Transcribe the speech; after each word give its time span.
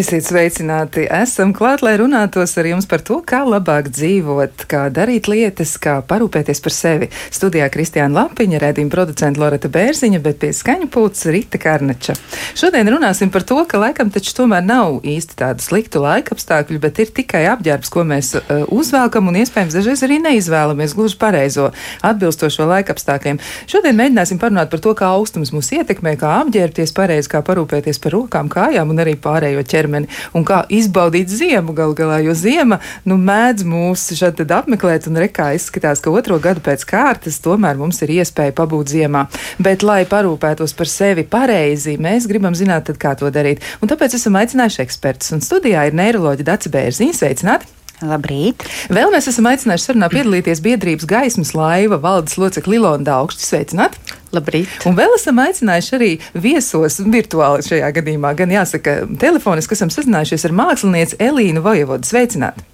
Esiet 0.00 0.24
sveicināti! 0.24 1.02
Esam 1.12 1.50
klāt, 1.52 1.82
lai 1.84 1.92
runātos 2.00 2.54
ar 2.56 2.64
jums 2.64 2.86
par 2.88 3.02
to, 3.04 3.18
kā 3.26 3.42
labāk 3.44 3.90
dzīvot, 3.92 4.62
kā 4.70 4.86
darīt 4.96 5.26
lietas, 5.28 5.74
kā 5.82 5.98
parūpēties 6.08 6.62
par 6.64 6.72
sevi. 6.72 7.08
Studijā 7.28 7.66
Kristiāna 7.68 8.22
Lapiņa, 8.22 8.62
redzījuma 8.62 8.94
producenta 8.94 9.42
Loreta 9.42 9.68
Bērziņa, 9.68 10.20
bet 10.24 10.38
pie 10.40 10.54
skaņu 10.56 10.88
pūces 10.94 11.28
Rita 11.34 11.60
Karneča. 11.60 12.14
Šodien 12.56 12.88
runāsim 12.88 13.28
par 13.34 13.44
to, 13.44 13.58
ka 13.68 13.82
laikam 13.82 14.08
taču 14.14 14.32
tomēr 14.38 14.64
nav 14.64 15.02
īsti 15.04 15.36
tādu 15.42 15.66
sliktu 15.66 16.00
laika 16.00 16.32
apstākļu, 16.32 16.80
bet 16.80 17.02
ir 17.04 17.12
tikai 17.20 17.44
apģērbs, 17.50 17.92
ko 17.92 18.06
mēs 18.08 18.32
uh, 18.38 18.64
uzvelkam 18.72 19.28
un 19.28 19.36
iespējams 19.42 19.76
dažreiz 19.76 20.04
arī 20.08 20.16
neizvēlamies 20.24 20.96
gluži 20.96 21.20
pareizo 21.20 21.74
atbilstošo 22.00 22.70
laika 22.72 22.96
apstākļiem. 22.96 23.42
Šodien 23.68 24.00
mēģināsim 24.00 24.40
parunāt 24.40 24.72
par 24.72 24.80
to, 24.80 24.96
kā 24.96 25.12
augstums 25.18 25.52
mūs 25.52 25.74
ietekmē, 25.76 26.16
kā 26.24 26.38
apģērbties 26.40 26.96
pareizi, 26.96 27.34
kā 27.36 27.44
parūpēties 27.44 28.00
par 28.00 28.16
rokām, 28.16 28.48
kājām 28.48 28.96
un 28.96 29.04
arī 29.04 29.18
pārējo 29.20 29.68
ķermeni 29.68 29.89
ķermeni 29.90 30.08
un 30.34 30.44
kā 30.46 30.62
izbaudīt 30.70 31.30
ziemu 31.30 31.74
gal 31.74 31.94
galā, 31.94 32.20
jo 32.24 32.34
ziema 32.34 32.80
nu, 33.04 33.18
mēdz 33.18 33.64
mūs 33.66 34.10
šeit 34.16 34.40
apmeklēt 34.40 35.08
un 35.10 35.18
rekā 35.20 35.52
izskatās, 35.56 36.00
ka 36.00 36.10
otro 36.10 36.38
gadu 36.42 36.62
pēc 36.64 36.84
kārtas 36.88 37.40
tomēr 37.42 37.78
mums 37.80 38.00
ir 38.02 38.14
iespēja 38.20 38.54
pabūt 38.56 38.94
ziemā. 38.94 39.26
Bet, 39.58 39.82
lai 39.82 40.04
parūpētos 40.08 40.74
par 40.76 40.90
sevi 40.90 41.24
pareizi, 41.24 41.98
mēs 42.00 42.28
gribam 42.30 42.54
zināt, 42.54 42.88
tad, 42.88 43.00
kā 43.00 43.16
to 43.18 43.30
darīt. 43.30 43.64
Un 43.80 43.90
tāpēc 43.90 44.16
esam 44.18 44.38
aicinājuši 44.40 44.84
ekspertus. 44.86 45.34
Un 45.36 45.44
studijā 45.44 45.88
ir 45.88 45.98
neiroloģija 45.98 46.52
Daci 46.52 46.72
Bērziņa. 46.72 47.20
Sveicināti! 47.20 47.79
Labrīt! 48.00 48.64
Vēl 48.88 49.10
mēs 49.12 49.28
esam 49.28 49.48
aicinājuši 49.50 49.90
sarunā 49.90 50.08
piedalīties 50.12 50.62
biedrības 50.64 51.04
gaismas 51.08 51.52
laiva 51.52 51.98
valdes 52.00 52.38
locekli 52.40 52.78
Ilona 52.78 53.04
Daugšķi. 53.04 53.44
Sveicināti! 53.44 54.00
Labrīt! 54.32 54.72
Un 54.88 54.96
vēl 54.96 55.12
esam 55.18 55.40
aicinājuši 55.42 55.94
arī 55.98 56.10
viesos 56.32 56.96
virtuāli 57.04 57.66
šajā 57.66 57.92
gadījumā, 57.98 58.32
gan 58.38 58.54
jāsaka, 58.56 59.02
telefoniski 59.20 59.76
esam 59.76 59.92
sazinājušies 59.92 60.48
ar 60.48 60.56
mākslinieci 60.62 61.20
Elīnu 61.28 61.64
Vojevodu. 61.66 62.08
Sveicināti! 62.08 62.64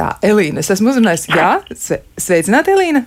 Tā, 0.00 0.14
Elīna, 0.24 0.62
es 0.64 0.72
esmu 0.72 0.94
uzrunājusi. 0.94 1.34
Jā, 1.36 1.58
sve, 1.76 2.00
sveicināti, 2.16 2.72
Elīna! 2.72 3.04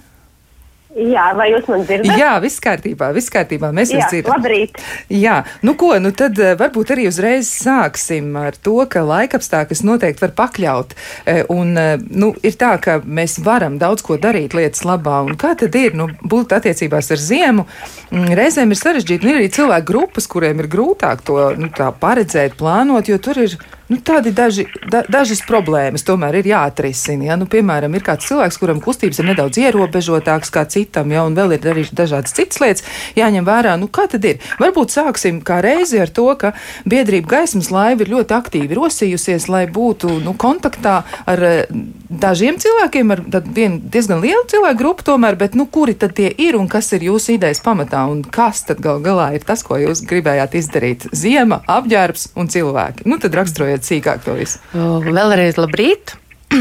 Jā, 0.94 1.32
vai 1.34 1.48
jūs 1.50 1.66
man 1.72 1.82
dzirdat? 1.88 2.20
Jā, 2.22 2.36
viss 2.44 2.62
kārtībā, 2.62 3.08
viss 3.16 3.32
kārtībā. 3.34 3.72
Mēs 3.74 3.90
Jā, 3.90 3.98
jūs 4.04 4.12
dzirdam. 4.12 4.36
labrīt. 4.36 4.78
Jā, 5.10 5.40
nu 5.66 5.74
ko, 5.80 5.96
nu 5.98 6.12
tad 6.14 6.38
eh, 6.38 6.54
varbūt 6.60 6.94
arī 6.94 7.08
uzreiz 7.10 7.50
sāksim 7.50 8.30
ar 8.38 8.54
to, 8.62 8.76
ka 8.86 9.02
laikapstākļus 9.02 9.82
noteikti 9.90 10.22
var 10.28 10.36
pakļaut. 10.38 10.94
Eh, 11.26 11.42
Un, 11.54 11.74
eh, 11.78 11.98
nu, 11.98 12.32
ir 12.46 12.56
tā, 12.58 12.76
ka 12.82 13.00
mēs 13.02 13.40
varam 13.44 13.80
daudz 13.82 14.06
ko 14.06 14.18
darīt 14.22 14.54
lietas 14.54 14.86
labā. 14.86 15.24
Un 15.26 15.36
kā 15.40 15.56
tad 15.60 15.76
ir, 15.76 15.98
nu, 15.98 16.08
būt 16.22 16.54
attiecībās 16.56 17.10
ar 17.14 17.22
ziemu? 17.22 17.66
Mm, 18.14 18.30
Reizēm 18.38 18.72
ir 18.74 18.80
sarežģīti, 18.80 19.26
un 19.26 19.34
ir 19.34 19.42
arī 19.42 19.50
cilvēku 19.54 19.90
grupas, 19.90 20.30
kuriem 20.30 20.62
ir 20.62 20.70
grūtāk 20.72 21.26
to 21.26 21.40
nu, 21.58 21.70
tā 21.74 21.90
paredzēt, 21.90 22.56
plānot, 22.60 23.10
jo 23.10 23.18
tur 23.18 23.42
ir 23.44 23.58
nu, 23.94 24.02
tādi 24.06 24.34
daži, 24.36 24.66
da, 24.90 25.04
dažas 25.10 25.44
problēmas 25.48 26.06
tomēr 26.08 26.40
ir 26.42 26.50
jāatrisina. 26.54 27.30
Ja? 27.30 27.38
Nu, 27.40 27.48
piemēram, 27.50 27.94
ir 27.96 28.06
kāds 28.06 28.28
cilvēks, 28.30 28.60
kuram 28.62 28.82
kustības 28.84 29.22
ir 29.22 29.30
nedaudz 29.30 29.60
ierobežotākas 29.62 30.54
kā 30.54 30.66
citam, 30.70 31.14
ja? 31.14 31.26
un 31.28 31.38
vēl 31.38 31.58
ir 31.58 31.70
arī 31.74 31.86
dažādas 31.94 32.36
citas 32.36 32.62
lietas 32.64 32.86
jāņem 33.20 33.46
vērā. 33.48 33.76
Nu, 33.80 33.90
kā 33.94 34.08
tad 34.12 34.26
ir? 34.28 34.42
Varbūt 34.62 34.96
sāksim 34.96 35.42
kā 35.46 35.60
reizi 35.64 36.02
ar 36.02 36.12
to, 36.14 36.28
ka 36.40 36.54
biedrība 36.90 37.38
gaismas 37.38 37.70
laiva 37.74 38.06
ir 38.06 38.14
ļoti 38.14 38.38
aktīvi 38.38 38.80
rosījusies, 38.80 39.48
lai 39.52 39.66
būtu 39.72 40.18
nu, 40.24 40.36
kontaktā 40.40 41.02
ar 41.30 41.46
eh, 41.48 41.64
dažiem 42.10 42.58
cilvēkiem, 42.62 43.14
ar 43.14 43.24
vienu 43.54 43.80
diezgan 43.94 44.22
lielu 44.24 44.44
cilvēku 44.50 44.80
grupu 44.80 45.08
tomēr, 45.08 45.38
bet 45.40 45.58
nu, 45.60 45.68
kuri 45.70 45.96
tad 46.00 46.16
tie 46.18 46.30
ir 46.32 46.58
un 46.60 46.70
kas 46.72 46.92
ir 46.96 47.06
jūsu 47.10 47.36
idejas 47.38 47.62
pamatā 47.64 48.06
un 48.10 48.24
kas 48.24 48.64
tad 48.68 48.82
gal 48.84 49.02
galā 49.04 49.32
ir 49.38 49.46
tas, 49.48 49.64
ko 49.66 49.80
jūs 49.82 50.04
gribējāt 50.08 50.58
izdarīt? 50.60 51.08
Ziema, 51.16 51.62
apģērbs 51.70 52.32
un 52.40 52.50
cilvēki. 52.54 53.08
Nu, 53.10 53.20
tad 53.22 53.36
raksturojiet 53.38 53.83
sīkāk 53.86 54.24
to 54.26 54.38
visu. 54.38 54.62
Vēlreiz 54.74 55.60
labrīt! 55.62 56.18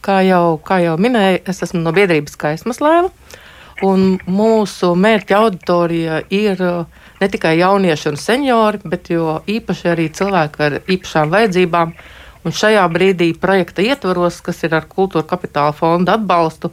Kā 0.00 0.22
jau, 0.24 0.56
kā 0.64 0.78
jau 0.80 0.94
minēju, 0.96 1.42
es 1.52 1.58
esmu 1.60 1.82
no 1.82 1.90
biedrības 1.92 2.38
gaismas 2.40 2.78
lēva. 2.80 3.10
Un 3.84 4.14
mūsu 4.24 4.94
mērķa 4.96 5.36
auditorija 5.36 6.22
ir 6.32 6.62
ne 7.20 7.28
tikai 7.28 7.58
jaunieši 7.58 8.08
un 8.08 8.16
seniori, 8.16 8.80
bet 8.88 9.10
īpaši 9.12 9.90
arī 9.92 10.06
cilvēki 10.16 10.64
ar 10.66 10.78
īpašām 10.80 11.32
vajadzībām. 11.34 11.92
Un 12.48 12.56
šajā 12.56 12.86
brīdī 12.92 13.34
projekta 13.36 13.84
ietvaros, 13.84 14.40
kas 14.44 14.62
ir 14.64 14.78
ar 14.78 14.88
Kultūra 14.88 15.26
Kapitāla 15.28 15.76
fonda 15.76 16.16
atbalstu, 16.16 16.72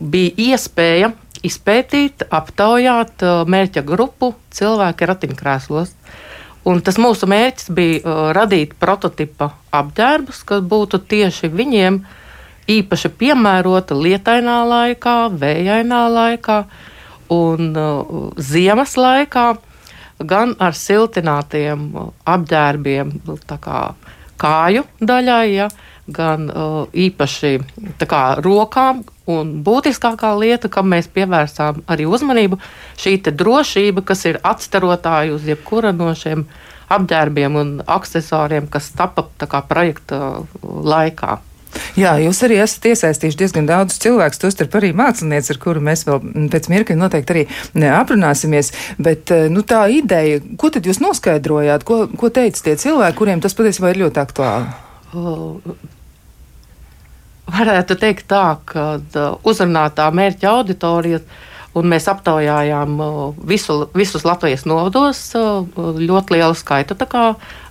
bija 0.00 0.48
iespēja 0.48 1.12
izpētīt, 1.44 2.24
aptaujāt 2.32 3.24
mērķa 3.48 3.84
grupu 3.86 4.32
cilvēku 4.56 5.12
ratiņkrēslos. 5.12 5.92
Un 6.68 6.82
tas 6.84 6.98
mūsu 7.00 7.28
mērķis 7.30 7.70
bija 7.72 8.00
uh, 8.02 8.18
radīt 8.36 8.74
prototipa 8.80 9.52
apģērbus, 9.74 10.42
kas 10.48 10.64
būtu 10.68 11.00
tieši 11.08 11.48
viņiem 11.48 12.02
īpaši 12.68 13.10
piemērota 13.20 13.96
lietainā 13.96 14.58
laikā, 14.68 15.16
vējainā 15.40 16.02
laikā 16.12 16.58
un 17.32 17.72
uh, 17.72 18.28
ziemas 18.36 18.98
laikā, 19.00 19.46
gan 20.28 20.52
ar 20.60 20.76
siltinātiem 20.76 21.88
uh, 21.94 22.10
apģērbiem, 22.28 23.16
kā 23.48 23.82
kāju 24.38 24.84
daļai, 25.00 25.46
ja, 25.54 25.68
gan 26.14 26.48
uh, 26.48 26.80
īpaši 26.92 27.58
kā, 28.08 28.22
rokām. 28.44 29.04
Un 29.28 29.58
būtiskākā 29.64 30.30
lieta, 30.40 30.70
kam 30.72 30.88
mēs 30.88 31.10
pievērsām 31.12 31.82
arī 31.92 32.06
uzmanību, 32.08 32.56
šī 32.96 33.18
drošība, 33.28 34.04
kas 34.08 34.24
ir 34.24 34.40
atstarotāja 34.40 35.34
uz 35.36 35.44
jebkura 35.44 35.92
no 35.92 36.14
šiem 36.16 36.46
apģērbiem 36.88 37.58
un 37.60 37.74
accessoriem, 37.84 38.70
kas 38.72 38.88
tapa 38.96 39.28
projekta 39.68 40.40
laikā. 40.64 41.36
Jā, 41.98 42.14
jūs 42.22 42.40
arī 42.46 42.58
esat 42.62 42.86
iesaistījuši 42.90 43.38
diezgan 43.42 43.68
daudz 43.68 43.98
cilvēku, 44.02 44.38
tostarp 44.40 44.76
arī 44.78 44.92
mākslinieci, 44.96 45.52
ar 45.54 45.60
kuru 45.62 45.82
mēs 45.84 46.04
vēl 46.08 46.48
pēc 46.52 46.70
mirkļa 46.72 46.96
noteikti 46.98 47.34
arī 47.34 47.44
aprunāsimies. 47.92 48.72
Bet 49.02 49.32
nu, 49.52 49.64
tā 49.66 49.84
ideja, 49.92 50.40
ko 50.60 50.72
tad 50.74 50.88
jūs 50.88 51.02
noskaidrojāt, 51.04 51.84
ko, 51.88 52.06
ko 52.08 52.32
teica 52.34 52.64
tie 52.70 52.78
cilvēki, 52.80 53.18
kuriem 53.20 53.44
tas 53.44 53.56
patiesībā 53.58 53.92
ir 53.92 54.02
ļoti 54.06 54.24
aktuāli? 54.24 55.94
Varētu 57.48 57.96
teikt 57.96 58.26
tā, 58.28 58.58
ka 58.68 58.98
uzrunātā 59.48 60.10
mērķa 60.12 60.50
auditorija 60.52 61.22
un 61.78 61.86
mēs 61.88 62.08
aptaujājām 62.10 62.98
visu, 63.48 63.78
visus 63.96 64.26
Latvijas 64.28 64.66
novados. 64.68 65.22
Ļoti 65.76 66.36
lielu 66.36 66.56
skaitu 66.58 66.96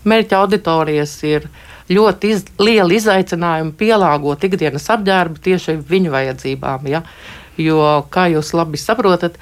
mērķa 0.07 0.39
auditorijas 0.39 1.13
ir 1.27 1.49
ļoti 1.93 2.31
iz, 2.33 2.43
liela 2.59 2.93
izaicinājuma 2.97 3.75
pielāgot 3.77 4.43
ikdienas 4.43 4.89
apģērbu 4.95 5.43
tieši 5.43 5.77
viņu 5.89 6.11
vajadzībām. 6.15 6.89
Ja? 6.89 7.03
Jo, 7.57 8.05
kā 8.09 8.27
jūs 8.33 8.53
labi 8.57 8.81
saprotat, 8.81 9.37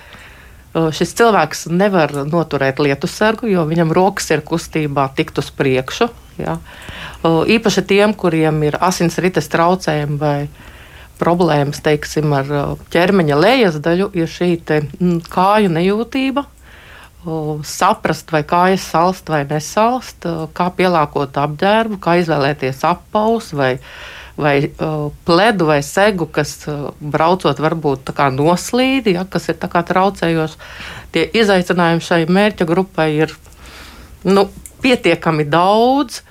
šis 0.75 1.16
cilvēks 1.16 1.68
nevar 1.72 2.12
noturēt 2.28 2.79
lietusargu, 2.84 3.47
jo 3.51 3.63
viņam 3.68 3.95
rokas 3.95 4.29
ir 4.35 4.44
kustībā 4.45 5.09
tikt 5.16 5.40
uz 5.40 5.51
priekšu. 5.56 6.12
Ja? 6.41 6.57
Īpaši 7.25 7.85
tiem, 7.88 8.13
kuriem 8.18 8.63
ir 8.68 8.78
asinsrites 8.84 9.50
traucējumi 9.53 10.18
vai 10.22 10.39
problēmas 11.19 11.80
teiksim, 11.83 12.33
ar 12.36 12.50
ķermeņa 12.92 13.38
lejas 13.39 13.80
daļu, 13.83 14.10
ir 14.19 14.27
šī 14.30 14.50
te, 14.68 14.81
m, 15.00 15.21
kāju 15.31 15.71
nejūtība. 15.71 16.45
Saprast, 17.65 18.30
vai 18.30 18.44
kājas 18.45 18.83
salst 18.86 19.31
vai 19.33 19.42
nesalst, 19.50 20.27
kā 20.54 20.68
pielāgot 20.77 21.39
apģērbu, 21.42 21.98
kā 21.98 22.19
izvēlēties 22.21 22.83
appaus 22.86 23.48
vai, 23.57 23.80
vai 24.38 24.69
pledu 25.25 25.65
vai 25.71 25.80
segu, 25.81 26.27
kas 26.30 26.68
braucot 27.00 27.63
varbūt 27.65 28.13
noslīd, 28.36 29.10
ja, 29.15 29.25
kas 29.25 29.50
ir 29.50 29.57
traucējoši. 29.57 30.62
Tie 31.15 31.25
izaicinājumi 31.42 32.06
šai 32.06 32.21
mērķa 32.30 32.69
grupai 32.69 33.10
ir 33.24 33.33
nu, 34.27 34.45
pietiekami 34.83 35.45
daudz. 35.50 36.22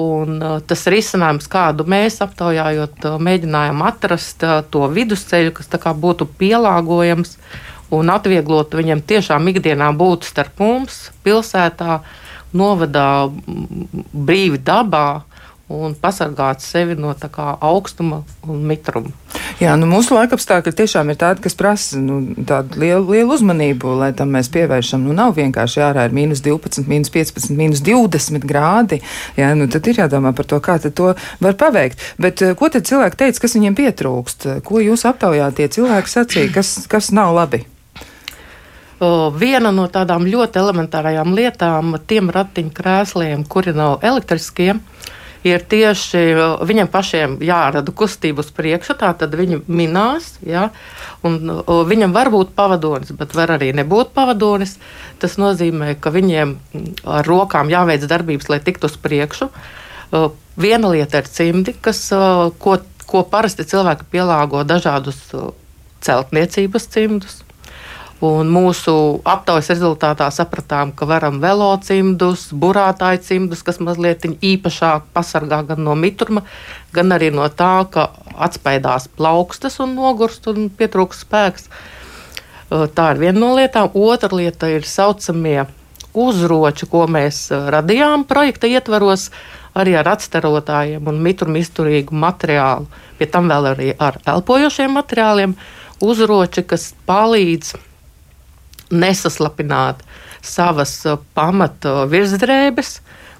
Un, 0.00 0.36
uh, 0.38 0.60
tas 0.62 0.84
risinājums, 0.86 1.48
kādu 1.50 1.82
mēs 1.90 2.20
aptaujājot, 2.22 3.00
uh, 3.08 3.16
mēģinājām 3.18 3.82
atrast 3.88 4.44
uh, 4.46 4.60
to 4.70 4.84
vidusceļu, 4.86 5.50
kas 5.56 5.66
būtu 5.98 6.28
pielāgojams 6.38 7.34
un 7.90 8.12
atvieglot 8.14 8.76
viņiem 8.78 9.02
tiešām 9.02 9.50
ikdienā 9.50 9.90
būt 9.98 10.28
starp 10.30 10.62
mums, 10.62 11.08
pilsētā, 11.26 12.00
novadā, 12.54 13.30
brīvi 14.14 14.62
dabā 14.62 15.24
un 15.70 15.94
pasargāt 15.94 16.64
sevi 16.64 16.96
no 16.98 17.14
kā, 17.14 17.54
augstuma 17.62 18.24
un 18.48 18.62
mitruma. 18.66 19.12
Jā, 19.60 19.74
nu 19.76 19.86
mūsu 19.90 20.14
laikapstākļi 20.16 20.72
tiešām 20.76 21.12
ir 21.12 21.18
tādi, 21.20 21.42
kas 21.44 21.54
prasa 21.58 21.98
nu, 22.00 22.20
tādu 22.48 22.80
lielu, 22.80 23.04
lielu 23.12 23.34
uzmanību, 23.34 23.92
lai 24.00 24.10
tam 24.16 24.32
mēs 24.34 24.48
pievēršam. 24.54 25.04
Nu, 25.04 25.14
nav 25.16 25.34
vienkārši 25.36 25.82
ārā 25.84 26.06
ir 26.08 26.14
mīnus 26.16 26.42
12, 26.46 26.88
mīnus 26.90 27.12
15, 27.12 27.52
mīnus 27.58 27.82
20 27.86 28.46
grādi. 28.48 29.02
Jā, 29.38 29.52
nu, 29.58 29.68
tad 29.70 29.86
ir 29.90 30.00
jādomā 30.02 30.32
par 30.36 30.48
to, 30.48 30.58
kā 30.64 30.78
to 30.88 31.12
var 31.44 31.58
paveikt. 31.60 32.02
Bet 32.18 32.42
eh, 32.42 32.54
ko 32.58 32.70
tad 32.72 32.88
cilvēki 32.88 33.20
teica, 33.20 33.44
kas 33.44 33.58
viņiem 33.58 33.76
pietrūkst? 33.78 34.48
Ko 34.66 34.80
jūs 34.82 35.04
aptaujāt 35.08 35.60
tie 35.60 35.68
cilvēki 35.76 36.14
sacīja, 36.14 36.54
kas, 36.56 36.72
kas 36.90 37.12
nav 37.14 37.36
labi? 37.36 37.66
Viena 39.00 39.70
no 39.72 39.86
tādām 39.88 40.26
ļoti 40.28 40.60
elementārajām 40.60 41.36
lietām, 41.36 41.94
tiem 42.08 42.28
ratiņkrēsliem, 42.32 43.46
kuri 43.48 43.72
nav 43.76 44.02
elektriskie, 44.04 44.74
ir 44.74 45.19
tieši 45.44 46.20
viņiem 46.68 46.88
pašiem 46.92 47.38
jārada 47.44 47.92
kustība 47.96 48.44
uz 48.44 48.50
priekšu, 48.52 48.96
tā 49.00 49.12
tad 49.16 49.34
viņi 49.38 49.62
minās. 49.68 50.34
Ja, 50.44 50.68
un, 51.24 51.38
viņam 51.64 52.12
var 52.16 52.28
būt 52.32 52.52
pavadonis, 52.56 53.14
bet 53.16 53.32
var 53.36 53.54
arī 53.56 53.70
nebūt 53.76 54.12
pavadonis. 54.16 54.76
Tas 55.22 55.38
nozīmē, 55.40 55.94
ka 56.00 56.12
viņiem 56.12 56.56
ar 57.08 57.28
rokām 57.28 57.72
jāveic 57.72 58.04
darbības, 58.10 58.50
lai 58.52 58.60
tiktu 58.64 58.90
uz 58.90 58.96
priekšu. 59.00 59.48
Viena 60.60 60.92
lieta 60.92 61.22
ir 61.22 61.30
cimdi, 61.30 61.76
kas, 61.80 62.08
ko, 62.60 62.80
ko 63.08 63.24
parasti 63.24 63.64
cilvēki 63.64 64.10
pielāgo 64.12 64.64
dažādus 64.68 65.22
celtniecības 66.04 66.90
cimdus. 66.92 67.40
Un 68.20 68.50
mūsu 68.52 68.92
aptaujas 69.24 69.70
rezultātā 69.72 70.26
sapratām, 70.28 70.90
ka 70.92 71.06
varam 71.08 71.38
velocimdus, 71.40 72.50
burātāju 72.52 73.22
cimdus, 73.24 73.62
kas 73.64 73.80
mazliet 73.80 74.26
īpašāk 74.28 75.06
pasargā 75.16 75.62
gan 75.70 75.80
no 75.86 75.94
mitruma, 75.96 76.42
gan 76.92 77.16
arī 77.16 77.30
no 77.32 77.48
tā, 77.48 77.86
ka 77.88 78.10
atspaidās 78.36 79.08
plaukstas 79.16 79.80
un 79.80 79.96
nogurst 79.96 80.50
un 80.52 80.68
pietrūks 80.68 81.24
spēks. 81.24 81.70
Tā 82.68 83.08
ir 83.14 83.24
viena 83.24 83.40
no 83.40 83.54
lietām. 83.56 83.88
Otra 83.96 84.36
lieta 84.36 84.68
ir 84.68 84.84
saucamie 84.84 85.64
uzroči, 86.12 86.92
ko 86.92 87.08
mēs 87.08 87.46
radījām 87.72 88.28
projekta 88.28 88.68
ietvaros, 88.68 89.30
arī 89.72 89.96
ar 89.96 90.12
atstarotājiem 90.12 91.08
un 91.08 91.24
mitruma 91.24 91.64
izturīgu 91.64 92.12
materiālu. 92.12 92.84
Pie 93.16 93.32
tam 93.32 93.48
vēl 93.48 93.72
arī 93.72 93.92
ar 93.96 94.20
elpojošiem 94.28 94.92
materiāliem. 94.92 95.56
Uzroči, 96.04 96.68
kas 96.68 96.92
palīdz 97.08 97.78
nesaslapināt 98.90 100.02
savas 100.42 100.94
uh, 101.06 101.18
pamata 101.34 102.04
virsdrēbes, 102.10 102.98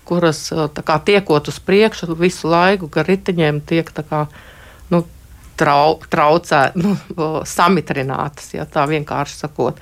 kuras 0.08 0.47
uh, 0.55 0.69
kā, 0.70 0.99
tiekot 1.05 1.50
uz 1.52 1.61
priekšu 1.64 2.14
visu 2.19 2.50
laiku, 2.50 2.91
ka 2.93 3.05
riteņiem 3.06 3.62
tiek 3.67 3.91
kā, 3.91 4.26
nu, 4.93 5.05
trau, 5.61 5.99
traucē, 6.11 6.70
nu, 6.82 6.97
samitrinātas, 7.47 8.55
ja 8.56 8.69
tā 8.69 8.87
vienkārši 8.91 9.44
sakot. 9.44 9.81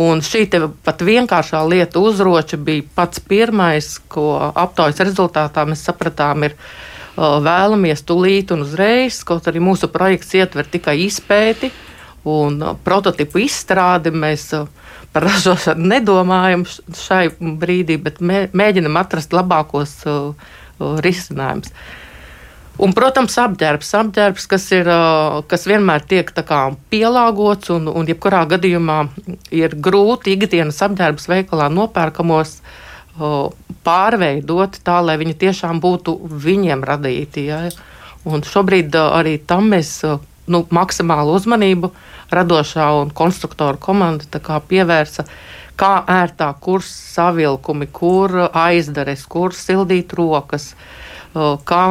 Un 0.00 0.24
šī 0.26 0.48
pat 0.82 1.04
vienkāršā 1.06 1.60
lieta, 1.70 2.00
uzroča, 2.02 2.58
bija 2.58 2.82
pats 2.96 3.22
pirmais, 3.22 3.92
ko 4.10 4.32
aptaujas 4.50 4.98
rezultātā 5.06 5.62
mēs 5.70 5.84
sapratām, 5.86 6.48
ir 6.48 6.56
uh, 6.58 7.38
vēlamies 7.44 8.02
tūlīt 8.02 8.50
un 8.54 8.64
uzreiz, 8.66 9.22
kaut 9.26 9.46
arī 9.46 9.62
mūsu 9.62 9.90
projekts 9.94 10.34
ietver 10.34 10.66
tikai 10.66 10.98
izpēti 11.06 11.70
un 12.26 12.58
prototipu 12.84 13.44
izstrādi. 13.44 14.10
Mēs, 14.10 14.48
uh, 14.58 14.66
par 15.14 15.28
ražošanu 15.30 15.86
nedomājam 15.94 16.64
šai 16.98 17.28
brīdī, 17.38 17.98
bet 18.02 18.18
mē, 18.20 18.48
mēģinam 18.56 18.98
atrast 18.98 19.34
labākos 19.36 20.00
uh, 20.10 20.32
risinājumus. 21.04 21.70
Un, 22.82 22.90
protams, 22.90 23.36
apģērbs, 23.38 23.92
apģērbs 24.00 24.48
kas, 24.50 24.64
ir, 24.74 24.88
kas 25.46 25.66
vienmēr 25.70 26.02
tiek 26.10 26.32
kā, 26.34 26.62
pielāgots, 26.90 27.70
un, 27.70 27.86
un 27.86 28.08
jebkurā 28.10 28.42
gadījumā 28.50 28.96
ir 29.54 29.76
grūti 29.78 30.34
ikdienas 30.34 30.82
apģērbs 30.82 31.28
veikalā 31.30 31.68
nopērkamos 31.70 32.56
pārveidot 33.86 34.80
tā, 34.82 34.98
lai 35.06 35.14
viņi 35.20 35.36
tiešām 35.44 35.78
būtu 35.84 36.16
viņiem 36.26 36.82
radīti. 36.82 37.46
Ja? 37.46 37.60
Un 38.26 38.42
šobrīd 38.42 38.98
arī 38.98 39.36
tam 39.38 39.70
mēs 39.70 40.00
nu, 40.50 40.64
maksimālu 40.74 41.36
uzmanību 41.38 41.90
radošā 42.34 42.88
un 43.00 43.12
konstruktora 43.14 43.80
komanda 43.80 44.60
pievērsa. 44.68 45.26
Kā 45.74 46.04
ērtāk, 46.06 46.60
kur 46.62 46.84
savilkumi, 46.86 47.88
kur 47.90 48.36
aizdares, 48.46 49.24
kur 49.26 49.56
sildīt 49.58 50.12
rokas, 50.14 50.68
kā, 51.34 51.82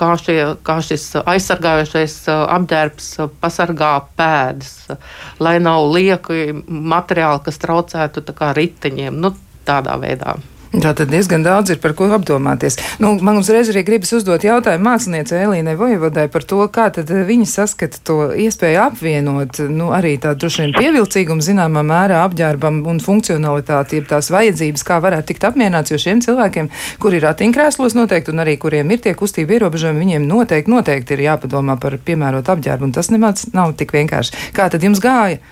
kā, 0.00 0.08
šie, 0.16 0.38
kā 0.64 0.78
šis 0.80 1.04
aizsargājošais 1.20 2.16
apģērbs 2.32 3.10
pasargā 3.42 3.92
pēdas, 4.16 4.96
lai 5.44 5.58
nav 5.60 5.90
lieki 5.92 6.64
materiāli, 6.64 7.44
kas 7.44 7.60
traucētu 7.60 8.24
riteņiem. 8.56 9.20
Nu, 9.20 9.34
tādā 9.68 10.00
veidā. 10.00 10.38
Tā 10.72 10.94
tad 10.96 11.10
diezgan 11.12 11.42
daudz 11.44 11.74
ir 11.74 11.80
par 11.82 11.92
ko 11.92 12.06
apdomāties. 12.16 12.78
Nu, 13.02 13.10
man 13.20 13.36
uzreiz 13.36 13.68
arī 13.68 13.82
gribas 13.84 14.14
uzdot 14.16 14.40
jautājumu 14.46 14.86
māksliniecei 14.86 15.42
Elīnai 15.44 15.74
Vojvodai 15.76 16.24
par 16.32 16.46
to, 16.48 16.62
kā 16.72 16.86
viņi 16.96 17.44
saskata 17.50 18.00
to 18.00 18.16
iespēju 18.32 18.80
apvienot, 18.86 19.60
nu, 19.68 19.90
arī 19.92 20.14
tā 20.22 20.32
droši 20.32 20.64
vien 20.64 20.74
pievilcīgumu 20.78 21.44
zināmā 21.44 21.84
mērā 21.84 22.22
apģērbam 22.24 22.82
un 22.88 23.04
funkcionalitāti, 23.04 24.00
jeb 24.00 24.08
tās 24.14 24.32
vajadzības, 24.32 24.88
kā 24.88 25.00
varētu 25.04 25.34
tikt 25.34 25.48
apmierināts, 25.50 25.92
jo 25.92 26.00
šiem 26.00 26.24
cilvēkiem, 26.24 26.72
kuri 27.04 27.20
ir 27.20 27.28
ratiņkrēslos 27.28 27.98
noteikti 27.98 28.32
un 28.32 28.40
arī 28.46 28.56
kuriem 28.56 28.96
ir 28.96 29.04
tie 29.04 29.12
kustību 29.18 29.58
ierobežojumi, 29.58 30.06
viņiem 30.06 30.28
noteikti, 30.28 30.72
noteikti 30.72 31.18
ir 31.18 31.26
jāpadomā 31.28 31.76
par 31.84 32.00
piemērot 32.00 32.48
apģērbu, 32.48 32.88
un 32.88 32.96
tas 32.96 33.12
nemaz 33.12 33.50
nav 33.52 33.76
tik 33.76 33.92
vienkārši. 33.92 34.54
Kā 34.56 34.72
tad 34.72 34.88
jums 34.88 35.04
gāja? 35.04 35.42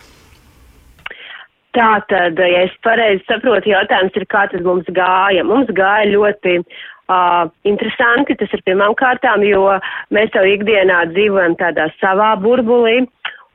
Tā 1.76 1.90
tad, 2.10 2.40
ja 2.40 2.64
es 2.66 2.72
pareizi 2.82 3.22
saprotu, 3.28 3.70
jautājums 3.70 4.16
ir, 4.18 4.26
kā 4.32 4.46
tad 4.50 4.64
mums 4.66 4.88
gāja. 4.90 5.44
Mums 5.46 5.70
gāja 5.76 6.08
ļoti 6.10 6.56
uh, 6.58 7.44
interesanti, 7.68 8.34
tas 8.40 8.56
ir 8.56 8.64
pirmām 8.66 8.96
kārtām, 8.98 9.44
jo 9.46 9.76
mēs 10.10 10.34
jau 10.34 10.42
ikdienā 10.50 11.04
dzīvojam 11.12 11.54
tādā 11.60 11.86
savā 12.00 12.32
burbulī 12.42 13.04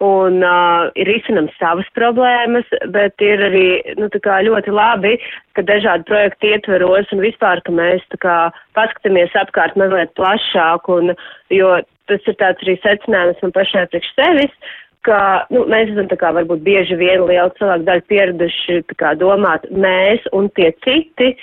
un 0.04 0.44
uh, 0.44 0.92
ir 1.00 1.08
risinam 1.08 1.48
savas 1.60 1.88
problēmas, 1.96 2.68
bet 2.92 3.20
ir 3.24 3.44
arī 3.48 3.68
nu, 4.00 4.10
ļoti 4.12 4.72
labi, 4.76 5.16
ka 5.56 5.64
dažādi 5.64 6.08
projekti 6.10 6.52
ietveros 6.52 7.12
un 7.16 7.24
vispār, 7.24 7.64
ka 7.64 7.72
mēs 7.72 8.04
kā, 8.20 8.38
paskatāmies 8.76 9.36
apkārt 9.40 9.76
mazliet 9.80 10.12
plašāk, 10.20 10.90
un, 10.92 11.16
jo 11.50 11.78
tas 12.12 12.28
ir 12.28 12.36
tāds 12.40 12.62
arī 12.66 12.76
secinājums 12.84 13.40
man 13.42 13.56
pašai 13.56 13.88
priekš 13.92 14.12
sevis, 14.20 14.74
ka 15.06 15.20
nu, 15.54 15.64
mēs 15.72 15.92
esam 15.94 16.10
kā 16.20 16.32
varbūt 16.36 16.64
bieži 16.66 16.98
vien 17.00 17.24
liela 17.30 17.52
cilvēku 17.60 17.88
daļa 17.88 18.06
pieraduši 18.12 18.82
kā, 19.00 19.14
domāt 19.20 19.68
mēs 19.72 20.26
un 20.36 20.50
tie 20.58 20.72
citi, 20.86 21.34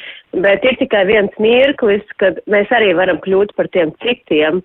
bet 0.44 0.66
ir 0.66 0.78
tikai 0.80 1.04
viens 1.10 1.40
mirklis, 1.42 2.04
kad 2.22 2.40
mēs 2.50 2.72
arī 2.74 2.92
varam 2.98 3.20
kļūt 3.24 3.54
par 3.56 3.70
tiem 3.74 3.94
citiem. 4.04 4.62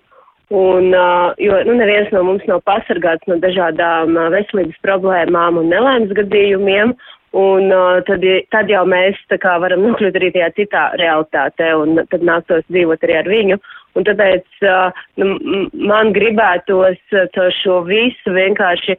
Un, 0.48 0.94
uh, 0.96 1.34
jo 1.36 1.58
nu, 1.68 1.74
neviens 1.76 2.08
no 2.14 2.22
mums 2.24 2.44
nav 2.48 2.62
pasargāts 2.64 3.26
no 3.28 3.36
dažādām 3.42 4.14
uh, 4.16 4.30
veselības 4.32 4.78
problēmām 4.80 5.58
un 5.60 5.68
nelaimes 5.68 6.14
gadījumiem, 6.16 6.94
un 7.36 7.68
uh, 7.68 7.98
tad, 8.08 8.24
tad 8.54 8.72
jau 8.72 8.86
mēs 8.88 9.20
kā, 9.28 9.58
varam 9.60 9.84
nokļūt 9.84 10.16
arī 10.16 10.30
tajā 10.32 10.48
citā 10.56 10.86
realitātē, 10.96 11.74
un 11.76 12.00
tad 12.08 12.24
nāktos 12.24 12.64
dzīvot 12.70 13.04
arī 13.04 13.18
ar 13.20 13.28
viņu. 13.28 13.60
Un 13.96 14.04
tāpēc 14.06 14.66
nu, 15.18 15.30
man 15.72 16.12
gribētos 16.14 17.00
caur 17.34 17.54
šo 17.62 17.80
visu 17.88 18.34
vienkārši, 18.34 18.98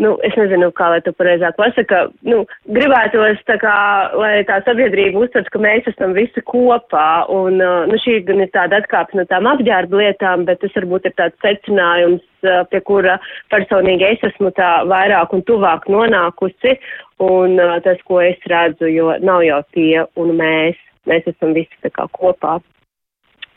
nu, 0.00 0.14
es 0.24 0.34
nezinu, 0.38 0.70
kā 0.76 0.88
lai 0.92 1.00
to 1.04 1.12
pareizāk 1.16 1.56
pasaka, 1.58 2.02
nu, 2.26 2.42
gribētos 2.72 3.40
tā 3.48 3.56
kā, 3.60 3.74
lai 4.16 4.40
tā 4.48 4.60
sabiedrība 4.64 5.20
uztver, 5.24 5.44
ka 5.52 5.60
mēs 5.62 5.88
esam 5.92 6.14
visi 6.16 6.42
kopā. 6.48 7.26
Un, 7.34 7.60
nu, 7.60 8.00
šī 8.04 8.20
gan 8.28 8.42
ir 8.44 8.52
tāda 8.54 8.80
atkāpe 8.80 9.18
no 9.18 9.26
tām 9.30 9.48
apģērba 9.50 10.02
lietām, 10.02 10.46
bet 10.48 10.62
tas 10.64 10.74
varbūt 10.78 11.10
ir 11.10 11.16
tāds 11.20 11.36
secinājums, 11.44 12.24
pie 12.72 12.80
kura 12.88 13.18
personīgi 13.52 14.08
es 14.14 14.28
esmu 14.30 14.52
tā 14.56 14.72
vairāk 14.88 15.36
un 15.36 15.44
tuvāk 15.48 15.88
nonākusi. 15.92 16.78
Un 17.20 17.60
tas, 17.84 18.00
ko 18.08 18.22
es 18.24 18.40
redzu, 18.48 18.88
jo 18.88 19.12
nav 19.20 19.44
jau 19.44 19.60
tie 19.76 20.06
un 20.16 20.32
mēs, 20.38 20.80
mēs 21.10 21.28
esam 21.28 21.52
visi 21.56 21.84
tā 21.84 21.92
kā 21.92 22.08
kopā. 22.16 22.56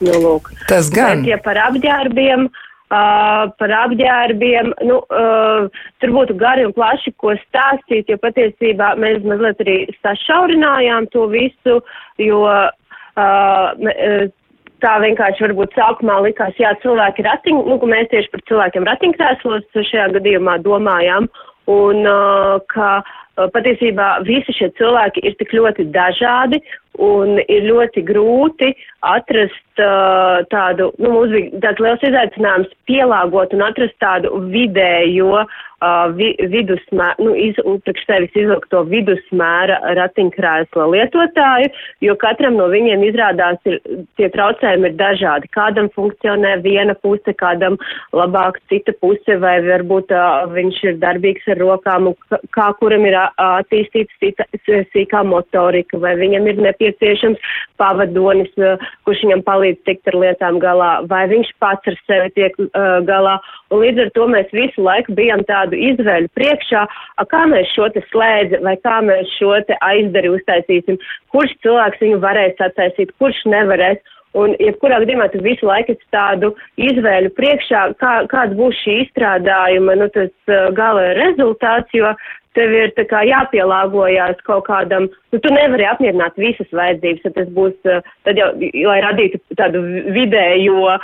Nu, 0.03 0.19
lūk. 0.19 0.51
Tas 0.69 0.91
gan. 0.93 1.23
Bet, 1.23 1.31
ja 1.31 1.39
par 1.43 1.59
apģērbiem, 1.69 2.45
uh, 2.49 3.43
par 3.59 3.73
apģērbiem, 3.79 4.73
nu, 4.89 4.99
uh, 5.07 5.83
tur 6.03 6.15
būtu 6.17 6.37
gari 6.39 6.67
un 6.67 6.75
plaši, 6.75 7.15
ko 7.21 7.35
stāstīt, 7.41 8.11
jo 8.11 8.19
patiesībā 8.21 8.93
mēs 9.01 9.25
mazliet 9.27 9.63
arī 9.65 9.77
sašaurinājām 10.03 11.11
to 11.15 11.27
visu, 11.33 11.81
jo. 12.21 12.45
Uh, 13.13 14.31
tā 14.83 14.97
vienkārši 14.99 15.45
varbūt 15.45 15.75
sākumā 15.77 16.17
likās, 16.25 16.55
jā, 16.59 16.73
cilvēki 16.83 17.23
ratiņ, 17.23 17.59
nu, 17.69 17.77
ka 17.79 17.87
mēs 17.87 18.09
tieši 18.11 18.31
par 18.33 18.41
cilvēkiem 18.49 18.87
ratiņkrēslos 18.89 19.77
šajā 19.77 20.09
gadījumā 20.17 20.57
domājām, 20.65 21.29
un 21.71 22.01
uh, 22.09 22.57
ka 22.73 22.97
patiesībā 23.35 24.07
visi 24.27 24.53
šie 24.53 24.69
cilvēki 24.77 25.23
ir 25.25 25.37
tik 25.39 25.53
ļoti 25.57 25.87
dažādi, 25.93 26.61
un 27.01 27.39
ir 27.49 27.65
ļoti 27.65 28.03
grūti 28.05 28.69
atrast 29.03 29.81
uh, 29.81 30.43
tādu, 30.53 30.91
nu, 31.01 31.09
mums 31.15 31.33
bija 31.33 31.61
tāds 31.65 31.81
liels 31.81 32.05
izaicinājums 32.05 32.73
pielāgot 32.87 33.53
un 33.55 33.63
atrast 33.65 33.95
tādu 34.03 34.29
vidējo 34.53 35.41
uh, 35.41 35.55
vi, 36.15 36.29
vidusmēra, 36.53 37.17
nu, 37.19 37.33
iz, 37.35 37.57
priekš 37.83 38.05
sevis 38.07 38.37
izvilkt 38.37 38.69
to 38.71 38.83
vidusmēra 38.87 39.79
ratiņkrēsla 39.97 40.87
lietotāju, 40.93 41.73
jo 42.05 42.15
katram 42.21 42.59
no 42.61 42.69
viņiem 42.71 43.03
izrādās 43.09 43.57
ir, 43.67 43.81
tie 44.21 44.29
traucējumi 44.31 44.91
ir 44.91 44.97
dažādi. 45.01 45.49
Kādam 45.57 45.89
funkcionē 45.97 46.59
viena 46.63 46.95
puse, 47.01 47.33
kādam 47.41 47.79
labāk 48.13 48.61
cita 48.71 48.93
puse, 49.01 49.39
vai 49.41 49.57
varbūt 49.65 50.13
uh, 50.13 50.45
viņš 50.53 50.83
ir 50.91 51.01
darbīgs 51.01 51.49
ar 51.51 51.59
rokām, 51.65 52.13
kā 52.53 52.69
kuram 52.79 53.09
ir 53.09 53.22
attīstīta 53.41 54.45
sīkā 54.93 55.23
motorika, 55.27 55.99
vai 56.01 56.15
viņam 56.19 56.47
ir 56.51 56.61
nepieciešams 56.67 57.51
pavadonis, 57.81 58.51
kurš 59.07 59.23
viņam 59.25 59.43
palīdz 59.47 59.81
tikt 59.87 60.11
ar 60.11 60.19
lietām 60.23 60.59
galā, 60.63 60.91
vai 61.09 61.25
viņš 61.31 61.51
pats 61.63 61.91
ar 61.91 61.99
sevi 62.07 62.31
tiek 62.37 62.57
uh, 62.59 62.99
galā. 63.07 63.37
Un 63.73 63.83
līdz 63.83 64.05
ar 64.05 64.13
to 64.17 64.29
mēs 64.31 64.55
visu 64.55 64.85
laiku 64.85 65.15
bijām 65.17 65.43
tādu 65.49 65.79
izvēļu 65.91 66.31
priekšā, 66.37 66.85
kā 67.33 67.43
mēs 67.49 67.71
šo 67.73 67.89
te 67.93 68.03
slēdzi 68.11 68.63
vai 68.65 68.75
kā 68.85 68.99
mēs 69.05 69.29
šo 69.37 69.55
te 69.67 69.77
aizdari 69.81 70.31
uztaisīsim, 70.33 70.99
kurš 71.33 71.55
cilvēks 71.65 72.03
viņu 72.03 72.19
varēs 72.23 72.67
attaisīt, 72.67 73.15
kurš 73.21 73.45
nevarēs. 73.53 74.01
Un, 74.33 74.55
jebkurā 74.57 74.97
gadījumā, 75.03 75.27
tu 75.29 75.43
visu 75.45 75.67
laiku 75.69 75.93
esi 75.93 76.07
tādu 76.13 76.55
izvēļu 76.81 77.29
priekšā, 77.37 77.83
kā, 78.01 78.13
kāds 78.31 78.55
būs 78.57 78.79
šī 78.81 78.95
izstrādājuma, 79.03 79.93
nu, 79.99 80.07
tas 80.15 80.31
uh, 80.49 80.71
gala 80.73 81.11
rezultāts, 81.19 81.93
jo 81.93 82.09
tev 82.57 82.73
ir 82.77 82.93
kā 83.09 83.23
jāpielāgojās 83.27 84.41
kaut 84.47 84.65
kādam, 84.67 85.09
nu, 85.33 85.39
tu 85.41 85.51
nevari 85.53 85.87
apmierināt 85.89 86.37
visas 86.39 86.69
vajadzības, 86.73 87.23
tad 87.25 87.37
tas 87.37 87.53
būs, 87.55 87.75
uh, 87.89 88.01
tad 88.27 88.39
jau, 88.39 88.49
lai 88.89 88.99
radītu 89.05 89.41
tādu 89.59 89.83
vidējo 90.15 90.95
uh, 90.95 90.99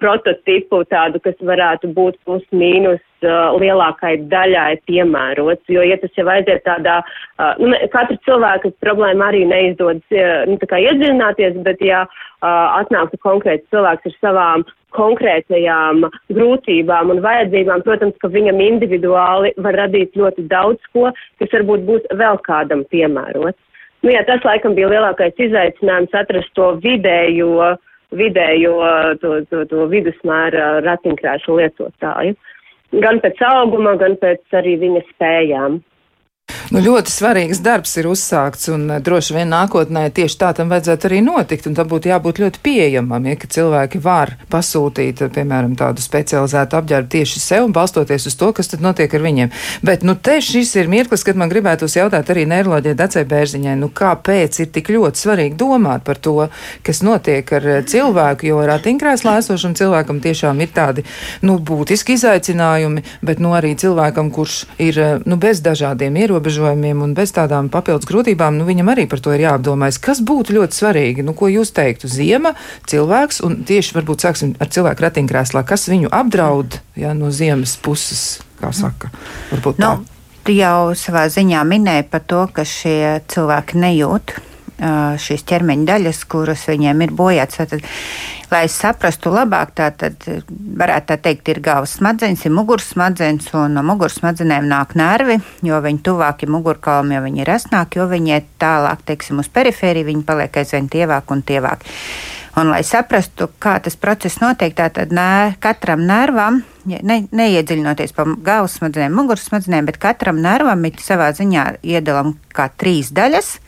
prototipu, 0.00 0.82
tādu, 0.92 1.22
kas 1.24 1.38
varētu 1.50 1.92
būt 1.96 2.18
plus 2.26 2.44
mīnus 2.52 3.02
uh, 3.24 3.54
lielākai 3.60 4.16
daļai 4.30 4.80
piemērots, 4.90 5.66
jo, 5.72 5.84
ja 5.86 5.98
tas 6.02 6.14
jau 6.18 6.26
aiziet 6.32 6.64
tādā, 6.66 7.00
uh, 7.02 7.54
nu, 7.62 7.74
katra 7.94 8.18
cilvēka 8.28 8.74
problēma 8.84 9.30
arī 9.32 9.44
neizdodas, 9.48 10.04
uh, 10.14 10.44
nu, 10.50 10.58
tā 10.62 10.70
kā 10.72 10.82
iedziļināties, 10.86 11.62
bet, 11.66 11.84
ja 11.84 12.04
uh, 12.08 12.80
atnāktu 12.80 13.20
konkrēts 13.24 13.68
cilvēks 13.72 14.10
ar 14.10 14.18
savām 14.22 14.68
konkrētajām 14.96 16.06
grūtībām 16.32 17.12
un 17.14 17.22
vajadzībām, 17.24 17.84
protams, 17.86 18.16
ka 18.22 18.30
viņam 18.32 18.60
individuāli 18.64 19.52
var 19.64 19.76
radīt 19.84 20.16
ļoti 20.16 20.46
daudz 20.50 20.92
ko, 20.94 21.10
kas 21.40 21.52
varbūt 21.54 21.84
būs 21.88 22.06
vēl 22.20 22.40
kādam 22.46 22.84
piemērots. 22.92 23.58
Nu, 24.04 24.12
jā, 24.14 24.22
tas 24.26 24.44
laikam 24.46 24.76
bija 24.78 24.90
lielākais 24.92 25.40
izaicinājums 25.42 26.14
atrast 26.14 26.52
to 26.54 26.70
vidējo, 26.84 27.74
vidējo 28.14 28.76
to, 29.22 29.32
to, 29.50 29.64
to 29.70 29.88
vidusmēra 29.90 30.78
ratiņkrēslu 30.86 31.58
lietotāju. 31.58 32.36
Gan 33.02 33.18
pēc 33.20 33.42
auguma, 33.44 33.96
gan 34.00 34.14
pēc 34.22 34.56
arī 34.56 34.78
viņa 34.80 35.02
spējām. 35.10 35.80
Nu, 36.68 36.82
ļoti 36.84 37.08
svarīgs 37.08 37.62
darbs 37.64 37.94
ir 37.96 38.04
uzsākts, 38.10 38.66
un 38.74 38.82
eh, 38.92 38.98
droši 39.00 39.32
vien 39.32 39.48
nākotnē 39.48 40.02
tieši 40.12 40.36
tā 40.36 40.50
tam 40.52 40.68
vajadzētu 40.68 41.06
arī 41.08 41.20
notikt, 41.24 41.64
tam 41.64 41.88
būtu 41.88 42.10
jābūt 42.10 42.40
ļoti 42.42 42.60
pieejamam, 42.60 43.24
ja 43.24 43.38
cilvēki 43.40 44.00
var 44.04 44.34
pasūtīt, 44.52 45.22
eh, 45.24 45.30
piemēram, 45.32 45.72
tādu 45.80 46.04
specializētu 46.04 46.76
apģērbu 46.76 47.08
tieši 47.14 47.40
sev 47.40 47.64
un 47.64 47.72
balstoties 47.72 48.28
uz 48.28 48.36
to, 48.36 48.50
kas 48.52 48.68
tad 48.68 48.84
notiek 48.84 49.14
ar 49.16 49.24
viņiem. 49.24 49.54
Bet, 49.80 50.04
nu, 50.04 50.12
te 50.12 50.34
šis 50.44 50.74
ir 50.76 50.90
mirklis, 50.92 51.24
kad 51.24 51.40
man 51.40 51.48
gribētos 51.48 51.96
jautāt 51.96 52.28
arī 52.28 52.44
neiroloģijai 52.52 53.00
Dacei 53.00 53.24
Bērziņai, 53.24 53.78
nu, 53.80 53.88
kāpēc 53.88 54.60
ir 54.60 54.68
tik 54.76 54.92
ļoti 54.92 55.24
svarīgi 55.24 55.56
domāt 55.56 56.04
par 56.04 56.20
to, 56.20 56.50
kas 56.84 57.00
notiek 57.00 57.48
ar 57.48 57.70
eh, 57.78 57.80
cilvēku, 57.88 58.50
jo 58.52 58.60
ratiņkrēslā 58.68 59.38
esošam 59.40 59.72
cilvēkam 59.72 60.20
tiešām 60.20 60.60
ir 60.60 60.76
tādi, 60.76 61.08
nu, 61.40 61.56
būtiski 61.56 62.20
izaicinājumi, 62.20 63.08
bet, 63.24 63.40
nu, 63.40 63.56
arī 63.56 63.72
cilvēkam, 63.72 64.28
kurš 64.36 64.60
ir, 64.76 65.24
nu, 65.24 65.40
bez 65.40 65.64
dažādiem 65.64 66.12
ierobežojumiem, 66.12 66.57
ierobežojumiem 66.58 67.02
un 67.02 67.14
bez 67.14 67.32
tādām 67.34 67.68
papildus 67.70 68.08
grūtībām, 68.08 68.58
nu, 68.58 68.66
viņam 68.66 68.90
arī 68.90 69.06
par 69.08 69.20
to 69.22 69.32
ir 69.34 69.46
jāapdomājas. 69.46 70.00
Kas 70.02 70.20
būtu 70.20 70.56
ļoti 70.56 70.74
svarīgi? 70.74 71.24
Nu, 71.24 71.34
ko 71.34 71.48
jūs 71.48 71.72
teiktu? 71.72 72.10
Ziema, 72.10 72.54
cilvēks, 72.88 73.42
un 73.46 73.62
tieši 73.68 73.94
varbūt 73.96 74.26
sāksim 74.26 74.54
ar 74.58 74.70
cilvēku 74.72 75.06
ratiņkrēslā, 75.06 75.64
kas 75.66 75.88
viņu 75.88 76.10
apdraud 76.10 76.80
ja, 76.98 77.14
no 77.14 77.30
ziemas 77.30 77.76
puses, 77.80 78.40
kā 78.60 78.72
saka. 78.74 79.12
Varbūt 79.52 79.78
nu, 79.78 79.98
tā. 80.02 80.14
Jau 80.48 80.94
savā 80.96 81.26
ziņā 81.28 81.60
minēja 81.68 82.06
par 82.08 82.22
to, 82.24 82.46
ka 82.52 82.64
šie 82.64 83.20
cilvēki 83.28 83.78
nejūt 83.82 84.38
šīs 84.78 85.42
ķermeņa 85.48 85.86
daļas, 85.88 86.22
kuras 86.30 86.62
viņiem 86.68 87.02
ir 87.06 87.14
bojāts. 87.18 87.58
Tad, 87.58 87.82
lai 88.52 88.62
saprastu 88.70 89.32
labāk, 89.34 89.74
tā 89.78 89.90
tad 89.90 90.22
varētu 90.48 91.10
tā 91.10 91.18
teikt, 91.26 91.50
ir 91.52 91.60
galvas 91.64 91.96
smadzenes, 91.98 92.44
ir 92.46 92.54
muguras 92.54 92.86
smadzenes, 92.92 93.50
un 93.58 93.74
no 93.78 93.84
muguras 93.86 94.20
smadzenēm 94.20 94.70
nāk 94.70 94.94
nervi, 94.98 95.40
jo 95.66 95.82
viņi 95.84 96.02
tuvāk 96.06 96.46
ir 96.46 96.54
mugurkaulam, 96.54 97.12
jo 97.16 97.26
viņi 97.26 97.44
ir 97.44 97.52
asnāki, 97.58 98.00
jo 98.00 98.08
viņi 98.10 98.34
iet 98.36 98.50
tālāk, 98.62 99.04
teiksim, 99.10 99.42
uz 99.42 99.50
perifēriju, 99.52 100.12
viņi 100.12 100.26
paliek 100.28 100.62
aizvien 100.62 100.90
tievāk 100.92 101.34
un 101.34 101.44
tievāk. 101.46 101.86
Un, 102.58 102.72
lai 102.72 102.80
saprastu, 102.82 103.46
kā 103.62 103.76
tas 103.82 103.94
process 104.00 104.40
notiek, 104.42 104.72
tad 104.74 105.12
nē, 105.14 105.58
katram 105.62 106.00
nervam, 106.08 106.62
ne, 106.88 107.20
neiedziļinoties 107.30 108.14
pa 108.16 108.24
galvas 108.26 108.78
smadzenēm, 108.80 109.14
muguras 109.14 109.46
smadzenēm, 109.46 109.86
bet 109.86 110.00
katram 110.02 110.40
nervam 110.42 110.82
ir 110.88 110.98
savā 111.02 111.28
ziņā 111.38 111.68
iedalam 111.86 112.34
kā 112.56 112.66
trīs 112.74 113.12
daļas. 113.14 113.58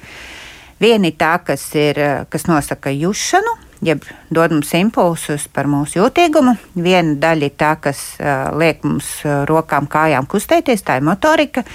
Viena 0.81 1.11
ir 1.11 1.17
tā, 1.21 1.35
kas, 1.45 1.67
ir, 1.77 1.99
kas 2.33 2.47
nosaka 2.49 2.93
jušanu, 2.95 3.57
jeb 3.85 4.05
dod 4.33 4.55
mums 4.55 4.71
impulsus 4.79 5.47
par 5.53 5.69
mūsu 5.69 6.01
jūtīgumu. 6.01 6.55
Viena 6.77 7.17
daļa 7.21 7.51
ir 7.51 7.57
tā, 7.61 7.75
kas 7.85 8.05
uh, 8.17 8.49
liek 8.57 8.85
mums 8.87 9.19
rokām, 9.49 9.89
kājām 9.91 10.29
kustēties, 10.31 10.85
tā 10.87 11.01
ir 11.01 11.07
motorika. 11.09 11.67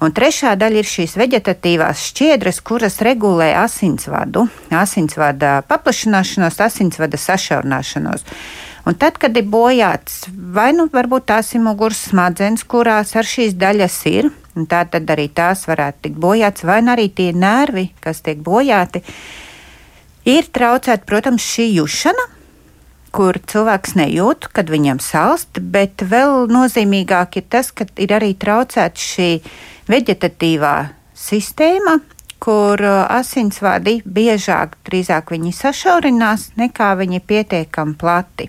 Un 0.00 0.14
trešā 0.16 0.54
daļa 0.56 0.80
ir 0.80 0.88
šīs 0.88 1.18
vegetatīvās 1.20 2.06
šķiedras, 2.08 2.62
kuras 2.64 2.96
regulē 3.04 3.50
asinsvadu, 3.60 4.46
asinsvada 4.72 5.58
paplašināšanos, 5.68 6.56
asinsvada 6.64 7.20
sašaurināšanos. 7.20 8.24
Un 8.88 8.96
tad, 8.96 9.18
kad 9.20 9.36
ir 9.36 9.44
bojāts, 9.52 10.22
vai 10.32 10.70
nu 10.72 10.86
varbūt 10.88 11.28
tās 11.28 11.52
ir 11.52 11.60
muguras 11.60 12.00
smadzenes, 12.08 12.64
kurās 12.64 13.12
ar 13.12 13.28
šīs 13.28 13.52
daļas 13.60 13.98
ir, 14.08 14.30
tā 14.68 14.82
tad 14.90 15.08
arī 15.12 15.28
tās 15.32 15.66
varētu 15.68 16.06
tikt 16.06 16.20
bojātas, 16.20 16.66
vai 16.68 16.80
arī 16.82 17.08
tie 17.14 17.30
nervi, 17.32 17.90
kas 18.00 18.20
tiek 18.26 18.42
bojāti, 18.44 19.02
ir 20.28 20.50
traucēta, 20.52 21.06
protams, 21.06 21.44
šī 21.44 21.70
jušana, 21.78 22.26
kur 23.14 23.38
cilvēks 23.38 23.96
nejūt, 23.98 24.50
kad 24.54 24.70
viņam 24.70 25.00
salst, 25.02 25.58
bet 25.60 26.04
vēl 26.06 26.46
nozīmīgāk 26.50 27.40
ir 27.40 27.48
tas, 27.50 27.72
ka 27.74 27.88
ir 27.98 28.14
arī 28.14 28.34
traucēta 28.38 29.00
šī 29.00 29.30
vegetatīvā 29.90 30.76
sistēma, 31.18 31.98
kur 32.40 32.80
uh, 32.80 33.04
asinsvadi 33.12 34.00
biežāk, 34.06 34.78
drīzāk 34.88 35.34
viņi 35.34 35.52
sašaurinās, 35.54 36.50
nekā 36.60 36.94
viņi 37.02 37.20
pietiekami 37.20 37.98
plati. 38.00 38.48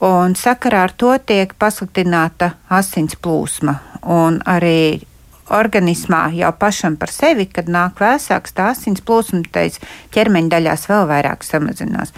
Un 0.00 0.32
sakarā 0.38 0.86
ar 0.88 0.92
to 0.96 1.12
tiek 1.28 1.52
pasliktināta 1.60 2.54
asins 2.72 3.18
plūsma 3.20 3.74
un 4.08 4.38
arī 4.48 5.02
organismā 5.50 6.30
jau 6.38 6.52
pašam 6.56 6.96
par 6.96 7.12
sevi, 7.12 7.44
kad 7.50 7.68
nāk 7.68 8.00
vēsāks, 8.00 8.54
tā 8.56 8.70
asins 8.72 9.02
plūsma 9.04 9.42
teica 9.52 9.84
ķermeņa 10.14 10.54
daļās 10.54 10.88
vēl 10.88 11.06
vairāk 11.10 11.44
samazinās. 11.44 12.14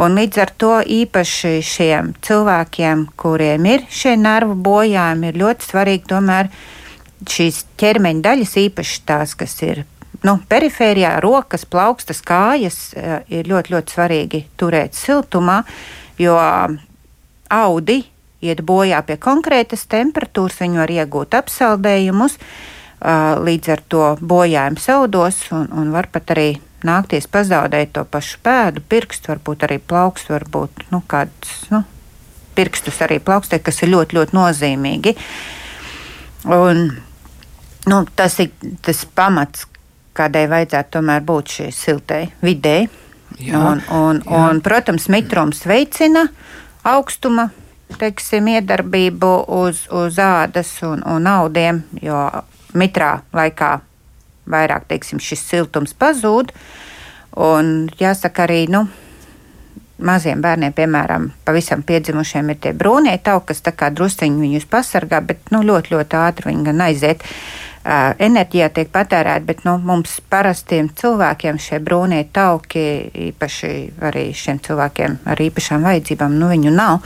Un 0.00 0.16
līdz 0.16 0.40
ar 0.40 0.52
to 0.56 0.74
īpaši 0.80 1.58
šiem 1.66 2.14
cilvēkiem, 2.24 3.08
kuriem 3.20 3.66
ir 3.68 3.86
šie 3.90 4.14
nervu 4.16 4.54
bojājumi, 4.54 5.32
ir 5.32 5.40
ļoti 5.42 5.66
svarīgi 5.66 6.06
tomēr 6.12 6.50
šīs 7.28 7.64
ķermeņa 7.80 8.24
daļas, 8.24 8.54
īpaši 8.64 9.00
tās, 9.04 9.34
kas 9.36 9.58
ir 9.66 9.82
nu, 10.24 10.38
perifērijā, 10.48 11.18
rokas, 11.20 11.66
plaukstas, 11.68 12.22
kājas, 12.24 12.94
eh, 12.96 13.18
ir 13.28 13.50
ļoti, 13.50 13.74
ļoti 13.74 13.96
svarīgi 13.96 14.44
turēt 14.56 14.96
siltumā, 14.96 15.64
jo 16.16 16.38
audi 17.50 18.02
iet 18.40 18.62
bojā 18.64 19.02
pie 19.04 19.18
konkrētas 19.20 19.84
temperatūras, 19.90 20.60
viņi 20.62 20.80
var 20.80 20.92
iegūt 20.94 21.36
apsaldējumus, 21.36 22.38
līdz 23.44 23.72
ar 23.72 23.82
to 23.88 24.04
bojājumu 24.20 24.80
saudos 24.80 25.42
un, 25.56 25.68
un 25.76 25.92
var 25.92 26.08
pat 26.12 26.32
arī 26.34 26.50
nākties 26.84 27.28
pazaudēt 27.32 27.94
to 27.96 28.04
pašu 28.08 28.40
pēdu, 28.44 28.82
pirkstu, 28.88 29.32
varbūt 29.34 29.64
arī 29.68 29.78
plaukstu, 29.80 30.34
varbūt 30.36 30.86
nu, 30.92 31.02
kādus 31.08 31.66
nu, 31.72 31.82
pirkstus 32.56 33.00
arī 33.04 33.20
plaukstēt, 33.24 33.64
kas 33.64 33.82
ir 33.84 33.92
ļoti, 33.94 34.16
ļoti 34.16 34.36
nozīmīgi. 34.36 35.14
Un, 36.48 36.86
nu, 37.88 38.00
tas 38.16 38.38
ir 38.40 38.52
tas 38.84 39.04
pamats, 39.04 39.66
kādai 40.16 40.46
vajadzētu 40.50 40.96
tomēr 40.96 41.24
būt 41.24 41.56
šī 41.56 41.68
siltai 41.74 42.24
vidē. 42.44 42.78
Jā, 43.40 43.56
un, 43.56 43.80
un, 43.94 44.18
jā. 44.24 44.40
un, 44.40 44.58
protams, 44.64 45.06
mitrums 45.12 45.62
veicina 45.68 46.26
augstuma 46.84 47.50
teiksim, 47.98 48.48
iedarbību 48.54 49.30
uz, 49.60 49.84
uz 49.92 50.18
ādas 50.22 50.72
un, 50.86 51.02
un 51.06 51.26
audiem, 51.26 51.82
jo 52.02 52.18
mitrā 52.78 53.20
laikā 53.34 53.78
vairāk 54.50 54.86
teiksim, 54.90 55.20
šis 55.22 55.42
siltums 55.48 55.94
pazūd. 55.98 56.52
Un 57.40 57.88
jāsaka 58.00 58.46
arī, 58.46 58.64
nu, 58.70 58.84
maziem 60.02 60.42
bērniem, 60.42 60.74
piemēram, 60.74 61.30
pavisam 61.46 61.82
piedzimušiem, 61.86 62.50
ir 62.50 62.60
tie 62.62 62.72
brūnie 62.76 63.14
tauki, 63.22 63.52
kas 63.52 63.62
tā 63.66 63.74
kā 63.76 63.90
drusciņi 63.94 64.46
viņus 64.46 64.68
pasargā, 64.70 65.20
bet 65.26 65.52
nu, 65.54 65.62
ļoti, 65.66 65.94
ļoti 65.94 66.18
ātri 66.18 66.50
viņi 66.50 66.66
gan 66.70 66.86
aiziet 66.88 67.26
enerģijā 67.84 68.68
tiek 68.74 68.90
patērēta, 68.92 69.44
bet 69.46 69.62
nu, 69.64 69.76
mums 69.80 70.18
parastiem 70.28 70.90
cilvēkiem 70.96 71.58
šie 71.60 71.78
brūnie 71.80 72.26
tauki, 72.32 72.82
īpaši 73.30 73.70
arī 74.04 74.26
šiem 74.36 74.60
cilvēkiem 74.64 75.16
ar 75.24 75.40
īpašām 75.40 75.86
vajadzībām, 75.88 76.36
nu 76.40 76.50
viņu 76.52 76.74
nav. 76.74 77.00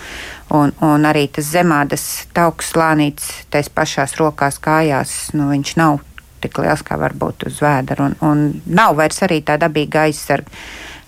Un, 0.55 0.75
un 0.85 1.07
arī 1.09 1.29
tas 1.33 1.47
zemādas 1.51 2.27
tauks 2.35 2.73
slānīts 2.75 3.31
tais 3.55 3.71
pašās 3.71 4.17
rokās, 4.21 4.59
kājās, 4.63 5.33
nu 5.39 5.49
viņš 5.53 5.77
nav 5.81 6.03
tik 6.45 6.59
liels, 6.61 6.83
kā 6.85 6.99
varbūt 7.01 7.47
uz 7.49 7.63
vēdera. 7.65 8.11
Un, 8.11 8.17
un 8.21 8.45
nav 8.67 8.99
vairs 8.99 9.23
arī 9.25 9.41
tā 9.47 9.57
dabīga 9.61 10.09
aizsarga 10.09 10.51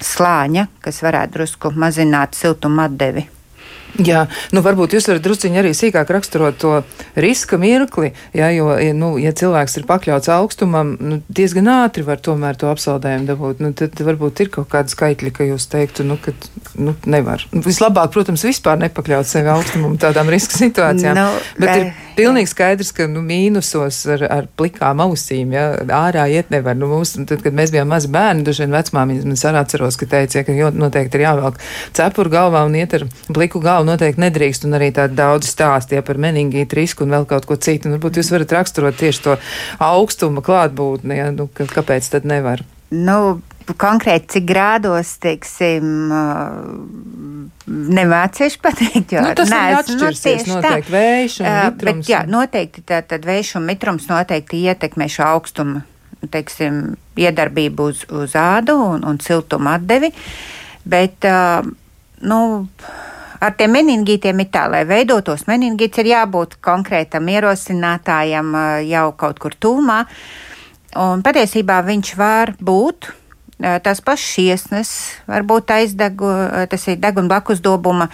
slāņa, 0.02 0.68
kas 0.85 1.02
varētu 1.04 1.38
drusku 1.38 1.73
mazināt 1.76 2.38
siltuma 2.38 2.87
atdevi. 2.88 3.26
Jā, 4.06 4.26
nu 4.52 4.60
varbūt 4.64 4.96
jūs 4.96 5.06
varat 5.08 5.24
drusciņi 5.24 5.60
arī 5.60 5.72
sīkāk 5.76 6.10
raksturot 6.12 6.58
to 6.60 6.72
riska 7.16 7.56
mirkli, 7.60 8.12
jā, 8.36 8.50
jo, 8.52 8.68
ja, 8.80 8.92
nu, 8.96 9.14
ja 9.20 9.32
cilvēks 9.36 9.78
ir 9.80 9.86
pakļauts 9.88 10.30
augstumam, 10.34 10.92
nu, 11.00 11.20
diezgan 11.32 11.70
ātri 11.72 12.04
var 12.06 12.20
tomēr 12.20 12.58
to 12.60 12.68
apsaldējumu 12.72 13.28
dabūt, 13.30 13.62
nu, 13.64 13.72
tad 13.76 13.96
varbūt 13.96 14.44
ir 14.44 14.50
kaut 14.52 14.68
kāda 14.72 14.92
skaitļa, 14.92 15.32
ka 15.38 15.48
jūs 15.48 15.68
teiktu, 15.72 16.04
nu, 16.08 16.18
ka, 16.20 16.34
nu, 16.76 16.92
nevar. 17.08 17.46
Vislabāk, 17.52 18.12
protams, 18.12 18.44
vispār 18.44 18.80
nepakļaut 18.84 19.30
sevi 19.30 19.52
augstumam 19.54 19.96
tādām 20.02 20.28
riska 20.32 20.58
situācijām, 20.60 21.16
nu, 21.16 21.44
bet 21.62 21.72
ir 21.72 21.86
eh, 21.86 22.02
pilnīgi 22.18 22.52
skaidrs, 22.52 22.92
ka, 22.96 23.08
nu, 23.10 23.24
mīnusos 23.24 24.02
ar, 24.12 24.26
ar 24.28 24.50
plikām 24.60 25.00
ausīm, 25.06 25.56
jā, 25.56 25.66
ārā 25.96 26.26
iet 26.32 26.52
nevar. 26.52 26.76
Nu, 26.76 26.90
mums, 26.92 27.14
tad, 27.16 27.40
kad 27.44 27.56
mēs 27.56 27.72
bijām 27.74 27.88
mazi 27.92 28.12
bērni, 28.12 28.44
dažvien 28.46 28.76
vecmāmiņas, 28.76 29.26
man 29.28 29.40
arī 29.52 29.62
atceros, 29.62 29.96
ka 30.00 30.08
teica, 30.10 30.44
ka 30.46 30.70
noteikti 30.76 31.20
ir 31.20 31.26
jāvelk 31.26 31.60
cepuru 31.96 32.32
galvā 32.32 32.66
un 32.68 32.76
iet 32.78 32.96
ar 32.96 33.06
pliku 33.32 33.60
galvu 33.76 33.90
noteikti 33.90 34.23
nedrīkst, 34.23 34.64
un 34.66 34.78
arī 34.78 34.92
tādi 34.97 35.18
daudz 35.18 35.50
stāstīja 35.52 36.04
par 36.06 36.21
meningītu 36.23 36.78
risku 36.78 37.04
un 37.04 37.12
vēl 37.12 37.26
kaut 37.28 37.49
ko 37.49 37.59
citu. 37.61 37.90
Un, 37.90 37.97
varbūt 37.97 38.21
jūs 38.21 38.33
varat 38.33 38.54
raksturot 38.56 38.97
tieši 38.97 39.25
to 39.26 39.37
augstuma 39.85 40.45
klātbūtni, 40.45 41.21
ja? 41.21 41.28
nu, 41.35 41.50
ka, 41.52 41.68
kāpēc 41.68 42.09
tad 42.14 42.28
nevar? 42.28 42.64
Nu, 42.95 43.40
konkrēti, 43.66 44.28
cik 44.37 44.47
grādos, 44.49 45.16
teiksim, 45.23 46.12
nemācīšu 47.66 48.62
pateikt, 48.62 49.16
jo 49.16 49.25
nu, 49.25 49.33
tas 49.37 49.50
neesmu 49.52 49.99
nu, 49.99 50.12
tieši 50.14 50.52
noteikti 50.52 50.87
tā. 50.87 50.95
vējš 50.95 51.40
un 51.40 51.50
mitrums. 51.50 51.83
Bet, 51.90 52.12
jā, 52.12 52.23
noteikti 52.30 52.87
tā, 52.87 53.02
tad 53.14 53.26
vējš 53.28 53.56
un 53.61 53.66
mitrums 53.68 54.06
noteikti 54.12 54.62
ietekmē 54.71 55.11
šo 55.12 55.26
augstumu, 55.35 55.83
teiksim, 56.33 56.95
iedarbību 57.18 57.90
uz, 57.90 58.06
uz 58.09 58.38
ādu 58.38 58.78
un, 58.95 59.04
un 59.06 59.21
siltumu 59.23 59.75
atdevi. 59.75 60.14
Bet, 60.87 61.26
nu, 62.23 62.38
ar 63.40 63.54
tiem 63.58 63.74
meningītiem 63.76 64.40
ir 64.42 64.50
tā, 64.54 64.66
lai 64.72 64.84
veidotos 64.88 65.46
meningīts, 65.50 66.00
ir 66.02 66.12
jābūt 66.12 66.58
konkrētam 66.64 67.28
ierosinātājam 67.32 68.54
jau 68.86 69.06
kaut 69.18 69.40
kur 69.42 69.56
tūmā. 69.60 70.02
Un 70.96 71.22
patiesībā 71.24 71.82
viņš 71.84 72.12
var 72.16 72.54
būt 72.60 73.10
tas 73.56 74.02
pats 74.04 74.22
šiesnes, 74.34 74.92
varbūt 75.28 75.72
aizdegu, 75.72 76.30
tas 76.70 76.86
ir 76.90 77.00
deguna 77.00 77.32
blakus 77.32 77.62
dobuma. 77.64 78.10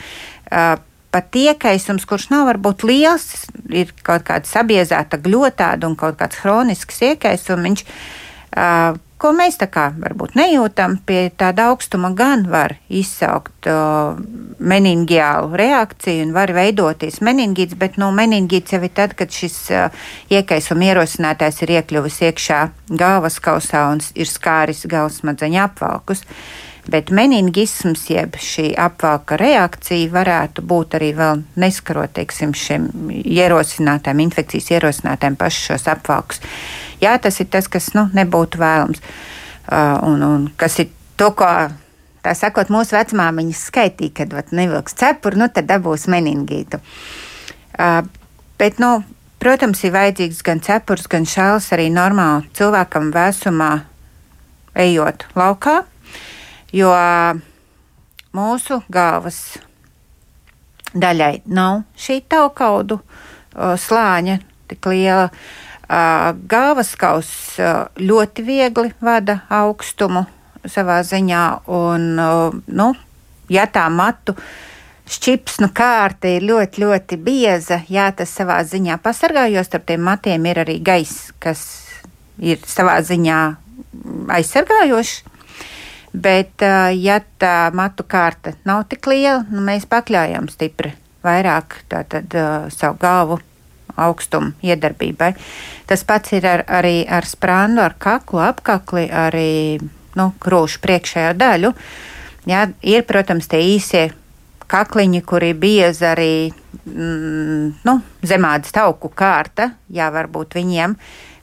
Pat 1.13 1.37
iekaisums, 1.37 2.07
kurš 2.09 2.31
nav 2.33 2.47
varbūt 2.49 2.87
liels, 2.89 3.27
ir 3.69 3.91
kaut 4.07 4.25
kāda 4.29 4.49
sabiezēta 4.49 5.19
gļotāda 5.21 5.89
un 5.91 5.97
kaut 5.99 6.17
kāds 6.21 6.39
hronisks 6.41 7.03
iekaisums, 7.11 7.67
viņš 7.67 7.85
ko 9.23 9.31
mēs 9.37 9.59
tā 9.61 9.69
kā 9.71 9.87
varbūt 9.95 10.35
nejūtam, 10.39 10.97
pie 11.07 11.29
tāda 11.39 11.69
augstuma 11.71 12.11
gan 12.19 12.43
var 12.51 12.75
izsaukt 12.91 13.69
uh, 13.71 14.19
meningiālu 14.59 15.55
reakciju 15.59 16.27
un 16.27 16.35
var 16.35 16.51
veidoties 16.57 17.21
meningīts, 17.23 17.79
bet 17.79 18.01
nu, 18.03 18.11
meningīts 18.17 18.75
jau 18.75 18.83
ir 18.83 18.93
tad, 18.97 19.15
kad 19.19 19.31
šis 19.31 19.61
uh, 19.71 20.05
iekaisuma 20.33 20.91
ierosinātājs 20.91 21.63
ir 21.63 21.77
iekļuvis 21.79 22.19
iekšā 22.29 22.61
galvas 22.91 23.39
kausā 23.43 23.87
un 23.93 24.03
ir 24.19 24.29
skāris 24.29 24.85
galvas 24.91 25.23
smadzeņu 25.23 25.65
apvalkus. 25.69 26.27
Bet 26.91 27.13
meningisms, 27.15 28.09
jeb 28.11 28.35
šī 28.43 28.73
apvalka 28.75 29.37
reakcija, 29.39 30.09
varētu 30.11 30.65
būt 30.67 30.97
arī 30.99 31.13
vēl 31.15 31.45
neskarot, 31.63 32.11
teiksim, 32.17 32.57
šiem 32.59 32.89
ierosinātājiem, 33.23 34.25
infekcijas 34.25 34.73
ierosinātājiem 34.75 35.39
pašus 35.39 35.69
šos 35.71 35.87
apvalkus. 35.95 36.43
Jā, 37.03 37.17
tas 37.19 37.41
ir 37.43 37.49
tas, 37.51 37.67
kas 37.67 37.91
nu, 37.97 38.07
nebūtu 38.15 38.61
vēlams. 38.63 39.03
Uh, 39.63 39.97
un, 40.07 40.23
un 40.23 40.45
kas 40.59 40.79
ir 40.83 40.91
to, 41.19 41.33
ko 41.35 41.49
tā 42.23 42.35
sakot, 42.39 42.71
mūsu 42.71 42.95
vecmāmiņas 42.95 43.63
skaitīja, 43.71 44.15
kad 44.21 44.35
vat, 44.37 44.53
nevilks 44.55 44.95
cepuri, 44.99 45.41
nu 45.43 45.49
tad 45.51 45.67
dabūs 45.71 46.07
meningītu. 46.13 46.79
Uh, 47.75 48.05
bet, 48.61 48.79
nu, 48.83 49.01
protams, 49.43 49.83
ir 49.83 49.95
vajadzīgs 49.97 50.45
gan 50.47 50.63
cepurs, 50.63 51.09
gan 51.11 51.27
šāls 51.27 51.73
arī 51.75 51.89
normāli 51.91 52.47
cilvēkam 52.59 53.11
vēsumā 53.15 53.73
ejot 54.85 55.27
laukā, 55.39 55.81
jo 56.73 56.93
mūsu 58.33 58.79
galvas 58.95 59.41
daļai 60.95 61.43
nav 61.51 61.83
šī 61.99 62.21
taukaudu 62.31 63.01
uh, 63.03 63.75
slāņa 63.75 64.39
tik 64.71 64.91
liela. 64.93 65.27
Uh, 65.27 65.62
Gāvaskaus 65.93 67.29
ļoti 68.01 68.45
viegli 68.47 68.93
vada 69.03 69.43
augstumu 69.53 70.25
savā 70.65 71.03
ziņā, 71.05 71.43
un, 71.69 72.07
nu, 72.67 72.87
ja 73.53 73.67
tā 73.69 73.89
matu 73.93 74.33
šķipsnu 75.13 75.69
kārta 75.77 76.31
ir 76.33 76.47
ļoti, 76.49 76.85
ļoti 76.85 77.19
bieza, 77.21 77.83
jā, 77.93 78.07
tas 78.17 78.33
savā 78.33 78.63
ziņā 78.65 78.97
pasargā, 79.03 79.49
jo 79.53 79.65
starp 79.67 79.91
tiem 79.91 80.07
matiem 80.07 80.47
ir 80.49 80.63
arī 80.63 80.79
gaiss, 80.81 81.33
kas 81.43 81.67
ir 82.41 82.63
savā 82.65 82.97
ziņā 83.05 83.43
aizsargājošs. 84.39 85.21
Bet, 86.13 86.61
ja 87.01 87.21
tā 87.41 87.71
matu 87.73 88.05
kārta 88.05 88.53
nav 88.69 88.85
tik 88.89 89.07
liela, 89.09 89.47
nu, 89.49 89.63
mēs 89.65 89.89
pakļaujam 89.89 90.51
stipri 90.53 90.93
vairāk 91.25 91.79
tātad, 91.89 92.37
savu 92.73 93.01
galvu 93.01 93.39
augstuma 93.97 94.53
iedarbībai. 94.65 95.33
Tas 95.89 96.05
pats 96.09 96.35
ir 96.37 96.47
ar, 96.49 96.65
arī 96.69 97.03
ar 97.09 97.27
sprānu, 97.29 97.83
ar 97.85 97.97
kaklu, 97.99 98.43
apkakli, 98.45 99.09
arī 99.09 99.81
nu, 100.19 100.31
krūšu 100.43 100.83
priekšējo 100.85 101.37
daļu. 101.41 101.73
Jā, 102.51 102.67
ir, 102.83 103.05
protams, 103.07 103.47
tie 103.51 103.61
īsie 103.77 104.07
kakliņi, 104.73 105.21
kuri 105.29 105.53
biezi 105.55 106.07
arī 106.09 106.33
mm, 106.51 107.85
nu, 107.87 107.99
zemādas 108.27 108.75
tauku 108.75 109.13
kārta. 109.15 109.73
Jā, 109.93 110.09
varbūt 110.15 110.59
viņiem 110.59 110.97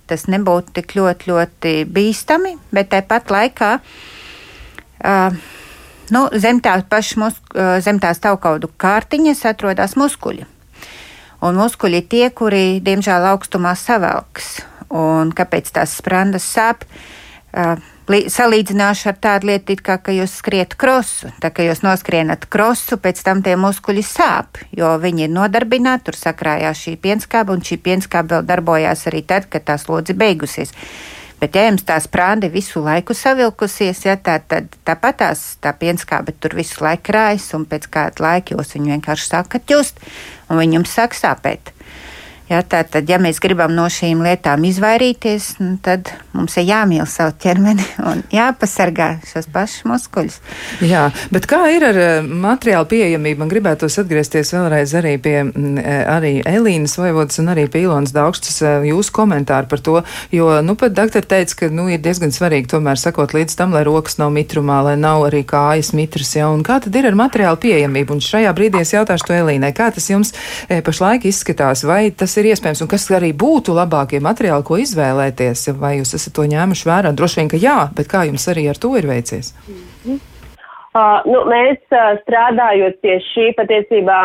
tas 0.09 0.25
nebūtu 0.25 0.73
tik 0.79 0.95
ļoti, 0.97 1.29
ļoti 1.29 1.73
bīstami, 1.85 2.55
bet 2.73 2.89
tāpat 2.89 3.29
laikā. 3.29 3.71
Uh, 4.99 5.35
nu, 6.09 6.25
zem, 6.33 6.59
tā 6.65 6.79
paša, 6.89 7.29
zem 7.85 8.01
tās 8.01 8.21
taukaudu 8.23 8.71
kārtiņas 8.81 9.45
atrodas 9.53 9.95
muskuļi. 9.99 10.47
Un 11.45 11.55
muskuļi 11.59 12.01
tie, 12.11 12.25
kuri, 12.35 12.81
diemžēl, 12.83 13.29
augstumā 13.31 13.75
savelks. 13.79 14.59
Un 14.89 15.31
kāpēc 15.35 15.71
tās 15.75 15.95
sprandas 16.01 16.47
sāp? 16.49 16.83
Uh, 17.49 17.77
salīdzināšu 18.09 19.09
ar 19.11 19.17
tādu 19.21 19.49
lietu, 19.51 19.75
kā 19.85 19.99
ka 20.01 20.11
jūs 20.11 20.39
skriet 20.41 20.73
krosu. 20.75 21.29
Tā 21.41 21.51
kā 21.53 21.63
jūs 21.67 21.83
noskrienat 21.85 22.47
krosu, 22.49 22.97
pēc 22.97 23.21
tam 23.23 23.43
tie 23.45 23.55
muskuļi 23.55 24.03
sāp, 24.03 24.57
jo 24.73 24.97
viņi 24.97 25.27
ir 25.27 25.33
nodarbināti, 25.33 26.09
tur 26.09 26.17
sakrājās 26.17 26.81
šī 26.85 26.97
pienskāba, 26.97 27.53
un 27.53 27.61
šī 27.61 27.77
pienskāba 27.77 28.39
vēl 28.39 28.49
darbojās 28.49 29.05
arī 29.07 29.21
tad, 29.21 29.45
kad 29.49 29.67
tā 29.67 29.77
slodze 29.77 30.13
beigusies. 30.17 30.73
Bet, 31.39 31.55
ja 31.55 31.69
jums 31.69 31.85
tā 31.87 31.95
sprāde 32.03 32.49
visu 32.51 32.81
laiku 32.83 33.15
savilkusies, 33.15 34.01
ja, 34.03 34.17
tā, 34.19 34.41
tad 34.43 34.73
tāpat 34.87 35.21
tās 35.21 35.43
tā 35.63 35.71
pienskābe 35.71 36.33
tur 36.35 36.57
visu 36.57 36.83
laiku 36.83 37.07
krājas, 37.13 37.47
un 37.55 37.63
pēc 37.69 37.87
kāda 37.93 38.25
laika 38.25 38.57
jūs 38.57 38.75
viņu 38.75 38.91
vienkārši 38.97 39.29
sākat 39.31 39.71
just, 39.71 40.03
un 40.51 40.59
viņam 40.59 40.87
sāk 40.89 41.15
sāpēt. 41.15 41.71
Ja, 42.49 42.63
tātad, 42.65 43.05
ja 43.05 43.19
mēs 43.21 43.37
gribam 43.37 43.75
no 43.77 43.83
šīm 43.93 44.23
lietām 44.25 44.63
izvairīties, 44.65 45.51
nu, 45.61 45.75
tad 45.85 46.09
mums 46.33 46.55
ir 46.57 46.65
jāmīl 46.65 47.05
savu 47.05 47.35
ķermeni 47.37 47.83
un 48.09 48.23
jāpasargā 48.33 49.09
šos 49.29 49.45
pašus 49.53 49.85
muskuļus. 49.85 50.39
Jā, 50.89 51.03
bet 51.29 51.45
kā 51.49 51.59
ir 51.75 51.85
ar 51.85 51.99
eh, 52.01 52.25
materiālu 52.25 52.89
pieejamību? 52.89 53.43
Man 53.43 53.51
gribētos 53.51 53.99
atgriezties 54.01 54.53
vēlreiz 54.55 54.95
arī 54.97 55.11
pie 55.21 55.35
mm, 55.43 55.75
eh, 55.77 55.99
arī 56.09 56.31
Elīnas 56.49 56.97
Vojvodas 56.97 57.37
un 57.43 57.51
arī 57.53 57.67
pie 57.69 57.83
Ilonas 57.83 58.15
Daugstas 58.17 58.57
eh, 58.65 58.87
jūsu 58.89 59.13
komentāru 59.19 59.69
par 59.69 59.85
to, 59.85 59.99
jo, 60.33 60.49
nu, 60.65 60.73
pat 60.79 60.97
doktori 60.97 61.29
teica, 61.29 61.59
ka, 61.61 61.69
nu, 61.69 61.85
ir 61.93 62.01
diezgan 62.01 62.33
svarīgi 62.33 62.73
tomēr 62.73 62.97
sakot 62.97 63.37
līdz 63.37 63.59
tam, 63.61 63.77
lai 63.77 63.85
rokas 63.85 64.17
nav 64.17 64.33
mitrumā, 64.33 64.79
lai 64.89 64.97
nav 64.97 65.27
arī 65.27 65.43
kājas 65.45 65.93
mitras, 65.93 66.33
ja, 66.33 66.49
un 66.49 66.65
kā 66.65 66.79
tad 66.81 66.97
ir 66.97 67.11
ar 67.11 67.19
materiālu 67.21 67.61
pieejamību? 67.61 68.17
Un 68.17 68.25
šajā 68.25 68.57
brīdī 68.57 68.81
es 68.81 68.97
jautāšu 68.97 69.29
to 69.29 69.37
Elīnai, 69.37 69.69
kā 69.77 69.91
tas 69.93 70.09
jums 70.09 70.33
pašlaik 70.65 71.29
izskatās, 71.29 71.85
vai 71.85 72.07
tas 72.09 72.38
ir 72.39 72.49
iespējams 72.51 72.81
un 72.85 72.89
kas 72.91 73.07
arī 73.15 73.31
būtu 73.35 73.75
labākie 73.77 74.21
materiāli, 74.23 74.65
ko 74.67 74.79
izvēlēties? 74.81 75.67
Vai 75.79 75.97
jūs 75.99 76.15
esat 76.17 76.35
to 76.37 76.47
ņēmuši 76.49 76.89
vērā? 76.89 77.13
Droši 77.15 77.41
vien, 77.41 77.51
ka 77.51 77.59
jā, 77.61 77.77
bet 77.95 78.09
kā 78.11 78.25
jums 78.29 78.47
arī 78.51 78.67
ar 78.71 78.79
to 78.81 78.95
ir 78.97 79.07
veicies? 79.07 79.53
Mm 79.67 79.81
-hmm. 80.05 80.19
uh, 80.99 81.19
nu, 81.31 81.45
mēs 81.53 81.81
uh, 81.91 82.17
strādājot 82.23 83.01
pie 83.01 83.19
šī 83.31 83.53
patiesībā. 83.59 84.19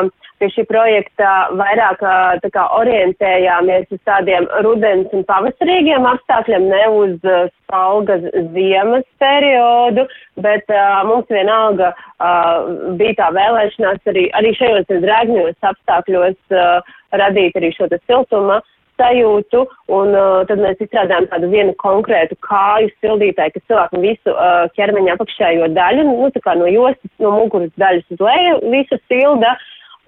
Pie 0.44 0.50
šī 0.52 0.62
projekta 0.68 1.28
vairāk 1.57 2.02
uh, 2.04 2.42
kā, 2.52 2.66
orientējāmies 2.76 3.87
uz 3.94 4.00
tādiem 4.04 4.44
rudens 4.66 5.09
un 5.16 5.22
pavasarīgiem 5.24 6.04
apstākļiem, 6.04 6.66
ne 6.68 6.83
uz 6.92 7.14
uh, 7.24 7.46
spalga 7.62 8.18
ziemas 8.52 9.07
periodu, 9.24 10.04
bet 10.44 10.68
uh, 10.68 11.00
mums 11.09 11.33
vienalga 11.33 11.94
uh, 11.96 12.92
bija 13.00 13.16
tā 13.22 13.30
vēlēšanās 13.38 14.12
arī, 14.12 14.26
arī 14.37 14.52
šajos 14.59 14.92
drēgņos 15.07 15.70
apstākļos 15.70 16.37
uh, 16.52 16.92
radīt 17.16 17.57
arī 17.57 17.72
šo 17.72 17.88
siltuma 18.04 18.61
sajūtu, 19.00 19.64
un 19.96 20.12
uh, 20.12 20.42
tad 20.44 20.61
mēs 20.61 20.83
izstrādājam 20.85 21.30
tādu 21.33 21.48
vienu 21.54 21.72
konkrētu 21.80 22.37
kāju 22.44 22.92
sildītāju, 23.00 23.54
kas 23.57 23.70
cilvēkam 23.70 24.04
visu 24.04 24.35
uh, 24.35 24.66
ķermeņa 24.76 25.16
apakšējo 25.16 25.70
daļu, 25.72 26.04
nu, 26.11 26.28
tā 26.37 26.44
kā 26.44 26.59
no 26.61 26.68
jostas, 26.68 27.12
no 27.24 27.33
muguras 27.38 27.72
daļas 27.80 28.12
uz 28.12 28.28
leju, 28.28 28.61
visu 28.74 29.00
silda, 29.09 29.57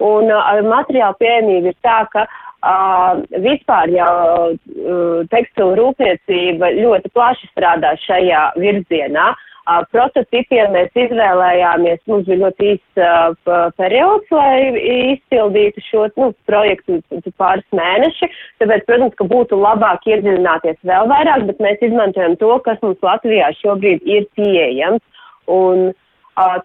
un 0.03 0.33
uh, 0.33 0.59
materiāla 0.67 1.17
pieejamība 1.21 1.73
ir 1.73 1.79
tā, 1.85 2.01
ka 2.13 2.27
Uh, 2.65 3.21
vispār 3.37 3.91
jau 3.93 4.13
uh, 4.49 5.19
tekstilu 5.29 5.75
rūpniecība 5.77 6.71
ļoti 6.73 7.11
plaši 7.13 7.45
strādā 7.51 7.91
šajā 8.01 8.39
virzienā. 8.57 9.27
Uh, 9.67 9.83
prototipiem 9.93 10.73
mēs 10.73 10.97
izvēlējāmies, 10.97 12.01
mums 12.09 12.25
bija 12.25 12.39
ļoti 12.41 12.71
īsts 12.71 13.03
uh, 13.03 13.69
periods, 13.77 14.33
lai 14.33 14.73
izpildītu 15.13 15.85
šo 15.85 16.07
nu, 16.17 16.31
projektu 16.49 16.97
pāris 17.37 17.67
mēneši, 17.77 18.31
tāpēc, 18.63 18.87
protams, 18.89 19.13
ka 19.21 19.29
būtu 19.29 19.61
labāk 19.61 20.09
iedziļināties 20.09 20.81
vēl 20.81 21.13
vairāk, 21.13 21.45
bet 21.51 21.61
mēs 21.61 21.87
izmantojam 21.91 22.39
to, 22.41 22.55
kas 22.65 22.81
mums 22.81 23.05
Latvijā 23.05 23.53
šobrīd 23.61 24.01
ir 24.17 24.25
pieejams. 24.33 25.05
Un, 25.45 25.91
uh, 25.93 26.06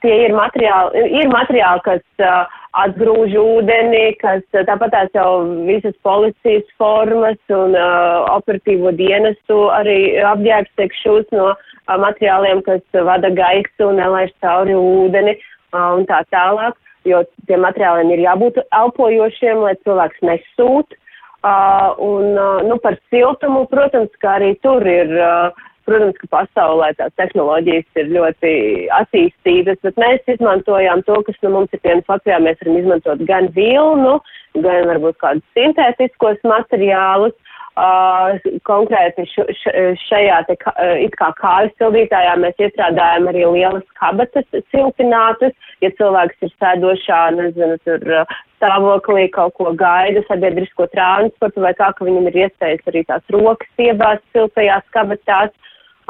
tie 0.02 0.16
ir 0.26 0.34
materiāli, 0.36 1.04
ir 1.20 1.30
materiāli 1.32 1.82
kas 1.86 2.02
uh, 2.20 2.44
atgrūž 2.82 3.34
ūdeni, 3.36 4.14
kas 4.20 4.44
tāpat 4.52 4.92
tās 4.94 5.10
jau 5.16 5.44
visas 5.66 5.96
policijas 6.04 6.68
formas 6.80 7.40
un 7.52 7.76
uh, 7.76 8.28
operatīvo 8.36 8.92
dienestu 8.96 9.66
arī 9.72 9.98
apģērbs 10.32 10.72
tiek 10.80 10.96
šūs 11.00 11.28
no 11.36 11.50
uh, 11.52 11.96
materiāliem, 12.04 12.62
kas 12.68 12.84
vada 13.08 13.32
gaisu 13.32 13.90
un 13.90 14.00
nelaiž 14.00 14.32
cauri 14.44 14.76
ūdeni 14.76 15.36
uh, 15.36 15.92
un 15.98 16.08
tā 16.08 16.22
tālāk, 16.32 16.76
jo 17.08 17.24
tiem 17.48 17.64
materiāliem 17.64 18.12
ir 18.14 18.26
jābūt 18.28 18.62
elpojošiem, 18.68 19.64
lai 19.64 19.76
cilvēks 19.84 20.24
nesūt. 20.28 20.98
Uh, 21.42 21.90
un, 21.98 22.36
uh, 22.38 22.60
nu, 22.62 22.76
par 22.78 22.94
siltumu, 23.10 23.64
protams, 23.66 24.12
ka 24.22 24.36
arī 24.38 24.52
tur 24.62 24.84
ir 24.86 25.10
uh, 25.18 25.64
Protams, 25.88 26.18
ka 26.20 26.28
pasaulē 26.30 26.92
tās 26.98 27.14
tehnoloģijas 27.20 28.02
ir 28.02 28.10
ļoti 28.14 28.52
attīstītas, 28.98 29.80
bet 29.82 29.98
mēs 30.00 30.34
izmantojām 30.36 31.02
to, 31.08 31.20
kas 31.26 31.38
nu, 31.42 31.54
mums 31.56 31.72
ir 31.74 31.82
pieejams 31.82 32.10
Latvijā. 32.12 32.38
Mēs 32.42 32.60
varam 32.62 32.78
izmantot 32.80 33.24
gan 33.28 33.48
vilnu, 33.56 34.18
gan 34.62 34.90
varbūt 34.92 35.18
kādus 35.22 35.58
sintētiskos 35.58 36.44
materiālus. 36.46 37.34
Uh, 37.72 38.34
konkrēti 38.68 39.24
š, 39.24 39.46
š, 39.48 39.70
šajā 40.04 40.42
te, 40.44 40.58
uh, 40.68 40.90
it 41.00 41.14
kā 41.16 41.30
kāju 41.38 41.70
sildītājā 41.80 42.34
mēs 42.36 42.58
iestrādājam 42.60 43.30
arī 43.30 43.46
lielas 43.48 43.86
kabatas 43.96 44.44
siltinātas, 44.74 45.54
ja 45.80 45.88
cilvēks 45.96 46.44
ir 46.44 46.52
sēdošā, 46.60 47.22
nezinu, 47.38 47.78
tur 47.88 48.04
uh, 48.12 48.34
stāvoklī 48.58 49.24
kaut 49.32 49.56
ko 49.56 49.72
gaida, 49.72 50.20
sabiedrisko 50.28 50.86
transportu 50.92 51.64
vai 51.64 51.72
kā, 51.78 51.90
ka 51.96 52.04
viņam 52.06 52.28
ir 52.30 52.38
iespējas 52.44 52.92
arī 52.92 53.06
tās 53.08 53.34
rokas 53.34 53.84
iebāzt 53.88 54.24
siltajās 54.36 54.84
kabatās. 54.92 55.56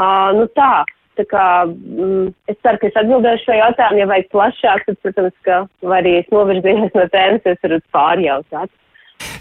Uh, 0.00 0.30
nu 0.38 0.46
tā, 0.56 0.84
tā 1.20 1.26
kā 1.28 1.46
mm, 1.68 2.30
es 2.50 2.60
ceru, 2.64 2.80
ka 2.80 2.88
es 2.88 3.00
atbildēšu 3.02 3.48
šo 3.48 3.58
jautājumu, 3.58 4.02
ja 4.02 4.10
vajag 4.12 4.30
plašāk, 4.32 4.86
tad, 4.86 5.00
protams, 5.04 5.34
ka 5.48 5.64
vai 5.84 5.98
arī 6.02 6.14
es 6.22 6.30
novirzījos 6.32 6.94
no 6.96 7.08
tēmas, 7.12 7.50
es 7.52 7.60
varu 7.66 7.82
pārjautāt. 7.96 8.72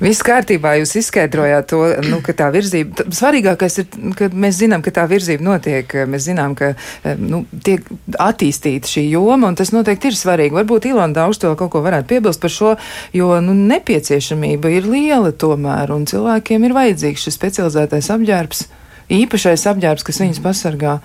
Viss 0.02 0.24
kārtībā, 0.26 0.76
jūs 0.80 0.96
izskaidrojāt 0.98 1.68
to, 1.72 1.80
nu, 2.06 2.20
ka 2.26 2.34
tā 2.38 2.48
virzība, 2.54 3.06
svarīgākais 3.14 3.80
ir, 3.84 3.88
ka 4.18 4.30
mēs 4.34 4.60
zinām, 4.62 4.82
ka 4.86 4.94
tā 4.94 5.06
virzība 5.10 5.46
notiek, 5.46 5.96
mēs 6.10 6.26
zinām, 6.30 6.56
ka 6.58 6.74
nu, 7.22 7.44
tiek 7.66 7.86
attīstīta 8.22 8.90
šī 8.90 9.08
joma, 9.12 9.52
un 9.52 9.58
tas 9.58 9.74
noteikti 9.74 10.12
ir 10.12 10.18
svarīgi. 10.18 10.58
Varbūt 10.58 10.90
Ilona 10.90 11.18
Daudz 11.18 11.42
to 11.42 11.54
kaut 11.58 11.74
ko 11.74 11.84
varētu 11.86 12.10
piebilst 12.14 12.42
par 12.42 12.54
šo, 12.54 12.76
jo 13.18 13.32
nu, 13.46 13.56
nepieciešamība 13.74 14.74
ir 14.74 14.90
liela 14.90 15.34
tomēr, 15.34 15.94
un 15.94 16.06
cilvēkiem 16.10 16.66
ir 16.66 16.78
vajadzīgs 16.78 17.28
šis 17.28 17.38
specializētais 17.38 18.14
apģērbs 18.18 18.66
īpašais 19.12 19.68
apģērbs, 19.72 20.06
kas 20.08 20.22
viņus 20.24 20.42
pasargā. 20.44 20.98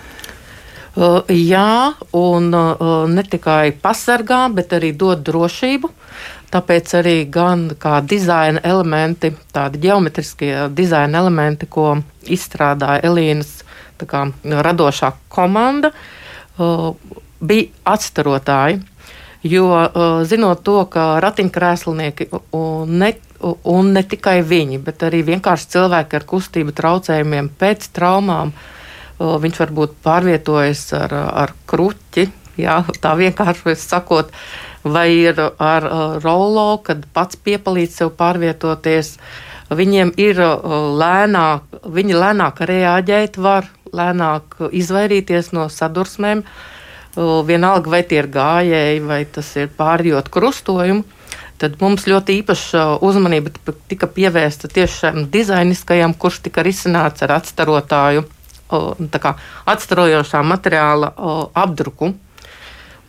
Uh, 0.96 1.20
jā, 1.28 1.92
un 2.16 2.48
uh, 2.56 3.04
ne 3.12 3.24
tikai 3.26 3.74
pasargā, 3.82 4.46
bet 4.56 4.72
arī 4.72 4.94
dod 4.96 5.20
drošību. 5.26 5.90
Tāpēc 6.54 6.94
arī 6.96 7.16
gan 7.28 7.66
kā 7.76 7.98
dizaina 8.00 8.62
elementi, 8.64 9.32
tādi 9.52 9.82
geometriskie 9.82 10.70
dizaina 10.72 11.20
elementi, 11.20 11.68
ko 11.68 11.98
izstrādāja 12.32 13.04
Elīnas 13.10 13.58
kā, 14.08 14.22
radošā 14.40 15.12
komanda, 15.28 15.90
uh, 16.56 16.94
bija 17.44 17.92
atstarotāji. 17.96 18.80
Jo 19.46 19.68
zinot 20.26 20.64
to, 20.66 20.80
ka 20.90 21.20
ratiņkrēslinieki 21.22 22.24
ne 22.90 23.10
un 23.64 23.92
ne 23.96 24.02
tikai 24.06 24.40
viņi, 24.46 24.80
bet 24.82 25.04
arī 25.06 25.22
vienkārši 25.26 25.70
cilvēki 25.76 26.18
ar 26.18 26.26
kustību 26.28 26.74
traucējumiem 26.76 27.50
pēc 27.61 27.90
traumām. 27.96 28.52
Viņš 29.16 29.61
varbūt 29.62 29.96
pārvietojas 30.04 30.82
ar, 30.98 31.14
ar 31.44 31.54
kruķi, 31.70 32.26
jā, 32.61 32.82
tā 33.00 33.14
vienkārši 33.16 33.76
sakot, 33.80 34.32
vai 34.85 35.09
ir 35.14 35.40
ar 35.40 35.88
rolo, 36.24 36.68
kad 36.85 37.06
pats 37.16 37.40
piepalīdz 37.40 38.02
sev 38.02 38.12
pārvietoties. 38.18 39.16
Viņiem 39.72 40.12
ir 40.20 40.38
lēnāk, 41.00 41.80
viņi 41.90 42.20
lēnāk 42.20 42.62
reaģēt 42.70 43.40
var, 43.42 43.66
lēnāk 43.96 44.61
izvairīties 44.70 45.50
no 45.56 45.66
sadursmēm. 45.72 46.44
Vienalga, 47.16 47.90
vai 47.90 48.02
tie 48.04 48.20
ir 48.20 48.28
gājēji, 48.28 49.04
vai 49.09 49.22
tas 49.32 49.48
ir 49.56 49.72
pārjot 49.72 50.28
krustojumu 50.28 51.15
tad 51.60 51.76
mums 51.80 52.06
ļoti 52.08 52.40
īpaša 52.42 52.84
uzmanība 53.04 53.52
tika 53.90 54.08
pievērsta 54.10 54.68
tieši 54.72 54.98
šim 55.00 55.26
dizainiskajam, 55.32 56.14
kurš 56.14 56.42
tika 56.46 56.64
risināts 56.66 57.24
ar 57.26 57.36
atstarotāju, 57.38 58.26
kā, 59.22 59.34
atstarojošā 59.72 60.42
materiāla 60.46 61.12
apdruku. 61.54 62.12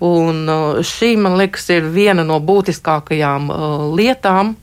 Un 0.07 0.43
šī, 0.85 1.15
man 1.17 1.39
liekas, 1.39 1.65
ir 1.73 1.87
viena 1.89 2.21
no 2.27 2.37
būtiskākajām 2.43 3.49
lietām, 3.97 4.53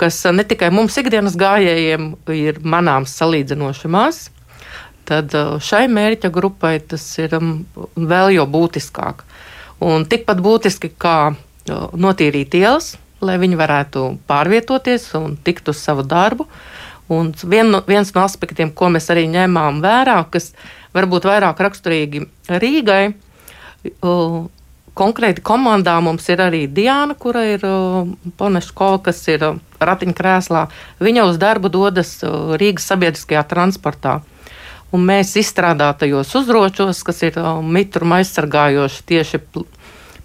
kas 0.00 0.20
ne 0.32 0.44
tikai 0.44 0.68
mums 0.72 0.96
ikdienas 1.00 1.36
gājējiem 1.40 2.12
ir 2.36 2.60
manāms 2.60 3.14
salīdzinoši 3.20 3.88
maz, 3.92 4.26
tad 5.08 5.32
šai 5.64 5.86
mērķa 5.92 6.30
grupai 6.32 6.78
tas 6.80 7.04
ir 7.20 7.34
vēl 7.96 8.34
jo 8.36 8.46
būtiskāk. 8.48 9.24
Un 9.80 10.04
tikpat 10.04 10.42
būtiski 10.44 10.92
kā 10.92 11.32
notīrīt 11.96 12.54
ielas, 12.58 12.94
lai 13.24 13.36
viņi 13.40 13.58
varētu 13.60 14.04
pārvietoties 14.30 15.10
un 15.18 15.36
tikt 15.44 15.68
uz 15.72 15.80
savu 15.82 16.04
darbu. 16.06 16.46
Un 17.10 17.32
vien, 17.42 17.74
viens 17.88 18.12
no 18.14 18.22
aspektiem, 18.22 18.70
ko 18.70 18.88
mēs 18.94 19.10
arī 19.10 19.26
ņēmām 19.30 19.80
vērā, 19.82 20.20
kas 20.30 20.52
varbūt 20.94 21.26
vairāk 21.26 21.58
raksturīgi 21.58 22.22
Rīgai, 22.62 23.02
konkrēti 25.00 25.42
komandā 25.42 25.96
mums 26.04 26.28
ir 26.30 26.42
arī 26.44 26.64
Diana, 26.70 27.16
kura 27.18 27.44
ir 27.48 27.64
Poneško, 28.38 28.92
kas 29.04 29.22
ir 29.32 29.46
ratiņkrēslā. 29.80 30.66
Viņa 31.00 31.26
uz 31.30 31.40
darbu 31.40 31.70
dodas 31.72 32.18
Rīgas 32.60 32.90
sabiedriskajā 32.90 33.46
transportā. 33.50 34.20
Un 34.90 35.04
mēs 35.06 35.36
izstrādātajos 35.38 36.32
uzročos, 36.40 37.04
kas 37.06 37.22
ir 37.22 37.38
mitru 37.62 38.08
aizsargājoši 38.10 39.04
tieši 39.06 39.38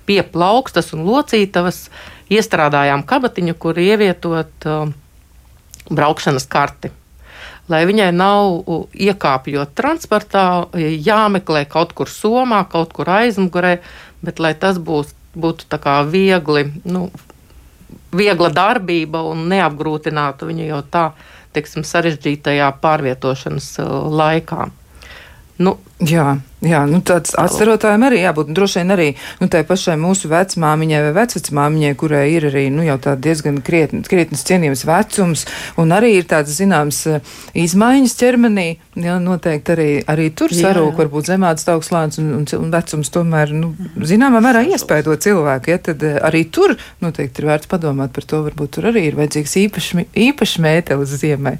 pie 0.06 0.22
plaukstas 0.24 0.94
un 0.96 1.06
locītavas 1.08 1.88
iestrādājām 2.34 3.04
kabatiņu, 3.06 3.56
kur 3.60 3.80
ievietot 3.80 4.70
uh, 4.70 4.94
braukšanas 5.90 6.48
karti. 6.50 6.92
Lai 7.70 7.82
viņai 7.90 8.12
nav 8.14 8.68
iekāpjot 8.94 9.72
transportā, 9.78 10.68
jāmeklē 10.78 11.64
kaut 11.70 11.96
kur 11.98 12.10
somā, 12.10 12.62
kaut 12.70 12.94
kur 12.94 13.10
aizmugurē, 13.10 13.80
bet 14.22 14.42
lai 14.42 14.54
tas 14.54 14.78
būs, 14.78 15.16
būtu 15.34 15.80
viegli, 16.12 16.68
nu, 16.86 17.10
viegla 18.14 18.50
darbība 18.54 19.24
un 19.26 19.48
neapgrūtinātu 19.50 20.46
viņu 20.46 20.70
jau 20.70 20.82
tā, 20.90 21.06
teiksim, 21.58 21.84
sarežģītajā 21.88 22.70
pārvietošanas 22.82 23.70
uh, 23.82 23.90
laikā. 24.14 24.70
Nu, 25.58 25.78
Jā, 26.04 26.34
jā 26.60 26.82
nu 26.92 26.98
tāds 27.08 27.32
atcerotājiem 27.40 28.04
arī 28.04 28.18
jābūt. 28.20 28.50
Droši 28.56 28.82
vien 28.82 28.92
arī 28.92 29.06
nu, 29.40 29.48
tai 29.48 29.62
pašai 29.64 29.94
mūsu 29.96 30.28
vecmāmiņai 30.28 30.98
vai 31.06 31.14
vecvecmāmiņai, 31.22 31.92
kurai 31.96 32.26
ir 32.34 32.50
arī 32.50 32.66
nu, 32.74 32.84
jau 32.84 32.98
tā 33.00 33.14
diezgan 33.16 33.62
krietni, 33.64 34.02
krietnes 34.04 34.44
cienījams 34.44 34.84
vecums, 34.90 35.46
un 35.80 35.96
arī 35.96 36.18
ir 36.18 36.28
tāds 36.28 36.52
zināms 36.58 37.00
eh, 37.08 37.36
izmaiņas 37.64 38.18
ķermenī. 38.20 38.68
Jā, 39.00 39.16
noteikti 39.24 39.72
arī, 39.72 39.88
arī 40.12 40.26
tur 40.36 40.52
sarūk, 40.56 41.00
varbūt 41.00 41.30
zemāts 41.32 41.68
augstslāns 41.72 42.20
un, 42.20 42.34
un, 42.42 42.46
un 42.60 42.76
vecums 42.76 43.12
tomēr, 43.12 43.56
nu, 43.56 43.72
zināmā 44.04 44.44
mērā 44.44 44.66
iespēdo 44.76 45.16
cilvēku. 45.16 45.72
Ja, 45.72 45.80
tad 45.80 46.04
eh, 46.04 46.20
arī 46.28 46.44
tur 46.52 46.76
noteikti 47.04 47.40
ir 47.40 47.50
vērts 47.54 47.72
padomāt 47.72 48.12
par 48.16 48.28
to. 48.28 48.44
Varbūt 48.50 48.76
tur 48.76 48.92
arī 48.92 49.08
ir 49.08 49.20
vajadzīgs 49.20 49.56
īpašs 49.64 50.04
īpaš 50.28 50.58
mētelis 50.64 51.16
ziemai 51.24 51.56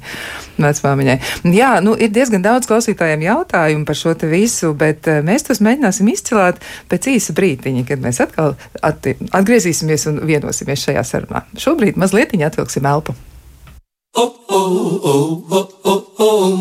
vecmāmiņai. 0.60 1.18
Jā, 1.56 1.72
nu, 1.84 1.96
ir 1.96 2.12
diezgan 2.12 2.44
daudz 2.44 2.68
klausītājiem 2.68 3.24
jautājumu 3.24 3.88
par 3.88 3.96
šo 3.96 4.12
te 4.16 4.25
visu, 4.30 4.72
bet 4.78 5.06
eh, 5.10 5.22
mēs 5.26 5.46
tos 5.46 5.62
mēģināsim 5.64 6.10
izcelt 6.12 6.60
pēc 6.90 7.08
īsa 7.16 7.36
brīdiņa, 7.36 7.86
kad 7.88 8.02
mēs 8.02 8.20
atkal 8.24 8.56
atgriezīsimies 8.82 10.08
un 10.10 10.20
vienosimies 10.28 10.84
šajā 10.88 11.06
sarunā. 11.06 11.46
Šobrīd 11.60 11.98
mazliet 12.00 12.34
atvilksim 12.36 12.86
elpu. 12.86 13.16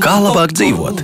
Kā 0.03 0.15
labāk 0.21 0.55
dzīvot? 0.55 1.03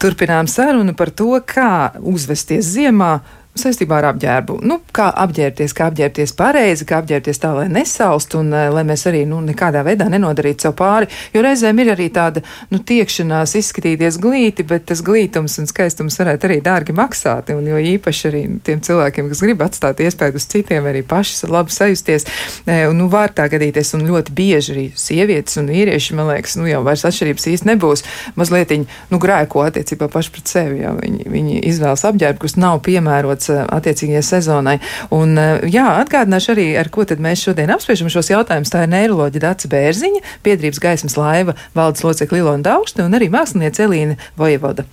Turpinām 0.00 0.48
sarunu 0.50 0.94
par 0.96 1.12
to, 1.14 1.30
kā 1.44 1.94
uzvesties 2.00 2.66
ziemā 2.74 3.18
saistībā 3.58 4.00
ar 4.00 4.08
apģērbu. 4.12 4.58
Nu, 4.66 4.80
kā 4.94 5.08
apģērbties, 5.24 5.74
kā 5.76 5.88
apģērbties 5.90 6.34
pareizi, 6.38 6.86
kā 6.88 6.98
apģērbties 7.02 7.40
tā, 7.42 7.52
lai 7.54 7.66
nesaust 7.70 8.34
un 8.38 8.50
eh, 8.54 8.66
lai 8.74 8.82
mēs 8.86 9.06
arī 9.10 9.22
nu, 9.30 9.38
nekādā 9.44 9.84
veidā 9.86 10.08
nenodarītu 10.10 10.66
sev 10.66 10.74
pāri. 10.78 11.08
Jo 11.34 11.44
reizēm 11.44 11.78
ir 11.82 11.92
arī 11.94 12.08
tāda 12.14 12.42
nu, 12.72 12.80
tiekšanās 12.82 13.54
izskatīties 13.60 14.18
glīti, 14.22 14.66
bet 14.66 14.88
tas 14.90 15.02
glītums 15.06 15.58
un 15.62 15.70
skaistums 15.70 16.18
varētu 16.20 16.48
arī 16.48 16.58
dārgi 16.64 16.96
maksāt. 16.96 17.52
Un 17.54 17.68
jo 17.70 17.78
īpaši 17.94 18.26
arī 18.30 18.42
tiem 18.66 18.82
cilvēkiem, 18.84 19.30
kas 19.30 19.44
grib 19.46 19.62
atstāt 19.64 20.02
iespēju 20.02 20.40
uz 20.40 20.48
citiem, 20.50 20.90
arī 20.90 21.04
paši 21.06 21.50
labi 21.50 21.74
sajusties. 21.74 22.26
E, 22.66 22.80
nu, 22.96 23.06
var 23.12 23.34
tā 23.36 23.46
gadīties, 23.52 23.94
un 23.94 24.06
ļoti 24.08 24.34
bieži 24.34 24.74
arī 24.74 24.86
sievietes 24.98 25.60
un 25.60 25.70
vīrieši, 25.70 26.18
man 26.18 26.32
liekas, 26.32 26.58
nu 26.58 26.66
jau 26.68 26.82
vairs 26.86 27.06
atšķirības 27.06 27.48
īsti 27.54 27.70
nebūs. 27.70 28.04
Mazliet 28.40 28.74
nu, 28.74 29.20
grēko 29.22 29.62
attiecībā 29.68 30.08
paši 30.10 30.34
pret 30.34 30.50
sevi, 30.50 30.82
viņi, 30.82 31.26
viņi 31.30 31.62
izvēlas 31.70 32.06
apģērbu, 32.08 32.42
kas 32.42 32.56
nav 32.58 32.80
piemērots 32.86 33.43
paredzēts 33.44 33.50
eh, 33.50 33.64
attiecīgajai 33.76 34.22
sezonai. 34.22 34.78
Un, 35.10 35.36
eh, 35.38 35.60
jā, 35.70 35.86
atgādināšu 36.04 36.54
arī, 36.54 36.66
ar 36.78 36.88
ko 36.88 37.04
tad 37.04 37.18
mēs 37.18 37.44
šodien 37.44 37.70
apspriežam 37.70 38.08
šos 38.08 38.30
jautājumus. 38.30 38.72
Tā 38.72 38.84
ir 38.84 38.92
neiroloģija 38.92 39.44
Dāca 39.44 39.68
Bērziņa, 39.68 40.20
biedrības 40.44 40.80
gaismas 40.80 41.16
laiva 41.16 41.54
valdes 41.74 42.04
locekļa 42.04 42.38
Ilona 42.38 42.62
Daugšta 42.62 43.04
un 43.04 43.14
arī 43.14 43.30
māksliniece 43.30 43.84
Elīna 43.84 44.16
Vojevoda. 44.36 44.84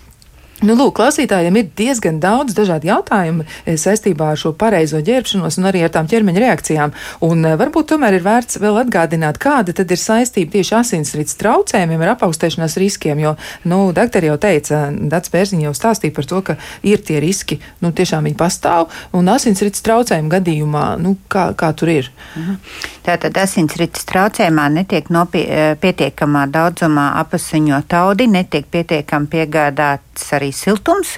Nu, 0.62 0.76
lūk, 0.78 0.94
klausītājiem 1.00 1.56
ir 1.58 1.70
diezgan 1.74 2.20
daudz 2.22 2.54
dažādu 2.54 2.86
jautājumu 2.86 3.46
eh, 3.48 3.78
saistībā 3.82 4.28
ar 4.30 4.38
šo 4.38 4.52
pareizo 4.54 5.00
ģērbšanos 5.02 5.56
un 5.58 5.70
arī 5.72 5.82
ar 5.82 5.94
tām 5.96 6.06
ķermeņa 6.10 6.44
reakcijām. 6.44 6.94
Un 7.26 7.48
eh, 7.50 7.56
varbūt 7.58 7.90
tomēr 7.90 8.20
ir 8.20 8.26
vērts 8.28 8.60
vēl 8.62 8.78
atgādināt, 8.84 9.40
kāda 9.42 9.74
tad 9.74 9.90
ir 9.90 9.98
saistība 9.98 10.54
tieši 10.54 10.76
asinsrites 10.78 11.40
traucējumiem 11.42 12.04
ar 12.06 12.14
apaugstēšanās 12.14 12.78
riskiem, 12.78 13.24
jo, 13.24 13.34
nu, 13.66 13.80
doktori 13.98 14.30
jau 14.30 14.38
teica, 14.42 14.84
Dats 14.94 15.34
Pērziņš 15.34 15.66
jau 15.66 15.74
stāstīja 15.80 16.16
par 16.20 16.30
to, 16.30 16.44
ka 16.52 16.58
ir 16.86 17.02
tie 17.10 17.18
riski, 17.24 17.58
nu, 17.82 17.90
tiešām 17.98 18.30
viņi 18.30 18.38
pastāv, 18.38 18.94
un 19.18 19.34
asinsrites 19.34 19.82
traucējumu 19.88 20.30
gadījumā, 20.36 20.86
nu, 21.02 21.16
kā, 21.26 21.48
kā 21.58 21.72
tur 21.74 21.90
ir? 21.96 22.12
Mhm. 22.36 22.62
Tātad 23.02 23.42
asinsrites 23.42 24.06
traucējumā 24.06 24.68
netiek 24.78 25.10
nopie, 25.10 25.48
eh, 25.50 25.74
pietiekamā 25.82 26.46
daudzumā 26.54 27.10
apasiņot 27.26 27.98
audi, 27.98 28.30
netiek 28.30 28.70
pietiekami 28.70 29.26
piegādāts 29.32 30.30
arī 30.38 30.51
siltums. 30.56 31.18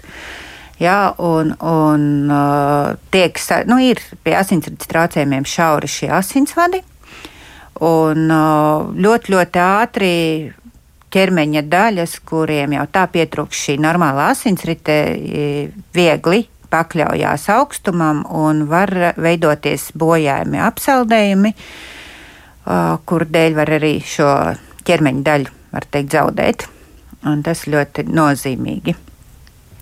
Jā, 0.81 1.13
un, 1.21 1.53
un 1.63 2.31
tiek, 3.13 3.37
nu, 3.69 3.77
ir 3.79 4.01
pie 4.25 4.33
asinsrites 4.35 4.89
traucējumiem 4.89 5.45
šauri 5.47 5.89
šie 5.91 6.09
asinsvadi. 6.17 6.81
Un 7.83 8.27
ļoti, 8.27 9.33
ļoti 9.33 9.61
ātri 9.63 10.15
ķermeņa 11.13 11.63
daļas, 11.69 12.17
kuriem 12.25 12.73
jau 12.77 12.87
tā 12.91 13.05
pietrūkst 13.13 13.67
šī 13.67 13.77
normālā 13.81 14.31
asinsrite, 14.33 14.97
viegli 15.93 16.43
pakļaujās 16.73 17.47
augstumam 17.53 18.23
un 18.33 18.65
var 18.69 18.91
veidoties 19.21 19.91
bojājumi, 19.99 20.61
apsaldējumi, 20.63 21.53
kur 23.05 23.25
dēļ 23.29 23.57
var 23.59 23.73
arī 23.77 23.95
šo 24.07 24.29
ķermeņa 24.87 25.25
daļu, 25.29 25.57
var 25.73 25.89
teikt, 25.93 26.15
zaudēt. 26.17 26.67
Un 27.29 27.43
tas 27.45 27.61
ļoti 27.71 28.03
nozīmīgi. 28.11 28.95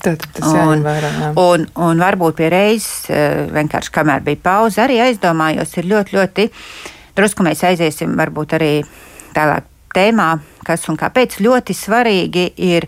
Tad 0.02 0.24
tas 0.34 0.50
jāņem 0.50 0.82
vērā. 0.86 1.10
Jā. 1.14 1.28
Un, 1.38 1.68
un 1.86 2.02
varbūt 2.02 2.40
pie 2.40 2.50
reizes, 2.50 3.06
eh, 3.14 3.46
vienkārši 3.54 3.94
kamēr 3.94 4.24
bija 4.26 4.40
pauze, 4.42 4.82
arī 4.82 4.98
aizdomājos, 5.04 5.76
ir 5.78 5.90
ļoti, 5.92 6.16
ļoti 6.18 6.48
drusku 7.18 7.46
mēs 7.46 7.62
aiziesim 7.70 8.16
varbūt 8.18 8.56
arī 8.58 8.72
tālāk 9.36 9.68
tēmā, 9.94 10.32
kas 10.66 10.88
un 10.90 10.98
kāpēc 10.98 11.38
ļoti 11.46 11.76
svarīgi 11.78 12.48
ir 12.72 12.88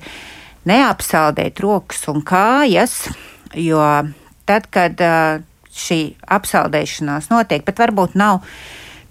neapsaldēt 0.65 1.61
rokas 1.61 2.07
un 2.09 2.23
kājas, 2.25 3.03
jo 3.53 3.83
tad, 4.49 4.69
kad 4.73 4.97
eh, 4.97 5.43
šī 5.69 5.99
apsaldēšanās 6.33 7.29
notiek, 7.29 7.61
bet 7.67 7.77
varbūt 7.77 8.17
nav 8.17 8.41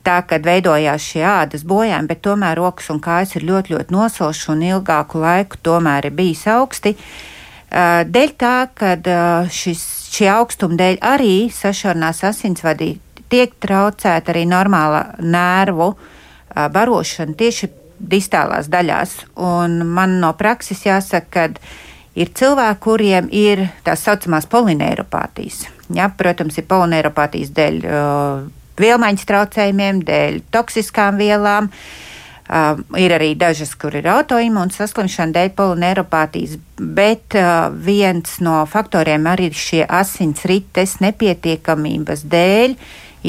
tā, 0.02 0.16
kad 0.26 0.42
veidojās 0.42 1.04
šie 1.12 1.22
ādas 1.22 1.62
bojājumi, 1.62 2.10
bet 2.10 2.26
tomēr 2.26 2.58
rokas 2.58 2.90
un 2.90 2.98
kājas 2.98 3.36
ir 3.38 3.46
ļoti, 3.46 3.76
ļoti 3.76 3.94
nosošas 3.94 4.50
un 4.50 4.64
ilgāku 4.72 5.22
laiku 5.22 5.62
tomēr 5.62 6.10
ir 6.10 6.18
bijis 6.18 6.48
augsti. 6.50 6.96
Uh, 6.96 7.28
dēļ 7.72 8.32
tā, 8.36 8.56
ka 8.76 8.94
eh, 8.96 9.52
šī 9.52 10.28
augstuma 10.32 10.76
dēļ 10.76 10.98
arī 11.00 11.36
sašaurinās 11.52 12.22
asinsvadī 12.28 12.96
tiek 13.32 13.54
traucēta 13.64 14.32
arī 14.34 14.44
normāla 14.48 15.06
nervu 15.20 15.94
eh, 15.94 16.68
barošana 16.68 17.36
tieši 17.38 17.70
distālās 17.98 18.68
daļās. 18.68 19.16
Un 19.40 19.80
man 19.88 20.18
no 20.20 20.34
prakses 20.36 20.84
jāsaka, 20.84 21.30
ka 21.32 22.18
ir 22.18 22.32
cilvēki, 22.34 22.80
kuriem 22.82 23.28
ir 23.32 23.68
tā 23.86 23.96
saucamās 23.96 24.48
polineiropātijas. 24.50 25.64
Ja, 25.94 26.10
protams, 26.10 26.58
ir 26.58 26.66
polineiropātijas 26.68 27.52
dēļ 27.54 27.76
uh, 27.86 28.42
vielmaiņas 28.80 29.28
traucējumiem, 29.28 30.00
dēļ 30.08 30.40
toksiskām 30.52 31.20
vielām. 31.20 31.68
Uh, 31.70 32.11
Uh, 32.52 32.82
ir 33.00 33.14
arī 33.16 33.30
dažas, 33.38 33.70
kur 33.80 33.94
ir 33.96 34.04
autoimūna 34.12 34.74
saslimšana 34.74 35.32
dēļ 35.32 35.52
polineiropātijas, 35.56 36.58
bet 36.76 37.32
uh, 37.40 37.70
viens 37.72 38.34
no 38.44 38.58
faktoriem 38.68 39.24
arī 39.30 39.48
šie 39.56 39.86
asins 39.88 40.44
rites 40.50 40.98
nepietiekamības 41.00 42.26
dēļ 42.28 42.74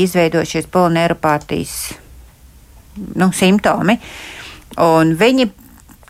izveidojušies 0.03 0.67
polineiropātijas 0.73 1.75
nu, 3.15 3.31
simptomi. 3.31 3.95
Un 4.83 5.15
viņi 5.15 5.53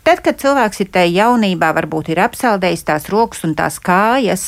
Tad, 0.04 0.18
kad 0.20 0.36
cilvēks 0.36 0.82
ir 0.82 0.88
tajā 0.92 1.08
jaunībā, 1.24 1.70
varbūt 1.78 2.10
ir 2.12 2.18
apsaldējis 2.26 2.82
tās 2.84 3.06
rokas 3.08 3.40
un 3.46 3.54
tās 3.56 3.78
kājas, 3.80 4.42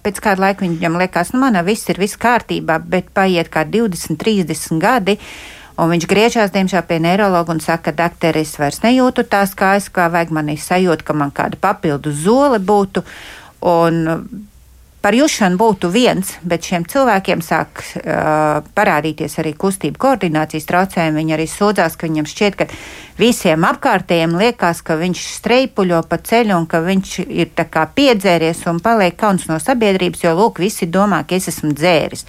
pēc 0.00 0.20
kāda 0.24 0.46
laika 0.46 0.64
viņam 0.64 0.96
liekas, 1.02 1.34
nu, 1.34 1.42
manā 1.42 1.60
viss 1.66 1.90
ir 1.92 2.00
viss 2.00 2.16
kārtībā, 2.16 2.78
bet 2.80 3.10
paiet 3.12 3.50
kā 3.52 3.66
20, 3.68 4.16
30 4.16 4.80
gadi, 4.80 5.18
Un 5.82 5.90
viņš 5.90 6.06
griežās, 6.06 6.52
diemžēl, 6.54 6.84
pie 6.86 7.00
neiroloģa 7.02 7.56
un 7.56 7.60
saka, 7.64 7.90
doktor, 7.96 8.36
es 8.38 8.54
vairs 8.60 8.82
nejūtu 8.84 9.26
tās 9.26 9.56
kājas, 9.58 9.88
kā 9.90 10.06
vajag. 10.12 10.30
Man 10.36 10.52
ir 10.52 10.62
sajūta, 10.62 11.06
ka 11.08 11.16
man 11.18 11.34
kāda 11.34 11.58
papildus 11.58 12.22
zole 12.22 12.62
būtu. 12.62 13.02
Un 13.66 14.04
par 15.02 15.16
jušanu 15.18 15.58
būtu 15.58 15.90
viens, 15.90 16.36
bet 16.46 16.62
šiem 16.68 16.84
cilvēkiem 16.86 17.42
sāk 17.42 17.82
uh, 17.82 18.62
parādīties 18.76 19.34
arī 19.42 19.56
kustību 19.58 19.98
koordinācijas 19.98 20.68
traucējumi. 20.70 21.18
Viņi 21.18 21.34
arī 21.34 21.48
sūdzās, 21.50 21.98
ka 21.98 22.06
viņam 22.06 22.30
šķiet, 22.30 22.58
ka 22.60 22.68
visiem 23.18 23.66
apkārtējiem 23.66 24.38
liekas, 24.38 24.84
ka 24.86 25.00
viņš 25.00 25.26
streipuļo 25.40 26.04
pa 26.06 26.22
ceļu 26.22 26.60
un 26.60 26.68
ka 26.70 26.84
viņš 26.86 27.16
ir 27.26 27.50
tā 27.58 27.66
kā 27.66 27.88
piedzēries 27.90 28.62
un 28.70 28.78
paliek 28.84 29.18
kauns 29.18 29.48
no 29.50 29.58
sabiedrības, 29.58 30.22
jo, 30.28 30.36
lūk, 30.38 30.62
visi 30.62 30.86
domā, 30.86 31.24
ka 31.26 31.40
es 31.40 31.50
esmu 31.50 31.74
dzēris. 31.74 32.28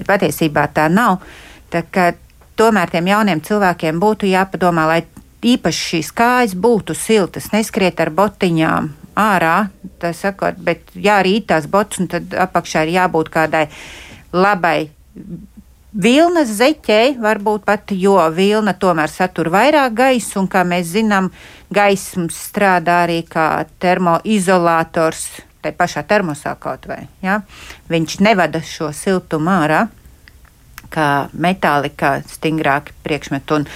Bet 0.00 0.10
patiesībā 0.10 0.66
tā 0.74 0.90
nav. 0.90 1.22
Tā 1.70 1.84
kā 1.86 2.10
tomēr 2.58 2.90
tiem 2.92 3.08
jauniem 3.10 3.42
cilvēkiem 3.44 4.00
būtu 4.02 4.28
jāpadomā, 4.30 4.86
lai 4.90 5.00
īpaši 5.46 5.84
šīs 5.92 6.12
kājas 6.16 6.54
būtu 6.58 6.96
siltas, 6.98 7.52
neskriet 7.54 8.00
ar 8.02 8.10
botiņām 8.14 8.90
ārā, 9.18 9.56
tā 10.02 10.12
sakot, 10.14 10.58
bet 10.62 10.90
jārīt 10.94 11.48
tās 11.50 11.66
botas, 11.70 12.02
un 12.02 12.10
tad 12.10 12.34
apakšā 12.46 12.86
ir 12.86 12.96
jābūt 12.98 13.30
kādai 13.34 13.66
labai 14.34 14.90
vilnas 15.92 16.50
zeķei, 16.58 17.16
varbūt 17.22 17.66
pat, 17.66 17.92
jo 17.94 18.18
vilna 18.34 18.74
tomēr 18.78 19.10
satur 19.10 19.50
vairāk 19.54 19.96
gaisu, 19.98 20.42
un 20.42 20.48
kā 20.50 20.64
mēs 20.66 20.92
zinām, 20.94 21.30
gaismas 21.74 22.38
strādā 22.48 23.02
arī 23.06 23.22
kā 23.28 23.66
termoizolators, 23.82 25.26
tai 25.62 25.74
pašā 25.74 26.04
termosā 26.06 26.54
kaut 26.60 26.86
vai, 26.86 27.02
ja? 27.22 27.40
viņš 27.90 28.20
nevada 28.22 28.62
šo 28.62 28.92
siltumu 28.94 29.50
ārā 29.56 29.86
kā 30.92 31.28
metālika 31.32 32.18
stingrāki 32.28 32.94
priekšmeti. 33.04 33.58
Un, 33.58 33.66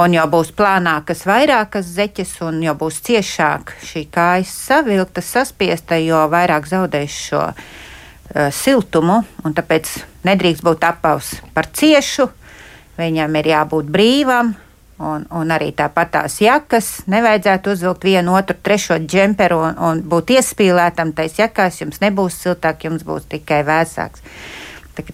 un 0.00 0.16
jau 0.16 0.26
būs 0.30 0.52
plānākas 0.56 1.24
vairākas 1.28 1.92
zeķes, 1.96 2.36
un 2.46 2.62
jau 2.64 2.76
būs 2.78 3.00
ciešāk 3.06 3.74
šī 3.86 4.06
kājas 4.12 4.54
savilkta, 4.68 5.24
saspiesta, 5.24 5.98
jo 6.02 6.24
vairāk 6.32 6.68
zaudēs 6.70 7.20
šo 7.28 7.44
uh, 7.50 8.48
siltumu, 8.54 9.22
tāpēc 9.44 9.92
nedrīkst 10.26 10.66
būt 10.66 10.86
apaus 10.86 11.36
par 11.54 11.70
ciešu, 11.72 12.30
viņam 13.00 13.40
ir 13.40 13.54
jābūt 13.54 13.90
brīvam. 13.92 14.56
Un, 15.00 15.22
un 15.32 15.48
arī 15.48 15.70
tāpat 15.72 16.10
tās 16.12 16.34
jakas 16.44 17.06
nevajadzētu 17.08 17.72
uzvilkt 17.72 18.02
vienu, 18.04 18.34
otru, 18.36 18.52
trešo 18.60 18.98
džemperu 19.00 19.56
un, 19.64 19.78
un 19.80 20.02
būt 20.04 20.34
iespīlētam 20.34 21.14
tais 21.16 21.38
jakās. 21.40 21.78
Jums 21.80 22.02
nebūs 22.02 22.36
siltāk, 22.42 22.84
jums 22.84 23.06
būs 23.08 23.24
tikai 23.32 23.62
vēsāks. 23.64 24.20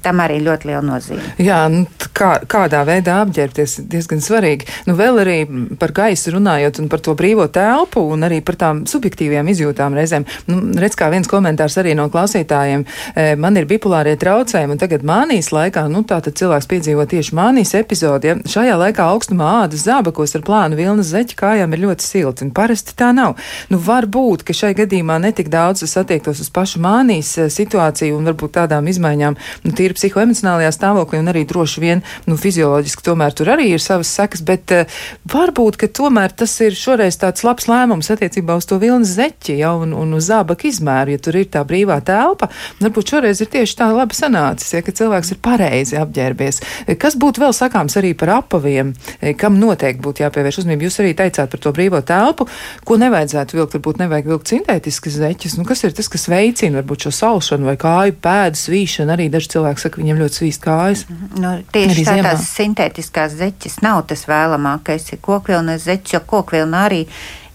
Tam 0.03 0.20
arī 0.25 0.38
ļoti 0.44 0.70
liela 0.70 0.83
nozīme. 0.85 1.22
Jā, 1.42 1.62
nu, 1.72 1.85
kā, 2.16 2.37
kādā 2.49 2.83
veidā 2.87 3.20
apģērbties 3.25 3.79
diezgan 3.90 4.22
svarīgi. 4.25 4.68
Nu, 4.88 4.96
vēl 4.99 5.20
arī 5.22 5.37
par 5.81 5.92
gaisu 5.96 6.35
runājot 6.37 6.81
un 6.83 6.90
par 6.92 7.03
to 7.05 7.14
brīvo 7.18 7.46
telpu 7.53 8.03
un 8.12 8.27
arī 8.27 8.40
par 8.44 8.59
tām 8.61 8.85
subjektīvajām 8.88 9.51
izjūtām 9.53 9.96
reizēm. 9.96 10.27
Nu, 10.51 10.61
redz, 10.81 10.99
kā 10.99 11.09
viens 11.12 11.31
komentārs 11.31 11.79
arī 11.81 11.94
no 11.99 12.09
klausītājiem. 12.12 12.85
E, 13.14 13.27
man 13.40 13.59
ir 13.59 13.68
bipolārie 13.70 14.16
traucējumi 14.20 14.77
un 14.77 14.83
tagad 14.83 15.07
mānijas 15.07 15.53
laikā, 15.55 15.87
nu 15.92 16.05
tā 16.09 16.20
tad 16.25 16.38
cilvēks 16.38 16.70
piedzīvo 16.70 17.07
tieši 17.11 17.37
mānijas 17.37 17.75
epizodi. 17.81 18.33
Ja? 18.33 18.38
Šajā 18.57 18.77
laikā 18.81 19.07
augstumā 19.12 19.53
ādas 19.64 19.87
zābakos 19.87 20.37
ar 20.38 20.44
plānu 20.46 20.79
vilnas 20.79 21.12
zeķi 21.12 21.38
kājām 21.38 21.75
ir 21.77 21.85
ļoti 21.87 22.07
silti 22.07 22.46
un 22.46 22.53
parasti 22.57 22.96
tā 22.99 23.12
nav. 23.16 23.37
Nu, 23.72 23.81
var 23.83 24.09
būt, 24.11 24.46
ka 24.46 24.57
šai 24.57 24.72
gadījumā 24.79 25.18
netik 25.22 25.51
daudz 25.53 25.85
satiektos 25.90 26.42
uz 26.44 26.51
pašu 26.53 26.83
mānijas 26.85 27.33
e, 27.38 27.49
situāciju 27.53 28.18
un 28.18 28.31
varbūt 28.31 28.57
tādām 28.59 28.88
izmaiņām 28.90 29.37
nu, 29.37 29.75
tīri 29.76 29.96
psihoemocionālajā 29.96 30.72
stāvoklī 30.74 31.20
un 31.22 31.32
arī 31.32 31.44
droši 31.48 31.82
vien 31.82 32.02
nu, 32.26 32.38
fizioloģiski 32.40 33.06
tomēr 33.06 33.36
tur 33.36 33.52
arī 33.54 33.70
ir 33.74 33.82
savas 33.82 34.10
sekas, 34.16 34.42
bet 34.46 34.72
uh, 34.74 34.98
varbūt, 35.32 35.78
ka 35.80 35.90
tomēr 35.92 36.34
tas 36.36 36.54
ir 36.64 36.76
šoreiz 36.76 37.18
tāds 37.20 37.44
labs 37.46 37.68
lēmums 37.70 38.10
attiecībā 38.12 38.56
uz 38.58 38.68
to 38.68 38.80
vilnas 38.82 39.14
zeķi 39.16 39.58
jau 39.60 39.74
un, 39.84 39.94
un 39.96 40.16
uz 40.16 40.28
zābaku 40.30 40.70
izmēru, 40.70 41.14
ja 41.14 41.22
tur 41.22 41.38
ir 41.40 41.48
tā 41.52 41.62
brīvā 41.66 41.98
telpa. 42.06 42.48
Varbūt 42.80 43.14
šoreiz 43.14 43.40
ir 43.42 43.50
tieši 43.52 43.78
tā 43.80 43.90
labi 43.94 44.16
sanācis, 44.16 44.74
ja, 44.74 44.82
ka 44.84 44.94
cilvēks 44.96 45.34
ir 45.34 45.40
pareizi 45.44 45.98
apģērbies. 46.00 46.60
Kas 47.00 47.16
būtu 47.20 47.42
vēl 47.44 47.54
sakāms 47.56 47.96
arī 48.00 48.12
par 48.18 48.34
apaviem, 48.40 48.92
e, 49.20 49.34
kam 49.38 49.58
noteikti 49.60 50.04
būtu 50.04 50.24
jāpievērš 50.24 50.62
uzmanība? 50.62 50.86
Jūs 50.88 51.00
arī 51.02 51.14
teicāt 51.18 51.52
par 51.52 51.62
to 51.62 51.72
brīvo 51.76 52.00
telpu, 52.06 52.48
ko 52.86 52.98
nevajadzētu 53.00 53.58
vilkt, 53.58 53.76
varbūt 53.78 54.02
nevajag 54.02 54.30
vilkt 54.32 54.52
sintētiskas 54.52 55.18
zeķes. 55.20 55.56
Nu, 55.58 55.66
kas 55.68 55.84
ir 55.86 55.96
tas, 55.96 56.10
kas 56.12 56.28
veicina 56.30 56.80
varbūt 56.80 57.06
šo 57.06 57.14
salšanu 57.20 57.70
vai 57.70 57.76
kāju 57.80 58.16
pēdu 58.22 58.60
svīšanu? 58.60 59.14
Arī 59.16 59.28
daži 59.32 59.52
cilvēki 59.56 59.82
saka, 59.82 60.02
viņiem 60.02 60.20
ļoti 60.20 60.40
svīst 60.40 60.62
kājas. 60.64 61.06
Nu, 61.40 61.56
tieši 61.72 62.04
tā, 62.06 62.18
tās 62.28 62.44
sintētiskās 62.52 63.38
zeķes 63.40 63.80
nav 63.84 64.04
tas 64.10 64.26
vēlamākais. 64.28 65.10
Ir 65.14 65.22
kokvilnas 65.24 65.86
zeķes, 65.88 66.16
jo 66.16 66.22
kokvilna 66.28 66.86
arī 66.90 67.02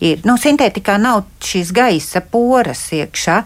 ir. 0.02 0.26
Nu, 0.28 0.38
sintētikā 0.42 0.98
nav 1.02 1.24
šīs 1.46 1.74
gaisa 1.76 2.24
poras 2.34 2.88
iekšā. 2.98 3.40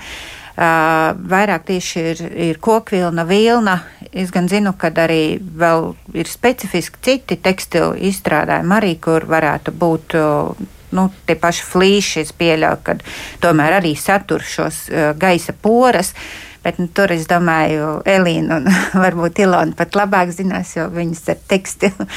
Uh, 0.55 1.11
vairāk 1.27 1.65
tieši 1.67 2.03
ir, 2.13 2.19
ir 2.51 2.59
kokvilna, 2.63 3.25
vilna. 3.27 3.81
Es 4.15 4.31
gan 4.31 4.47
zinu, 4.47 4.71
ka 4.79 4.87
arī 5.03 5.35
vēl 5.35 5.89
ir 6.15 6.31
specifiski 6.31 7.01
citi 7.03 7.35
tekstilu 7.43 7.91
izstrādājumi, 8.07 8.71
arī 8.77 8.93
kur 9.03 9.27
varētu 9.27 9.73
būt 9.75 10.15
uh, 10.15 10.63
nu, 10.95 11.09
tie 11.27 11.35
paši 11.35 11.67
flīši. 11.73 12.23
Es 12.23 12.31
pieļauju, 12.39 12.81
ka 12.87 12.95
tomēr 13.43 13.81
arī 13.81 13.97
satur 13.99 14.47
šos 14.47 14.85
uh, 14.87 15.11
gaisa 15.19 15.51
poras. 15.59 16.13
Bet 16.65 16.79
nu, 16.81 16.87
tur 16.89 17.13
es 17.13 17.27
domāju, 17.29 17.99
Elīna 18.09 18.57
un 18.57 18.67
varbūt 19.05 19.43
Ilona 19.45 19.77
pat 19.77 19.97
labāk 19.97 20.33
zinās, 20.33 20.73
jo 20.77 20.89
viņas 20.93 21.23
ar 21.35 21.41
tekstilu 21.53 22.09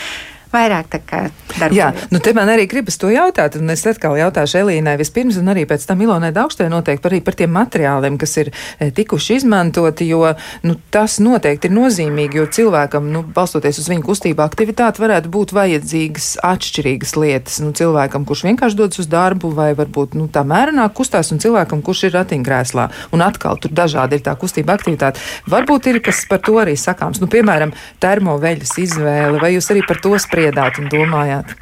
vairāk 0.53 0.89
tā 0.93 1.01
kā 1.05 1.21
darbojos. 1.59 1.77
Jā, 1.77 1.89
nu 2.13 2.21
te 2.23 2.33
man 2.37 2.51
arī 2.51 2.67
gribas 2.71 2.99
to 3.01 3.11
jautāt, 3.13 3.59
un 3.59 3.71
es 3.73 3.85
atkal 3.89 4.17
jautāšu 4.19 4.63
Elīnai 4.63 4.97
vispirms, 5.01 5.39
un 5.41 5.51
arī 5.53 5.65
pēc 5.69 5.85
tam 5.89 6.03
Ilonai 6.05 6.31
Daugštē 6.37 6.69
noteikti 6.73 7.11
arī 7.11 7.21
par 7.25 7.37
tiem 7.39 7.53
materiāliem, 7.55 8.19
kas 8.21 8.37
ir 8.41 8.51
e, 8.51 8.91
tikuši 8.95 9.39
izmantoti, 9.41 10.09
jo 10.09 10.33
nu, 10.67 10.77
tas 10.95 11.19
noteikti 11.25 11.69
ir 11.71 11.77
nozīmīgi, 11.77 12.41
jo 12.41 12.47
cilvēkam, 12.59 13.11
nu, 13.13 13.25
balstoties 13.37 13.81
uz 13.83 13.91
viņu 13.93 14.07
kustību 14.09 14.45
aktivitāti, 14.45 15.03
varētu 15.05 15.33
būt 15.35 15.55
vajadzīgas 15.57 16.31
atšķirīgas 16.49 17.15
lietas. 17.21 17.61
Nu, 17.65 17.75
cilvēkam, 17.77 18.27
kurš 18.29 18.47
vienkārši 18.49 18.79
dodas 18.79 19.03
uz 19.03 19.11
darbu, 19.11 19.53
vai 19.57 19.71
varbūt 19.79 20.17
nu, 20.19 20.29
tā 20.33 20.45
mērenāk 20.49 20.97
kustās, 20.97 21.33
un 21.35 21.43
cilvēkam, 21.43 21.83
kurš 21.85 22.07
ir 22.09 22.17
ratiņkrēslā, 22.19 22.89
un 23.17 23.25
atkal 23.25 23.61
tur 23.61 23.75
dažādi 23.77 24.19
ir 24.19 24.25
tā 24.27 24.37
kustība 24.39 24.79
aktivitāte. 24.79 25.23
Varbūt 25.51 25.91
ir 25.93 26.01
kas 26.05 26.25
par 26.31 26.43
to 26.45 26.57
arī 26.61 26.77
sakāms, 26.79 27.21
nu, 27.23 27.29
piemēram, 27.31 27.75
termoveļas 28.03 28.77
izvēle, 28.81 29.41
vai 29.43 29.55
jūs 29.57 29.71
arī 29.75 29.85
par 29.87 30.01
to 30.03 30.15
spriežat? 30.17 30.38
Spriedāt 30.39 30.79
un 30.79 30.87
domājāt? 30.93 31.57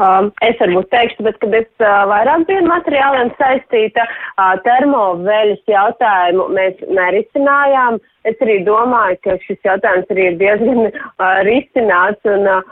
Um, 0.00 0.30
es 0.46 0.56
varbūt 0.56 0.86
teikšu, 0.94 1.24
bet, 1.26 1.36
kad 1.42 1.52
es 1.58 1.66
uh, 1.82 2.06
vairāk 2.08 2.46
biju 2.48 2.62
materiāliem 2.70 3.32
saistīta, 3.36 4.06
uh, 4.06 4.54
termoveļas 4.64 5.60
jautājumu 5.68 6.46
mēs 6.56 6.78
nerisinājām. 6.88 7.98
Es 8.24 8.40
arī 8.40 8.62
domāju, 8.64 9.18
ka 9.26 9.36
šis 9.44 9.60
jautājums 9.66 10.14
arī 10.14 10.30
ir 10.30 10.38
diezgan 10.40 10.86
uh, 10.86 11.42
risināts 11.44 12.32
un 12.32 12.48
uh, 12.48 12.62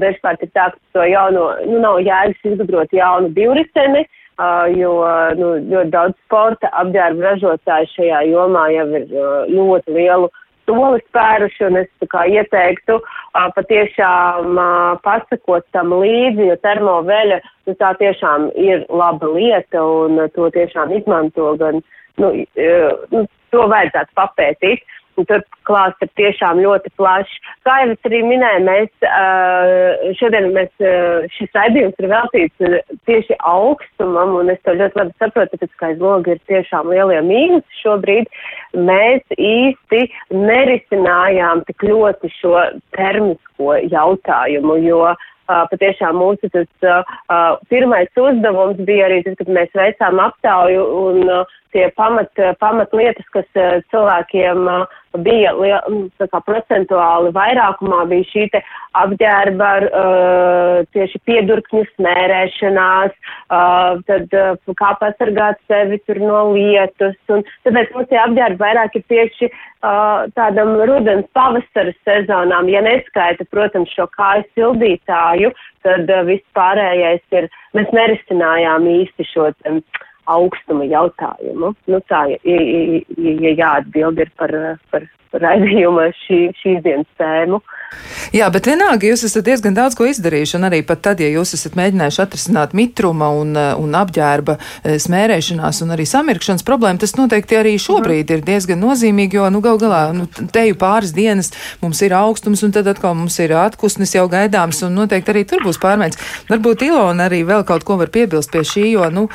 dažkārt 0.00 0.46
ir 0.46 0.52
tā, 0.56 0.70
ka 0.72 0.96
to 0.96 1.04
jauno, 1.10 1.50
nu, 1.66 1.82
nav 1.82 2.00
jēgas 2.06 2.48
izgudrot 2.54 2.94
jaunu 2.96 3.28
divriteni, 3.36 4.06
uh, 4.40 4.64
jo 4.72 4.94
nu, 5.36 5.56
ļoti 5.74 5.92
daudz 5.92 6.16
sporta 6.24 6.72
apģērba 6.80 7.34
ražotāju 7.34 7.92
šajā 7.98 8.22
jomā 8.30 8.70
jau 8.72 8.88
ir 8.96 9.12
uh, 9.12 9.34
ļoti 9.50 9.98
lielu 9.98 10.32
soli 10.62 11.04
spēruši, 11.10 11.66
un 11.68 11.82
es 11.82 11.92
tā 12.00 12.08
kā 12.08 12.24
ieteiktu 12.32 12.96
uh, 12.96 13.20
patiešām 13.32 14.58
pasakot 15.04 15.64
tam 15.72 15.94
līdzi, 15.96 16.48
jo 16.50 16.56
termoveļa, 16.62 17.40
nu 17.68 17.74
tā 17.80 17.92
tiešām 18.00 18.50
ir 18.60 18.84
laba 18.92 19.30
lieta, 19.32 19.82
un 19.82 20.20
to 20.34 20.50
tiešām 20.52 20.92
izmanto 20.98 21.54
gan, 21.60 21.80
nu, 22.20 22.32
uh, 22.32 23.06
nu 23.14 23.24
to 23.52 23.68
vajadzētu 23.72 24.18
papētīt. 24.18 24.84
Tur 25.16 25.42
klāsts 25.68 26.04
ir 26.04 26.10
tiešām 26.18 26.60
ļoti 26.62 26.92
plašs. 26.98 27.32
Kā 27.66 27.78
jau 27.82 27.92
es 27.94 28.08
arī 28.08 28.22
minēju, 28.26 28.62
mēs 28.66 29.06
uh, 29.08 30.12
šodien 30.18 30.50
mēs, 30.56 30.70
uh, 30.82 31.26
šis 31.36 31.52
raidījums 31.56 31.98
ir 32.02 32.10
veltīts 32.12 32.78
tieši 33.08 33.38
augstumam, 33.38 34.36
un 34.40 34.52
es 34.54 34.62
to 34.66 34.76
ļoti 34.78 35.02
labi 35.02 35.16
saprotu, 35.22 35.58
tāpēc, 35.58 35.74
ka 35.78 35.90
aiz 35.92 36.02
loga 36.02 36.34
ir 36.34 36.40
tiešām 36.50 36.90
lielie 36.92 37.20
mīnusi 37.26 37.82
šobrīd. 37.82 38.30
Mēs 38.72 39.36
īsti 39.36 40.06
nerisinājām 40.32 41.66
tik 41.68 41.84
ļoti 41.90 42.32
šo 42.38 42.56
termisko 42.96 43.76
jautājumu, 43.92 44.80
jo 44.86 45.04
uh, 45.10 45.28
Uh, 45.50 45.64
patiešām 45.72 46.14
mūsu 46.16 46.46
tas 46.54 46.68
uh, 46.86 47.08
uh, 47.26 47.56
pirmais 47.66 48.06
uzdevums 48.14 48.78
bija 48.86 49.08
arī 49.08 49.16
tas, 49.26 49.34
kad 49.40 49.48
mēs 49.50 49.72
veicām 49.74 50.20
aptauju 50.22 50.84
un 51.00 51.18
uh, 51.26 51.56
tie 51.74 51.88
pamat, 51.98 52.30
pamat 52.60 52.94
lietas, 52.94 53.26
kas 53.34 53.48
uh, 53.58 53.80
cilvēkiem 53.90 54.62
uh, 54.70 54.94
bija 55.20 55.52
liel, 55.56 56.06
kā, 56.18 56.40
procentuāli 56.46 57.32
vairākumā, 57.36 58.02
bija 58.10 58.28
šī 58.30 58.44
apģērba 58.98 59.70
uh, 59.86 60.82
tieši 60.92 61.20
piedurkņu 61.28 61.82
smērēšanās, 61.94 63.14
uh, 63.16 64.00
tad 64.08 64.36
uh, 64.36 64.74
kā 64.78 64.92
pasargāt 65.00 65.60
sevi 65.70 66.00
tur 66.06 66.20
no 66.22 66.42
lietus. 66.52 67.16
Un 67.32 67.44
tāpēc 67.66 67.92
mums 67.94 68.10
tie 68.12 68.20
apģērbi 68.22 68.60
vairāk 68.60 68.96
ir 69.00 69.06
tieši 69.12 69.48
uh, 69.48 70.28
tādam 70.36 70.74
rudens 70.88 71.28
pavasara 71.36 71.94
sezonām. 72.06 72.70
Ja 72.72 72.84
neskaita, 72.84 73.48
protams, 73.50 73.92
šo 73.96 74.08
kāju 74.16 74.48
sildītāju, 74.56 75.52
tad 75.86 76.08
uh, 76.08 76.24
viss 76.28 76.44
pārējais 76.56 77.24
ir, 77.36 77.50
mēs 77.76 77.92
nerisinājām 77.96 78.88
īsti 79.00 79.28
šo. 79.32 79.52
Um, 79.68 79.84
augstuma 80.30 80.86
jautājumu. 80.86 81.72
Nu, 81.90 82.00
tā, 82.10 82.24
ja, 82.30 82.38
ja, 82.46 83.02
ja 83.46 83.54
jāatbild 83.58 84.20
ir 84.22 84.30
par, 84.38 84.54
par, 84.92 85.08
raidījuma 85.32 86.10
šī, 86.24 86.40
šīs 86.60 86.82
dienas 86.84 87.08
tēmu. 87.20 87.62
Jā, 88.32 88.46
bet 88.52 88.64
vienalga 88.64 89.04
jūs 89.04 89.26
esat 89.26 89.44
diezgan 89.44 89.74
daudz 89.76 89.96
ko 89.98 90.06
izdarījuši, 90.08 90.54
un 90.56 90.64
arī 90.68 90.78
pat 90.86 91.02
tad, 91.04 91.20
ja 91.20 91.28
jūs 91.28 91.52
esat 91.56 91.74
mēģinājuši 91.76 92.20
atrisināt 92.24 92.72
mitruma 92.76 93.28
un, 93.36 93.52
eh, 93.58 93.72
un 93.76 93.92
apģērba 93.98 94.56
eh, 94.56 94.96
smērēšanās 95.02 95.82
un 95.84 95.92
arī 95.92 96.06
samirkšanas 96.08 96.64
problēmu, 96.64 97.02
tas 97.02 97.12
noteikti 97.18 97.58
arī 97.58 97.74
šobrīd 97.82 98.32
ir 98.32 98.44
diezgan 98.46 98.80
nozīmīgi, 98.80 99.36
jo, 99.36 99.48
nu, 99.52 99.60
gal 99.64 99.80
galā, 99.82 100.00
nu, 100.16 100.24
teju 100.26 100.78
pāris 100.80 101.12
dienas 101.16 101.52
mums 101.82 102.00
ir 102.06 102.16
augstums, 102.16 102.62
un 102.64 102.72
tad 102.72 102.88
atkal 102.88 103.16
mums 103.18 103.36
ir 103.42 103.52
atkusnis 103.60 104.16
jau 104.16 104.24
gaidāms, 104.32 104.80
un 104.86 104.96
noteikti 105.02 105.34
arī 105.34 105.44
tur 105.48 105.64
būs 105.66 105.80
pārmaiņas. 105.82 106.20
Varbūt 106.48 106.86
Ilona 106.88 107.28
arī 107.28 107.42
vēl 107.48 107.66
kaut 107.68 107.84
ko 107.84 107.98
var 108.00 108.12
piebilst 108.14 108.52
pie 108.54 108.64
šī, 108.64 108.86
jo, 108.94 109.10
nu, 109.12 109.26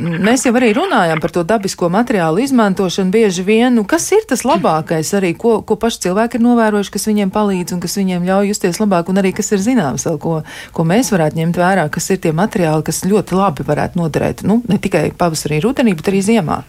mēs 0.00 0.48
jau 0.48 0.54
arī 0.56 0.72
runājam 0.78 1.20
par 1.20 1.36
to 1.36 1.44
dabisko 1.44 1.92
materiālu 1.92 2.40
izmantošanu 2.46 3.12
bieži 3.12 3.44
vien, 3.44 3.76
nu, 3.76 3.84
kas 3.84 4.08
ir 4.16 4.24
tas 4.28 4.46
labākais 4.48 5.12
arī, 5.18 5.34
ko, 5.36 5.45
ko 5.66 5.76
paši 5.80 6.02
cilvēki 6.06 6.38
ir 6.38 6.44
novērojuši, 6.44 6.92
kas 6.94 7.06
viņiem 7.08 7.32
palīdz 7.34 7.76
un 7.76 7.82
kas 7.82 7.96
viņiem 7.98 8.26
ļauj 8.28 8.50
justies 8.52 8.80
labāk, 8.82 9.10
un 9.12 9.20
arī 9.22 9.32
kas 9.36 9.52
ir 9.54 9.62
zināms, 9.64 10.06
vēl, 10.08 10.18
ko, 10.22 10.38
ko 10.76 10.86
mēs 10.88 11.12
varētu 11.14 11.40
ņemt 11.40 11.60
vērā, 11.60 11.86
kas 11.92 12.10
ir 12.14 12.20
tie 12.24 12.32
materiāli, 12.36 12.86
kas 12.86 13.04
ļoti 13.08 13.38
labi 13.38 13.66
varētu 13.66 14.00
noderēt 14.00 14.44
nu, 14.48 14.60
ne 14.70 14.80
tikai 14.82 15.08
pavasarī, 15.18 15.60
rudenī, 15.64 15.96
bet 15.98 16.12
arī 16.12 16.22
ziemā. 16.26 16.60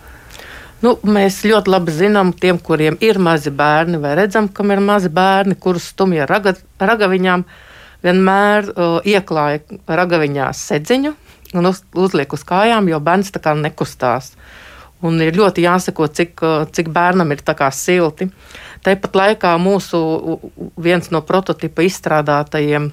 Nu, 0.85 0.93
mēs 1.09 1.39
ļoti 1.47 1.71
labi 1.73 1.93
zinām, 1.95 2.31
tiem, 2.37 2.59
kuriem 2.61 2.99
ir 3.01 3.17
mazi 3.17 3.49
bērni, 3.49 3.97
vai 4.01 4.13
redzam, 4.19 4.49
kam 4.53 4.73
ir 4.75 4.81
mazi 4.83 5.09
bērni, 5.09 5.57
kurus 5.57 5.87
stumja 5.93 6.27
raga, 6.29 6.53
ragaviņām, 6.77 7.45
vienmēr 8.05 8.69
uh, 8.69 8.99
ieklāja 9.01 9.63
ragaviņā 9.89 10.51
sedziņu 10.53 11.15
un 11.57 11.69
uz, 11.71 11.81
uzliek 11.97 12.33
uz 12.33 12.43
kājām, 12.45 12.91
jo 12.91 12.99
bērns 13.01 13.33
tā 13.33 13.41
kā 13.41 13.55
nekustās. 13.57 14.35
Un 15.05 15.21
ir 15.21 15.35
ļoti 15.37 15.61
jāsako, 15.61 16.07
cik, 16.09 16.41
cik 16.73 16.87
bērnam 16.89 17.29
ir 17.35 17.43
silti. 17.75 18.25
Tāpat 18.85 19.17
laikā 19.19 19.51
mūsu 19.61 19.99
viens 20.81 21.11
no 21.13 21.21
prototipa 21.25 21.85
izstrādātajiem, 21.85 22.89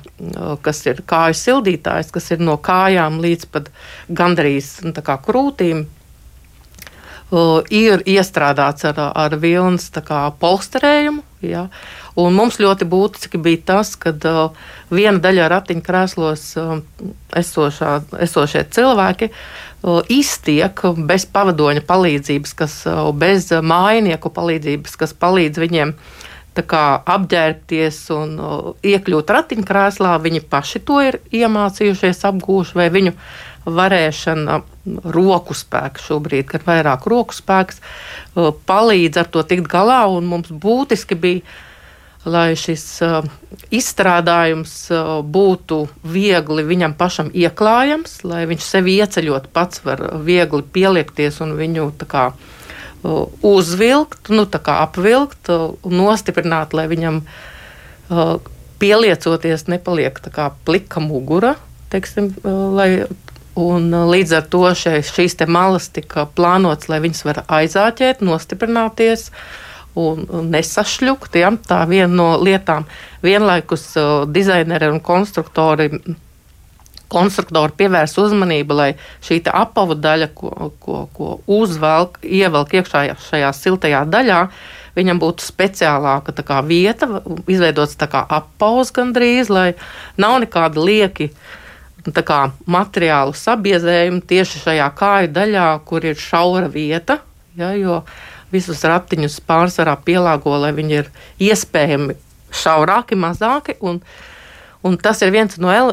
kas 0.64 0.82
ir 0.90 1.00
kāju 1.08 1.38
sildītājs, 1.40 2.12
kas 2.12 2.30
ir 2.34 2.44
no 2.44 2.58
kājām 2.60 3.20
līdz 3.24 3.48
pat 3.54 3.70
gandrīz 4.12 4.74
nu, 4.84 4.92
krūtīm, 5.24 5.86
ir 7.72 8.04
iestrādāts 8.06 8.84
ar, 8.90 9.00
ar 9.14 9.36
vilnas 9.40 9.88
polsterējumu. 10.40 11.24
Ja? 11.44 11.68
Un 12.20 12.36
mums 12.38 12.60
ļoti 12.62 12.86
būtiski 12.86 13.40
bija 13.42 13.62
tas, 13.72 13.94
ka 13.98 14.12
uh, 14.14 14.66
viena 14.94 15.18
daļa 15.18 15.48
ratiņkrēslos 15.50 16.44
uh, 16.62 16.76
esošā, 17.34 17.96
esošie 18.22 18.62
cilvēki 18.76 19.30
uh, 19.32 19.98
iztiek 20.12 20.84
bez 21.08 21.26
pavadoņa 21.26 21.82
palīdzības, 21.88 22.52
kas, 22.60 22.76
bez 23.18 23.50
mājinieku 23.50 24.30
palīdzības, 24.30 24.94
kas 25.00 25.16
palīdz 25.18 25.64
viņiem 25.64 25.96
kā, 26.62 26.84
apģērbties 27.10 27.98
un 28.14 28.36
iekļūt 28.86 29.32
ratiņkrēslā. 29.34 30.14
Viņi 30.22 30.44
paši 30.46 30.84
to 30.86 31.00
ir 31.02 31.18
iemācījušies, 31.34 32.22
apgūši 32.30 32.78
vai 32.78 32.88
viņu 32.94 33.14
varēšana, 33.64 34.60
roku 35.16 35.56
spēks 35.56 36.06
šobrīd, 36.06 36.46
kad 36.52 36.66
vairāk 36.68 37.08
roku 37.10 37.34
spēks 37.34 37.80
palīdz 38.68 39.22
ar 39.22 39.30
to 39.32 39.42
tikt 39.42 39.66
galā. 39.72 40.04
Mums 40.22 40.52
būtiski 40.52 41.18
bija, 41.18 41.42
lai 42.24 42.54
šis 42.56 42.84
uh, 43.04 43.20
izstrādājums 43.74 44.72
uh, 44.92 45.18
būtu 45.22 45.84
viegli 46.08 46.64
viņam 46.66 46.96
pašam 46.98 47.30
ieklājams, 47.34 48.22
lai 48.28 48.44
viņš 48.50 48.66
sevi 48.66 48.96
ieceļot 49.00 49.50
pats 49.54 49.84
var 49.84 50.02
viegli 50.24 50.64
pieliekties 50.74 51.40
un 51.44 51.56
viņu 51.58 51.90
kā 52.08 52.30
uzvilkt, 53.44 54.30
nu, 54.32 54.46
apvilkt 54.48 55.50
un 55.52 55.92
nostiprināt, 55.92 56.72
lai 56.72 56.86
viņam 56.88 57.18
pieliecoties 58.80 59.66
nepaliek 59.68 60.22
kā 60.32 60.46
plika 60.64 61.02
mugura, 61.04 61.50
teiksim, 61.92 62.30
lai 62.72 63.04
Un 63.54 63.92
uh, 63.94 64.08
līdz 64.10 64.32
ar 64.34 64.46
to 64.50 64.64
šie, 64.74 64.98
šīs 65.06 65.36
malas 65.46 65.86
tika 65.94 66.24
plānotas, 66.26 66.88
lai 66.90 66.98
viņas 67.04 67.22
var 67.22 67.44
aizāķēt, 67.46 68.24
nostiprināties 68.26 69.28
un, 69.30 69.36
un 69.98 70.50
nesašļukt. 70.52 71.38
Ja? 71.40 71.52
Tā 71.68 71.84
viena 71.90 72.10
no 72.12 72.28
lietām. 72.40 72.86
Vienlaikus 73.24 73.86
uh, 74.00 74.12
dizaineri 74.30 74.90
un 74.92 75.00
konstruktori, 75.04 75.88
konstruktori 77.12 77.76
pievērs 77.78 78.16
uzmanību, 78.20 78.78
lai 78.78 78.90
šī 79.24 79.42
apavu 79.52 79.96
daļa, 79.98 80.30
ko, 80.34 80.70
ko, 80.82 81.04
ko 81.14 81.34
uzvelk, 81.60 82.20
ievelk 82.22 82.74
iekšā 82.80 83.04
šajā 83.28 83.50
siltajā 83.56 84.04
daļā, 84.10 84.40
viņam 84.94 85.20
būtu 85.22 85.46
speciālāka 85.46 86.34
kā, 86.42 86.62
vieta, 86.66 87.08
izveidots 87.50 87.98
kā 87.98 88.24
apaus 88.28 88.94
gandrīz, 88.94 89.50
lai 89.50 89.72
nav 90.18 90.40
nekāda 90.44 90.82
lieki. 90.82 91.30
Uh, 91.30 91.60
kā, 92.12 92.50
materiālu 92.66 93.32
sabiezējumu 93.32 94.20
tieši 94.28 94.60
šajā 94.60 94.88
kāju 94.96 95.32
daļā, 95.32 95.68
kur 95.84 96.04
ir 96.04 96.16
šaura 96.16 96.68
vieta. 96.68 97.20
Ja, 97.56 97.72
jo 97.72 98.02
visus 98.52 98.84
ratiņus 98.84 99.40
pārsvarā 99.48 99.96
pielāgo, 100.04 100.54
lai 100.60 100.72
viņi 100.76 100.96
ir 101.00 101.10
iespējami 101.42 102.16
šaurāki, 102.54 103.18
mazāki. 103.18 103.76
Un, 103.84 104.00
un 104.84 104.98
tas 105.00 105.22
ir 105.24 105.32
viens 105.34 105.56
no 105.62 105.72
el, 105.74 105.92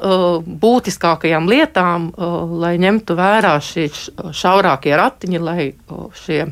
būtiskākajām 0.62 1.50
lietām, 1.52 2.12
lai 2.62 2.76
ņemtu 2.82 3.18
vērā 3.18 3.56
šie 3.66 3.88
šaurākie 4.36 4.98
ratiņi, 4.98 5.42
lai 5.42 5.72
šie 6.24 6.44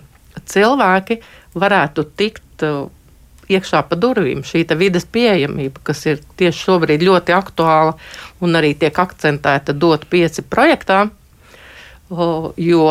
cilvēki 0.50 1.20
varētu 1.60 2.08
tikt 2.18 2.66
iekšā 3.50 3.82
pa 3.89 3.97
durvīm 3.97 4.43
šī 4.45 4.64
vidas 4.78 5.08
pieejamība, 5.10 5.82
kas 5.84 6.06
ir 6.06 6.22
tieši 6.38 6.66
šobrīd 6.68 7.04
ļoti 7.06 7.34
aktuāla 7.34 7.95
un 8.45 8.60
arī 8.60 8.76
tiek 8.78 8.93
akcentēta 8.93 9.74
dot 9.74 10.06
pieci 10.10 10.45
projektā, 10.45 11.08
jo 12.10 12.86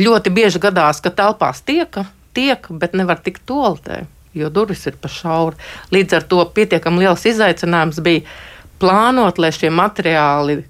ļoti 0.00 0.32
bieži 0.32 0.62
gadās, 0.62 1.02
ka 1.04 1.12
telpās 1.12 1.62
tiek, 1.66 2.02
tiek 2.36 2.66
bet 2.70 2.96
nevar 2.96 3.20
tikt 3.20 3.44
toaletē, 3.48 4.04
jo 4.34 4.48
durvis 4.48 4.86
ir 4.88 4.96
pa 5.00 5.10
šauri. 5.12 5.58
Līdz 5.92 6.18
ar 6.18 6.28
to 6.28 6.44
pietiekami 6.56 7.04
liels 7.04 7.26
izaicinājums 7.28 8.00
bija 8.04 8.24
plānot, 8.82 9.38
lai 9.38 9.52
šie 9.54 9.70
materiāli 9.74 10.62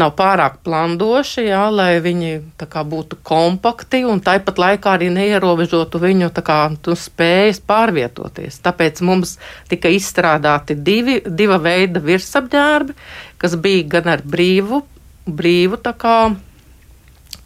nav 0.00 0.12
pārāk 0.14 0.60
plandoši, 0.64 1.48
jā, 1.48 1.64
lai 1.74 1.98
viņi 2.02 2.30
kā, 2.60 2.84
būtu 2.86 3.18
kompakti 3.26 4.04
un 4.06 4.22
tāpat 4.22 4.60
laikā 4.62 4.94
arī 4.96 5.08
neierobežotu 5.12 5.98
viņu 6.00 6.30
kā, 6.46 6.60
spējas 6.96 7.58
pārvietoties. 7.66 8.60
Tāpēc 8.62 9.02
mums 9.06 9.36
tika 9.68 9.90
izstrādāti 9.90 10.78
divi, 10.78 11.18
veida 11.58 12.02
virsapģērbi, 12.06 12.94
kas 13.42 13.58
bija 13.58 13.88
gan 13.98 14.14
ar 14.14 14.22
brīvu, 14.22 14.84
brīvu 15.26 15.82
kā, 15.98 16.16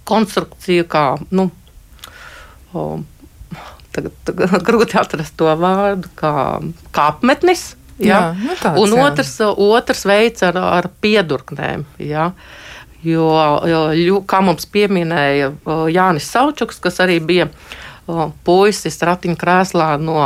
konstrukciju, 0.09 0.89
kā, 0.91 1.05
nu, 1.35 1.49
o, 2.73 2.89
tagad, 3.95 4.13
tagad 4.29 4.59
grūti 4.69 5.01
atrast 5.01 5.37
to 5.41 5.49
vārdu, 5.61 6.13
kā, 6.19 6.35
kā 6.95 7.09
apmetnis 7.15 7.73
Ja? 7.99 8.35
Jā, 8.35 8.35
nu 8.35 8.55
tāds, 8.59 8.81
un 8.83 8.95
otrs, 9.05 9.33
jā. 9.39 9.51
otrs 9.55 10.05
veids 10.09 10.43
ar, 10.47 10.59
ar 10.59 10.89
piedurknēm. 11.03 11.85
Ja? 12.03 12.33
Jo, 13.05 13.29
jo, 13.69 14.21
kā 14.27 14.41
mums 14.43 14.67
pieminēja 14.73 15.53
Jānis 15.93 16.31
Saučuks, 16.33 16.81
kas 16.83 17.03
arī 17.05 17.19
bija 17.21 17.51
puisis 18.45 18.97
ratiņkrēslā 19.05 19.91
no 20.01 20.17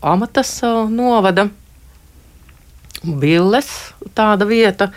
Amatas 0.00 0.56
novada, 0.92 1.48
Billes 3.04 3.68
tāda 4.16 4.48
vieta, 4.48 4.88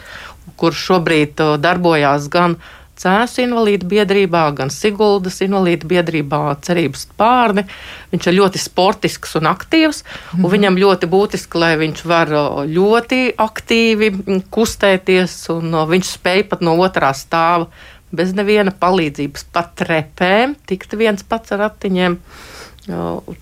kur 0.56 0.72
šobrīd 0.72 1.44
darbojās 1.60 2.30
gan 2.32 2.56
Cēsu 2.98 3.44
invalīdu 3.44 3.86
biedrībā, 3.92 4.44
gan 4.58 4.72
Siguldas 4.74 5.38
invalīdu 5.46 5.86
biedrībā 5.92 6.40
cerības 6.66 7.06
pārni. 7.18 7.68
Viņš 8.14 8.30
ir 8.30 8.38
ļoti 8.40 8.62
sportisks 8.62 9.38
un 9.38 9.52
aktīvs, 9.52 10.04
mm 10.04 10.08
-hmm. 10.08 10.40
un 10.40 10.42
mhm. 10.42 10.54
viņam 10.56 10.80
ļoti 10.84 11.12
būtiski, 11.12 11.62
lai 11.62 11.76
viņš 11.78 12.06
var 12.06 12.34
ļoti 12.66 13.22
aktīvi 13.38 14.12
kustēties, 14.50 15.50
un 15.54 15.78
viņš 15.94 16.16
spēj 16.18 16.44
pat 16.50 16.62
no 16.62 16.74
otrā 16.78 17.14
stāva 17.14 17.70
bez 18.12 18.34
neviena 18.34 18.72
palīdzības 18.72 19.48
pat 19.54 19.74
trepēm 19.76 20.56
tikt 20.68 20.96
viens 21.00 21.24
pats 21.28 21.52
ar 21.52 21.66
ratiņiem 21.66 22.18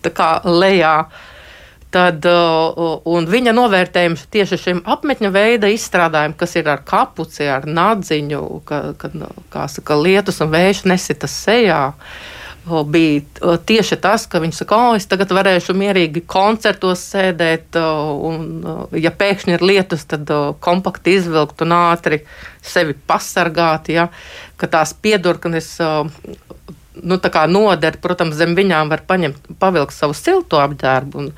tā 0.01 0.11
kā 0.15 0.29
lejā. 0.43 0.97
Tad, 1.95 2.25
un 3.07 3.27
viņa 3.31 3.53
novērtējums 3.55 4.25
tieši 4.33 4.57
šim 4.59 4.79
apmetņa 4.91 5.29
veida 5.31 5.69
izstrādājumam, 5.71 6.33
kas 6.35 6.57
ir 6.59 6.67
ar 6.67 6.81
kapuci, 6.83 7.45
ar 7.47 7.63
nadziņu, 7.63 8.41
kad 8.67 9.15
ka, 9.53 9.67
saka, 9.71 9.95
lietus 9.95 10.41
un 10.43 10.51
vējš 10.51 10.81
nesita 10.91 11.29
sejā, 11.31 11.79
bija 12.91 13.55
tieši 13.69 13.99
tas, 14.01 14.25
ka 14.27 14.41
viņš 14.43 14.59
saka, 14.59 14.81
o, 14.81 14.99
es 14.99 15.07
tagad 15.07 15.31
varēšu 15.37 15.77
mierīgi 15.77 16.25
koncertos 16.27 17.05
sēdēt, 17.13 17.77
un, 17.79 18.45
ja 18.99 19.15
pēkšņi 19.15 19.55
ir 19.55 19.63
lietus, 19.63 20.03
tad 20.09 20.31
kompakti 20.65 21.15
izvilkt 21.21 21.63
un 21.63 21.77
ātri 21.77 22.25
sevi 22.65 22.97
pasargāt, 23.07 23.93
ja, 23.93 24.09
ka 24.59 24.67
tās 24.67 24.91
piedurknes 24.99 25.77
nu, 27.03 27.19
noder, 27.55 27.99
protams, 28.01 28.35
zem 28.35 28.55
viņām 28.57 28.89
var 28.91 29.05
paņemt, 29.07 29.53
pavilkt 29.61 29.95
savu 29.95 30.17
silto 30.17 30.59
apģērbu. 30.63 31.23
Un 31.23 31.31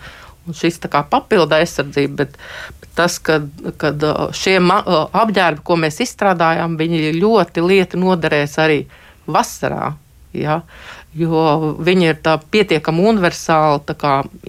šis 0.56 0.80
kā 0.88 1.04
papildu 1.10 1.58
aizsardzība, 1.58 2.24
bet, 2.24 2.38
bet 2.82 2.90
tas, 2.98 3.18
ka 3.20 3.42
kad 3.78 4.04
šie 4.36 4.58
apģērbi, 4.62 5.64
ko 5.64 5.80
mēs 5.80 6.02
izstrādājām, 6.06 6.78
viņi 6.80 7.16
ļoti 7.18 7.66
lieti 7.66 8.00
noderēs 8.02 8.58
arī 8.64 8.84
vasarā. 9.28 9.96
Ja? 10.38 10.62
Jo 11.18 11.74
viņi 11.82 12.12
ir 12.12 12.18
pietiekami 12.54 13.06
universāli 13.10 13.82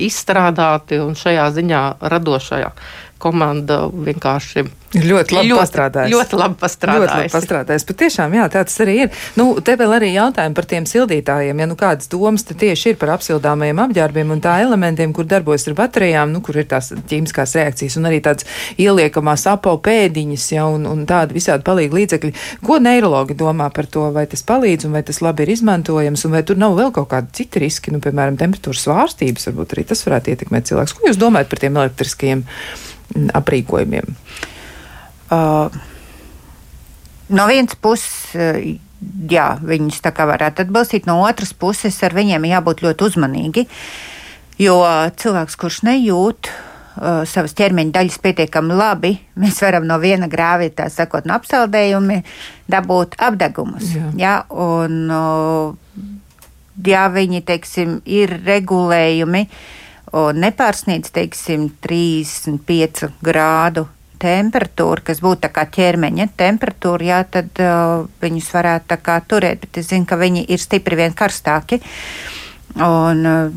izstrādāti 0.09 0.99
un 1.01 1.15
šajā 1.17 1.47
ziņā 1.57 1.83
radošajā 2.13 2.73
komanda 3.19 3.87
vienkārši 3.93 4.67
ir 4.97 5.05
ļoti 5.05 5.35
labi 5.37 5.51
ļoti, 5.51 5.61
pastrādājusi. 5.61 6.15
Ļoti 6.15 6.39
labi 6.39 6.57
pastrādājusi. 6.63 7.05
Ļoti 7.05 7.19
labi 7.19 7.33
pastrādājusi. 7.35 7.87
Pat 7.89 7.99
tiešām, 8.03 8.35
jā, 8.39 8.45
tā 8.53 8.63
tas 8.65 8.79
arī 8.85 8.95
ir. 9.05 9.11
Nu, 9.37 9.47
te 9.65 9.75
vēl 9.79 9.95
arī 9.99 10.09
jautājumi 10.15 10.57
par 10.57 10.69
tiem 10.71 10.87
sildītājiem. 10.89 11.61
Ja 11.61 11.69
nu 11.69 11.77
kādas 11.79 12.09
domas 12.13 12.47
te 12.49 12.57
tieši 12.59 12.95
ir 12.95 12.99
par 13.01 13.13
apsildāmajiem 13.19 13.83
apģērbiem 13.85 14.33
un 14.33 14.43
tā 14.45 14.55
elementiem, 14.65 15.13
kur 15.17 15.29
darbojas 15.29 15.69
ar 15.69 15.77
baterijām, 15.79 16.33
nu, 16.33 16.41
kur 16.45 16.57
ir 16.61 16.69
tās 16.71 16.91
ķīmiskās 17.11 17.55
reakcijas 17.59 17.99
un 18.01 18.09
arī 18.09 18.23
tādas 18.25 18.49
ieliekamās 18.81 19.45
apo 19.53 19.77
pēdiņas, 19.85 20.49
ja, 20.57 20.67
un, 20.73 20.89
un 20.89 21.05
tādi 21.09 21.37
visādi 21.37 21.67
palīgi 21.69 22.01
līdzekļi. 22.01 22.35
Ko 22.65 22.81
neirologi 22.83 23.37
domā 23.39 23.69
par 23.75 23.91
to, 23.93 24.09
vai 24.15 24.25
tas 24.31 24.45
palīdz 24.49 24.89
un 24.89 24.97
vai 24.97 25.05
tas 25.05 25.21
labi 25.25 25.45
ir 25.45 25.57
izmantojams, 25.59 26.25
un 26.25 26.37
vai 26.39 26.45
tur 26.49 26.61
nav 26.61 26.79
vēl 26.81 26.95
kaut 26.97 27.11
kādi 27.13 27.43
citi 27.43 27.67
riski, 27.67 27.93
nu, 27.93 28.01
piemēram, 28.05 28.41
temperatūras 28.41 28.89
svārstības, 28.89 29.51
varbūt 29.51 29.77
arī 29.77 29.89
tas 29.93 30.05
varētu 30.07 30.33
ietekmēt 30.33 30.71
cilvēkus. 30.73 30.97
Ko 30.97 31.11
jūs 31.11 31.21
domājat 31.21 31.53
par 31.53 31.67
tiem 31.67 31.83
elektriskajiem? 31.83 32.47
Aprīkojumiem? 33.15 34.15
Uh, 35.29 35.69
no 37.29 37.49
vienas 37.49 37.77
puses, 37.81 38.37
uh, 38.37 38.61
jā, 39.31 39.49
viņus 39.63 40.01
tā 40.05 40.13
kā 40.17 40.27
varētu 40.29 40.65
atbalstīt, 40.67 41.09
no 41.09 41.21
otras 41.27 41.53
puses 41.53 41.99
ar 42.07 42.17
viņiem 42.17 42.49
jābūt 42.49 42.83
ļoti 42.87 43.09
uzmanīgi, 43.11 43.67
jo 44.63 44.81
cilvēks, 45.21 45.59
kurš 45.61 45.83
nejūt 45.89 46.51
uh, 46.51 47.25
savas 47.29 47.57
ķermeņa 47.59 47.95
daļas 47.99 48.21
pietiekami 48.25 48.79
labi, 48.79 49.15
mēs 49.43 49.61
varam 49.65 49.89
no 49.89 49.99
viena 50.03 50.31
grāvī, 50.31 50.71
tā 50.75 50.89
sakot, 50.93 51.29
no 51.29 51.37
apsaldējumi 51.39 52.23
dabūt 52.71 53.19
apdegumus. 53.29 53.93
Jā. 53.95 54.13
Jā, 54.19 54.37
un, 54.53 55.03
uh, 55.13 56.07
ja 56.87 57.09
viņi, 57.13 57.45
teiksim, 57.47 58.01
ir 58.07 58.39
regulējumi 58.47 59.45
un 59.49 59.77
nepārsniedz, 60.13 61.13
teiksim, 61.15 61.69
35 61.85 63.11
grādu 63.25 63.87
temperatūra, 64.19 65.05
kas 65.07 65.21
būtu 65.23 65.45
tā 65.47 65.51
kā 65.55 65.65
ķermeņa 65.71 66.29
temperatūra, 66.39 67.07
jā, 67.07 67.21
tad 67.37 67.63
uh, 67.63 68.09
viņus 68.23 68.51
varētu 68.55 68.91
tā 68.91 68.99
kā 69.05 69.19
turēt, 69.29 69.63
bet 69.63 69.81
es 69.83 69.91
zinu, 69.93 70.09
ka 70.09 70.19
viņi 70.19 70.45
ir 70.51 70.63
stipri 70.63 70.99
vien 70.99 71.15
karstāki. 71.17 71.81
Un 72.83 73.23
uh, 73.29 73.55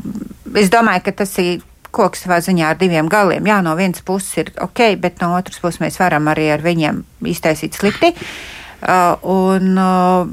es 0.58 0.70
domāju, 0.72 1.06
ka 1.08 1.16
tas 1.22 1.34
ir 1.42 1.64
koks 1.92 2.24
savā 2.24 2.38
ziņā 2.44 2.70
ar 2.72 2.78
diviem 2.80 3.10
galiem. 3.12 3.46
Jā, 3.46 3.60
no 3.64 3.74
vienas 3.76 4.04
puses 4.06 4.32
ir 4.40 4.52
ok, 4.64 4.94
bet 5.02 5.20
no 5.20 5.34
otras 5.36 5.60
puses 5.60 5.82
mēs 5.82 5.98
varam 6.00 6.30
arī 6.32 6.48
ar 6.54 6.64
viņiem 6.64 7.02
iztaisīt 7.28 7.76
slikti. 7.76 8.14
Uh, 8.82 9.18
un 9.28 9.76
uh, 9.78 10.30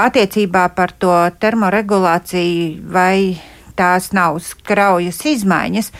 attiecībā 0.00 0.66
par 0.76 0.92
to 1.00 1.14
termoregulāciju, 1.40 2.90
vai 2.92 3.38
tās 3.76 4.10
nav 4.16 4.40
kraujas 4.66 5.20
izmaiņas, 5.26 5.92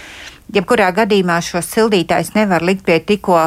jebkurā 0.54 0.90
gadījumā 0.96 1.40
šos 1.44 1.70
sildītājus 1.74 2.34
nevar 2.36 2.64
likt 2.66 2.84
pie 2.86 3.00
tikko 3.04 3.38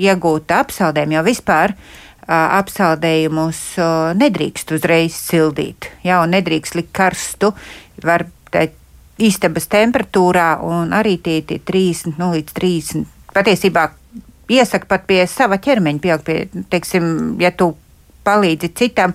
iegūta 0.00 0.62
apsaldējuma, 0.64 1.18
jo 1.18 1.24
vispār 1.26 1.74
uh, 1.74 2.58
apsaldējumus 2.60 3.62
uh, 3.80 4.12
nedrīkst 4.18 4.74
uzreiz 4.76 5.16
sildīt. 5.16 5.90
Jā, 6.06 6.22
un 6.24 6.32
nedrīkst 6.36 6.78
likt 6.78 6.92
karstu. 6.96 7.52
Var 8.02 8.26
teikt, 8.52 8.78
istabas 9.22 9.68
temperatūrā, 9.70 10.56
un 10.64 10.94
arī 10.96 11.18
tie 11.22 11.40
ir 11.42 11.64
30 11.68 12.18
nu, 12.18 12.32
līdz 12.34 12.56
30. 12.56 13.04
Patiesībā 13.32 13.88
iesaka 14.52 14.88
pat 14.88 15.06
pie 15.08 15.22
sava 15.30 15.58
ķermeņa 15.62 16.02
pieaugt, 16.02 16.26
pie, 16.26 16.64
teiksim, 16.72 17.36
ja 17.40 17.52
tu 17.54 17.72
palīdzi 18.26 18.72
citam. 18.78 19.14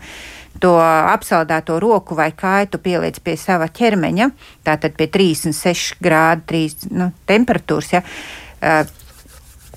To 0.63 0.73
apsaldēto 0.81 1.77
roku 1.83 2.17
vai 2.17 2.31
kāju 2.33 2.71
tu 2.73 2.81
pieliec 2.81 3.19
pie 3.21 3.35
sava 3.37 3.67
ķermeņa, 3.69 4.31
tātad 4.65 4.95
pie 4.97 5.09
36 5.13 5.99
grādu 6.03 6.47
3, 6.49 6.89
nu, 6.97 7.11
temperatūras, 7.29 7.93
ja, 7.93 8.01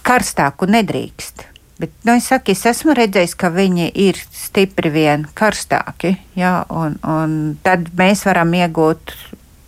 karstāku 0.06 0.68
nedrīkst. 0.70 1.46
Bet, 1.80 1.92
nu, 2.04 2.12
es 2.18 2.26
saku, 2.28 2.52
es 2.52 2.66
esmu 2.68 2.92
redzējis, 2.96 3.34
ka 3.40 3.48
viņi 3.54 3.86
ir 4.02 4.18
stipri 4.36 4.90
vien 4.92 5.22
karstāki, 5.36 6.12
jā, 6.36 6.58
un, 6.68 6.98
un 7.08 7.36
tad 7.64 7.88
mēs 7.96 8.26
varam 8.28 8.52
iegūt 8.58 9.14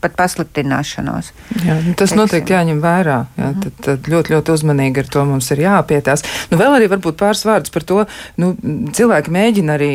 pat 0.03 0.17
pasliktināšanos. 0.19 1.31
Jā, 1.63 1.77
nu, 1.79 1.95
tas 1.95 2.11
teiksim. 2.11 2.21
noteikti 2.21 2.55
jāņem 2.55 2.81
vērā. 2.83 3.19
Jā, 3.39 3.49
mm. 3.49 3.61
tad, 3.63 3.77
tad 3.87 4.11
ļoti, 4.13 4.35
ļoti 4.35 4.55
uzmanīgi 4.55 5.03
ar 5.03 5.11
to 5.15 5.25
mums 5.29 5.51
ir 5.55 5.63
jāpietās. 5.63 6.25
Nu, 6.51 6.59
vēl 6.61 6.77
arī 6.79 6.89
varbūt 6.93 7.19
pāris 7.21 7.45
vārdus 7.47 7.75
par 7.75 7.87
to. 7.89 8.01
Nu, 8.41 8.53
cilvēki 8.97 9.35
mēģina 9.35 9.77
arī 9.79 9.91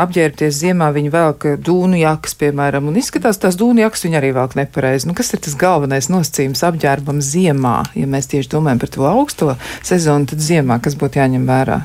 apģērbties 0.00 0.60
ziemā, 0.62 0.90
viņi 0.94 1.14
velk 1.14 1.48
dūnu 1.66 2.00
jakas, 2.02 2.36
piemēram, 2.38 2.90
un 2.90 3.00
izskatās 3.00 3.40
tās 3.42 3.58
dūnu 3.58 3.84
jakas 3.84 4.06
viņi 4.06 4.20
arī 4.20 4.34
velk 4.36 4.58
nepareizi. 4.58 5.10
Nu, 5.10 5.16
kas 5.18 5.34
ir 5.34 5.42
tas 5.44 5.58
galvenais 5.58 6.10
nosacījums 6.12 6.64
apģērbam 6.70 7.22
ziemā? 7.24 7.80
Ja 7.98 8.10
mēs 8.10 8.30
tieši 8.30 8.54
domājam 8.54 8.84
par 8.84 8.94
to 8.94 9.08
augsto 9.10 9.56
sezonu, 9.82 10.30
tad 10.30 10.44
ziemā 10.44 10.78
kas 10.84 10.98
būtu 10.98 11.22
jāņem 11.22 11.48
vērā? 11.48 11.82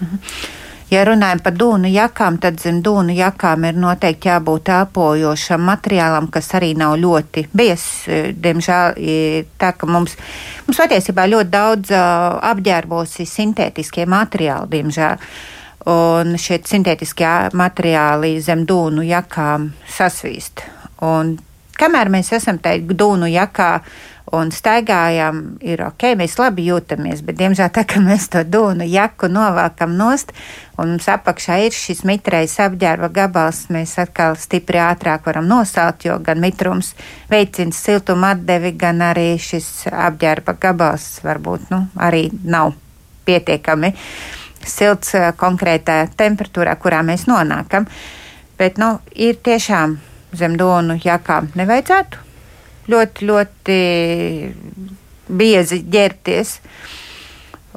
Mm. 0.00 0.58
Ja 0.90 1.04
runājam 1.06 1.38
par 1.38 1.54
dūnu 1.54 1.86
jakām, 1.86 2.40
tad 2.42 2.56
zem 2.58 2.80
dūnu 2.82 3.14
jakām 3.14 3.62
ir 3.68 3.76
noteikti 3.78 4.26
jābūt 4.26 4.72
elpojošam 4.74 5.62
materiālam, 5.68 6.26
kas 6.34 6.48
arī 6.58 6.72
nav 6.74 6.96
ļoti 6.98 7.44
biezs. 7.54 8.08
Diemžēl 8.34 8.98
tā, 9.60 9.70
ka 9.78 9.86
mums, 9.86 10.16
mums 10.66 10.80
patiesībā 10.82 11.28
ļoti 11.30 11.52
daudz 11.52 11.94
apģērbos 11.94 13.14
ir 13.22 13.30
sintētiskie 13.30 14.08
materiāli, 14.10 14.70
diemžēl. 14.74 15.22
Un 15.94 16.34
šie 16.42 16.58
sintētiskie 16.66 17.54
materiāli 17.56 18.34
zem 18.42 18.66
dūnu 18.66 19.06
jakām 19.06 19.70
sasvīst. 19.94 20.66
Un 21.06 21.36
kamēr 21.78 22.10
mēs 22.10 22.34
esam 22.34 22.58
tajā 22.58 22.98
dūnu 22.98 23.30
jakā, 23.30 23.76
un 24.36 24.50
staigājam, 24.54 25.40
ir 25.64 25.82
ok, 25.84 26.12
mēs 26.18 26.36
labi 26.38 26.68
jūtamies, 26.68 27.22
bet, 27.26 27.38
diemžēl, 27.40 27.70
tā 27.74 27.84
kā 27.88 28.02
mēs 28.02 28.28
to 28.32 28.42
dūnu 28.46 28.86
jaku 28.86 29.30
novākam 29.32 29.96
nost, 29.98 30.32
un 30.78 30.94
mums 30.94 31.08
apakšā 31.10 31.58
ir 31.66 31.74
šis 31.74 32.04
mitrais 32.08 32.54
apģērba 32.62 33.10
gabals, 33.14 33.64
mēs 33.74 33.96
atkal 34.02 34.38
stipri 34.40 34.80
ātrāk 34.82 35.26
varam 35.26 35.48
nosalt, 35.50 36.06
jo 36.06 36.18
gan 36.22 36.42
mitrums 36.42 36.92
veicina 37.30 37.74
siltuma 37.74 38.34
atdevi, 38.36 38.74
gan 38.78 39.02
arī 39.10 39.34
šis 39.40 39.88
apģērba 39.90 40.56
gabals 40.62 41.10
varbūt, 41.26 41.68
nu, 41.74 41.84
arī 41.98 42.28
nav 42.44 42.74
pietiekami 43.26 43.94
silts 44.66 45.14
eh, 45.18 45.30
konkrētā 45.36 46.04
temperatūrā, 46.16 46.76
kurā 46.78 47.02
mēs 47.06 47.26
nonākam. 47.30 47.88
Bet, 48.60 48.78
nu, 48.78 48.98
ir 49.16 49.40
tiešām 49.40 49.96
zem 50.36 50.58
dūnu 50.60 51.00
jakām 51.02 51.48
nevajadzētu 51.56 52.29
ļoti, 52.90 53.28
ļoti 53.30 53.80
biezi 55.40 55.82
ģērbties. 55.90 56.56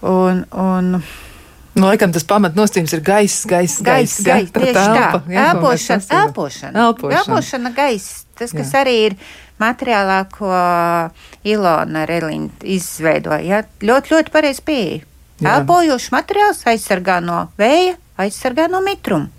Un, 0.03 0.43
un, 0.51 0.97
Nu, 1.73 1.87
laikam 1.87 2.11
tas 2.13 2.21
pamatnosacījums 2.29 2.91
ir 2.93 2.99
gaiss, 3.01 3.45
gaiss, 3.49 3.79
gaiss. 3.81 4.19
Ja? 4.21 4.35
tieši 4.37 4.75
telpa, 4.75 5.17
tā. 5.17 5.21
Jā, 5.33 5.45
elpošana, 5.55 6.19
elpošana. 6.19 6.83
Elpošana, 7.09 7.71
gaiss. 7.73 8.27
Tas, 8.37 8.53
kas 8.53 8.75
jā. 8.75 8.83
arī 8.83 8.93
ir 9.07 9.15
materiālā, 9.61 10.19
ko 10.33 10.51
Ilona 11.49 12.05
Relina 12.09 12.53
izveidoja. 12.75 13.41
Ja? 13.41 13.63
Ļoti, 13.81 14.13
ļoti 14.13 14.33
pareizi 14.35 14.61
pieeja. 14.69 15.01
Elpojošs 15.43 16.11
materiāls 16.13 16.61
aizsargā 16.69 17.17
no 17.25 17.47
vēja, 17.57 17.97
aizsargā 18.21 18.69
no 18.69 18.83
mitruma. 18.85 19.31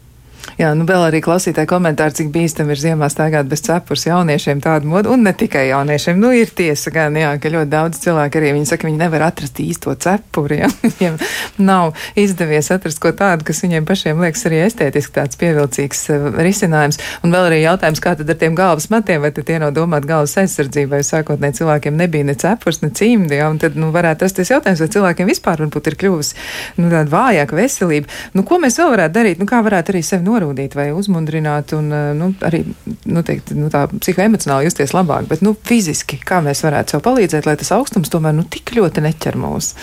Jā, 0.58 0.70
nu 0.78 0.84
vēl 0.86 1.08
arī 1.08 1.18
klausītāji 1.24 1.66
komentāri, 1.66 2.14
cik 2.14 2.28
bīstam 2.34 2.68
ir 2.70 2.78
ziemā 2.78 3.08
staigāt 3.10 3.48
bez 3.50 3.62
cepures 3.66 4.04
jauniešiem 4.06 4.60
tādu 4.62 4.86
modu, 4.90 5.10
un 5.14 5.24
ne 5.26 5.32
tikai 5.34 5.64
jauniešiem. 5.70 6.20
Nu, 6.20 6.30
ir 6.36 6.52
tiesa 6.54 6.92
gan, 6.94 7.16
jā, 7.18 7.32
ka 7.42 7.50
ļoti 7.50 7.70
daudz 7.72 7.98
cilvēku 8.04 8.38
arī 8.38 8.52
viņi 8.54 8.68
saka, 8.70 8.86
viņi 8.86 9.00
nevar 9.00 9.26
atrast 9.26 9.58
īsto 9.62 9.94
cepuri, 9.98 10.60
ja 10.62 10.68
viņiem 10.84 11.18
nav 11.58 11.98
izdevies 12.20 12.70
atrast 12.74 13.00
ko 13.02 13.10
tādu, 13.16 13.46
kas 13.48 13.64
viņiem 13.64 13.88
pašiem 13.88 14.22
liekas 14.22 14.46
arī 14.50 14.60
estētiski 14.68 15.16
tāds 15.16 15.40
pievilcīgs 15.40 16.04
uh, 16.14 16.28
risinājums. 16.46 17.00
Un 17.26 17.34
vēl 17.34 17.48
arī 17.48 17.60
jautājums, 17.64 18.02
kā 18.04 18.14
tad 18.20 18.30
ar 18.30 18.38
tiem 18.38 18.54
galvas 18.58 18.86
matiem, 18.94 19.24
vai 19.24 19.32
tie 19.34 19.58
nav 19.62 19.74
domāti 19.74 20.10
galvas 20.12 20.36
aizsardzībai, 20.44 21.02
sākotnēji 21.02 21.58
cilvēkiem 21.62 21.98
nebija 21.98 22.30
ne 22.30 22.38
cepures, 22.38 22.82
ne 22.84 22.92
cimdi, 22.94 23.40
ja, 23.40 23.50
un 23.50 23.58
tad, 23.62 23.74
nu, 23.80 23.90
varētu 23.94 24.28
rasties 24.28 24.54
jautājums, 24.54 24.84
vai 24.84 24.90
cilvēkiem 24.94 25.34
vispār 25.34 25.64
varbūt 25.66 25.90
ir 25.90 25.98
kļuvusi, 26.04 26.38
nu, 26.78 26.92
tāda 26.92 27.10
vājāka 27.10 27.58
veselība. 27.58 28.22
Nu, 28.38 28.46
ko 28.46 28.62
mēs 28.62 28.78
vēl 28.78 28.94
varētu 28.94 29.18
darīt? 29.18 29.42
Nu, 29.42 29.50
kā 29.50 29.64
varētu 29.64 29.94
arī 29.94 30.04
sevi 30.06 30.22
norādīt? 30.22 30.33
Norūdīt 30.34 30.74
vai 30.76 30.88
uzmundrināt 30.94 31.74
un 31.76 31.90
eh, 31.94 32.10
nu, 32.18 32.30
arī 32.44 32.64
nu, 33.06 33.22
teikt, 33.26 33.54
nu, 33.56 33.70
tā 33.72 33.86
psihoemocionāli 33.92 34.68
justies 34.68 34.94
labāk. 34.96 35.28
Bet 35.30 35.44
nu, 35.46 35.54
fiziski, 35.68 36.18
kā 36.20 36.42
mēs 36.44 36.64
varētu 36.66 36.96
sev 36.96 37.04
palīdzēt, 37.06 37.48
lai 37.48 37.56
tas 37.60 37.72
augstums 37.76 38.12
tomēr 38.12 38.36
nu, 38.36 38.46
tik 38.50 38.74
ļoti 38.76 39.04
neķer 39.06 39.38
mūs? 39.40 39.74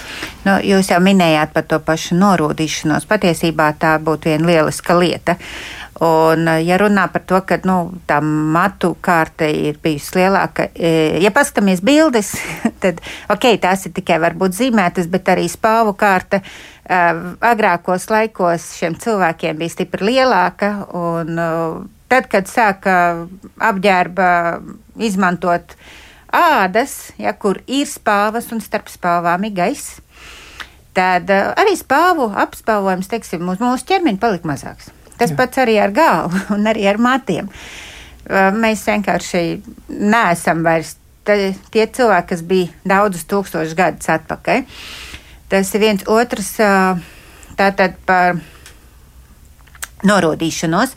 Nu, 0.47 0.58
jūs 0.66 0.91
jau 0.93 1.02
minējāt 1.04 1.56
par 1.56 1.68
to 1.70 1.82
pašu 1.84 2.20
norūdīšanos. 2.20 3.08
Patiesībā 3.10 3.72
tā 3.82 3.95
būtu 4.04 4.34
viena 4.34 4.52
lieliska 4.52 4.97
lieta. 4.99 5.39
Un, 6.02 6.47
eh, 6.47 6.64
ja 6.66 6.80
runā 6.82 7.06
par 7.14 7.22
to, 7.30 7.38
ka 7.45 7.60
nu, 7.68 7.78
tā 8.10 8.18
matu 8.26 8.95
kārta 9.06 9.45
ir 9.45 9.78
bijusi 9.84 10.18
lielāka, 10.18 10.72
eh, 10.74 11.20
ja 11.22 11.30
paskatāmies 11.30 11.84
bildes, 11.86 12.34
tad 12.84 13.04
ok, 13.30 13.45
tās 13.62 13.86
ir 13.86 13.93
tikai 13.93 14.18
varbūt 14.24 14.58
zīmētas, 14.58 15.12
bet 15.12 15.30
arī 15.30 15.45
spāvu 15.52 15.93
kārta 15.93 16.41
agrākos 16.91 18.09
laikos 18.11 18.67
šiem 18.75 18.97
cilvēkiem 18.99 19.59
bija 19.61 19.75
stipri 19.75 20.09
lielāka. 20.11 20.73
Un, 20.97 21.39
tad, 22.11 22.27
kad 22.31 22.49
sāka 22.51 22.95
apģērba 23.63 24.29
izmantot 24.99 25.75
ādas, 26.31 27.11
ja, 27.19 27.33
kur 27.35 27.61
ir 27.67 27.87
spāvas 27.87 28.49
un 28.51 28.63
starp 28.63 28.91
spāvām 28.91 29.47
ir 29.47 29.55
gaiss, 29.55 29.99
tad 30.95 31.31
arī 31.31 31.75
spāvu 31.79 32.31
apspāvojums 32.43 33.11
teiksim, 33.11 33.47
uz 33.51 33.61
mūsu 33.63 33.87
ķermeņa 33.91 34.19
palika 34.21 34.51
mazāks. 34.51 34.91
Tas 35.21 35.31
Jā. 35.31 35.37
pats 35.37 35.61
arī 35.61 35.77
ar 35.79 35.93
galvu 35.95 36.41
un 36.55 36.67
arī 36.71 36.87
ar 36.91 36.99
matiem. 37.01 37.51
Mēs 38.31 38.83
vienkārši 38.87 39.45
neesam 39.89 40.61
vairs 40.65 40.95
tie 41.25 41.85
cilvēki, 41.85 42.27
kas 42.31 42.43
bija 42.45 42.69
daudzus 42.87 43.25
tūkstošus 43.29 43.77
gadus 43.77 44.09
atpakaļ. 44.11 44.63
Tas 45.52 45.74
ir 45.76 45.84
viens 45.84 46.04
otrs 46.08 46.54
tātad 47.60 47.97
par 48.08 48.38
norodīšanos. 50.08 50.95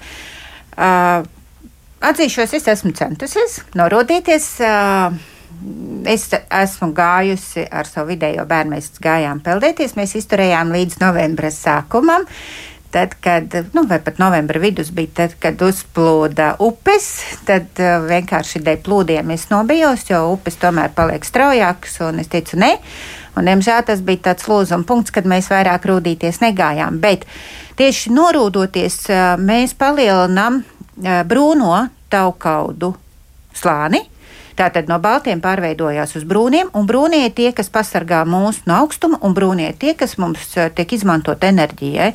Atzīšos, 2.04 2.54
es 2.58 2.68
esmu 2.70 2.92
centusies 2.96 3.58
norodīties. 3.74 4.46
Es 6.10 6.28
esmu 6.34 6.90
gājusi 6.94 7.64
ar 7.66 7.88
savu 7.88 8.12
vidējo 8.12 8.44
bērnu, 8.46 8.74
mēs 8.74 8.92
gājām 9.02 9.40
peldēties. 9.44 9.96
Mēs 9.98 10.14
izturējām 10.20 10.74
līdz 10.74 11.00
novembra 11.02 11.50
sākumam. 11.54 12.28
tad, 12.94 13.14
kad, 13.20 13.54
nu, 13.72 13.82
vai 13.90 13.98
pat 13.98 14.20
novembra 14.22 14.60
vidus 14.62 14.92
bija, 14.94 15.10
tad, 15.14 15.32
kad 15.42 15.62
uzplūda 15.66 16.52
upes, 16.62 17.08
tad 17.42 17.80
vienkārši 18.06 18.62
dēļ 18.62 18.78
plūdiem 18.86 19.32
es 19.34 19.48
nobijos, 19.50 20.04
jo 20.06 20.20
upes 20.36 20.60
tomēr 20.62 20.94
paliek 20.94 21.26
straujākas, 21.26 21.96
un 22.06 22.22
es 22.22 22.30
teicu, 22.30 22.60
ne. 22.62 22.76
Un, 23.34 23.48
diemžēl 23.48 23.82
tas 23.86 24.02
bija 24.04 24.30
tāds 24.30 24.46
lūzuma 24.48 24.86
punkts, 24.86 25.14
kad 25.14 25.26
mēs 25.26 25.50
vairāk 25.50 25.86
rūdīties 25.90 26.40
negājām. 26.44 27.00
Bet 27.02 27.26
tieši 27.78 28.14
norūdoties, 28.14 28.98
uh, 29.10 29.22
mēs 29.40 29.74
palielinām 29.78 30.62
uh, 30.62 31.22
brūno 31.26 31.86
taukaudu 32.12 32.94
slāni. 33.54 34.04
Tātad 34.54 34.86
no 34.86 35.00
baltiem 35.02 35.40
pārveidojās 35.42 36.14
uz 36.14 36.26
brūniem, 36.30 36.68
un 36.78 36.86
brūnie 36.86 37.24
ir 37.26 37.32
tie, 37.34 37.50
kas 37.50 37.72
pasargā 37.74 38.22
mūs 38.22 38.62
no 38.70 38.76
augstuma, 38.84 39.18
un 39.26 39.34
brūnie 39.34 39.72
ir 39.72 39.78
tie, 39.80 39.96
kas 39.98 40.14
mums 40.22 40.52
tiek 40.54 40.94
izmantot 40.94 41.42
enerģijai. 41.42 42.12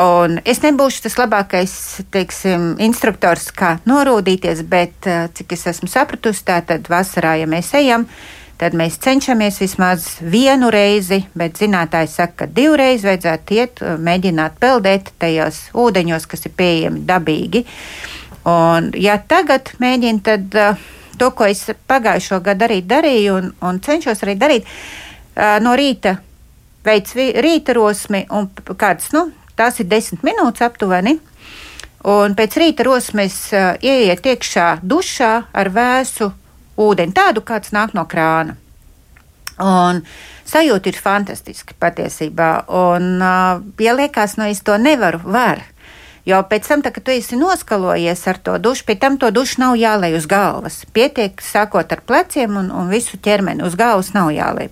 Un 0.00 0.38
es 0.48 0.62
nebūšu 0.62 1.02
tas 1.04 1.18
labākais 1.18 1.72
teiksim, 2.14 2.76
instruktors, 2.80 3.50
kā 3.52 3.74
norūdīties, 3.90 4.62
bet 4.70 5.08
cik 5.36 5.56
es 5.56 5.66
esmu 5.74 5.90
sapratusi, 5.90 6.46
tātad 6.48 6.88
vasarā, 6.88 7.34
ja 7.42 7.48
mēs 7.50 7.74
ejam, 7.76 8.06
tad 8.60 8.76
mēs 8.76 8.98
cenšamies 9.00 9.60
vismaz 9.62 10.06
vienu 10.20 10.68
reizi, 10.72 11.22
bet 11.38 11.56
zinātājs 11.60 12.18
saka, 12.18 12.42
ka 12.42 12.48
divreiz 12.56 13.04
vajadzētu 13.06 13.56
iet, 13.56 13.82
mēģināt 14.04 14.58
peldēt 14.60 15.12
tajos 15.22 15.62
ūdeņos, 15.80 16.26
kas 16.28 16.44
ir 16.44 16.56
pieejami 16.58 17.04
dabīgi. 17.08 17.64
Un, 18.50 18.90
ja 19.00 19.16
tagad 19.28 19.72
mēģinu, 19.80 20.20
tad 20.24 20.58
uh, 20.60 20.82
to, 21.20 21.30
ko 21.36 21.48
es 21.48 21.62
pagājušo 21.88 22.40
gadu 22.44 22.66
arī 22.68 22.80
darīju 22.88 23.38
un, 23.38 23.48
un 23.64 23.80
cenšos 23.84 24.24
arī 24.26 24.36
darīt, 24.40 24.68
uh, 24.68 25.56
no 25.64 25.72
rīta 25.76 26.18
veids 26.84 27.16
rīta 27.16 27.76
rosmi 27.76 28.26
un 28.32 28.48
kāds, 28.80 29.10
nu, 29.16 29.26
tās 29.56 29.80
ir 29.80 29.88
desmit 29.88 30.24
minūtes 30.24 30.64
aptuveni. 30.64 31.18
Un 32.08 32.36
pēc 32.36 32.60
rīta 32.60 32.84
rosmes 32.84 33.40
uh, 33.52 33.72
ieiet 33.80 34.24
iekšā 34.24 34.68
dušā 34.84 35.32
ar 35.52 35.72
vēsu 35.72 36.30
ūdeni, 36.80 37.14
tādu 37.16 37.44
kāds 37.46 37.74
nāk 37.76 37.94
no 37.96 38.06
krāna. 38.08 38.56
Un 39.60 40.00
sajūta 40.48 40.88
ir 40.88 40.96
fantastiska 40.96 41.76
patiesībā. 41.80 42.50
Un, 42.72 43.10
uh, 43.20 43.60
ja 43.82 43.94
liekas, 43.96 44.38
no 44.38 44.46
nu, 44.46 44.54
es 44.54 44.62
to 44.64 44.78
nevaru, 44.80 45.20
var. 45.24 45.62
Jo 46.28 46.42
pēc 46.48 46.68
tam, 46.68 46.82
tā, 46.84 46.92
kad 46.94 47.04
tu 47.04 47.12
esi 47.14 47.36
noskalojies 47.40 48.26
ar 48.28 48.38
to 48.44 48.56
dušu, 48.60 48.84
pie 48.88 48.96
tam 49.00 49.16
to 49.20 49.30
dušu 49.34 49.62
nav 49.62 49.76
jālej 49.80 50.18
uz 50.18 50.28
galvas. 50.30 50.82
Pietiek 50.92 51.40
sākot 51.42 51.92
ar 51.92 52.02
pleciem 52.06 52.58
un, 52.60 52.68
un 52.72 52.92
visu 52.92 53.18
ķermeni 53.20 53.64
uz 53.66 53.76
galvas 53.76 54.12
nav 54.16 54.32
jālej. 54.34 54.70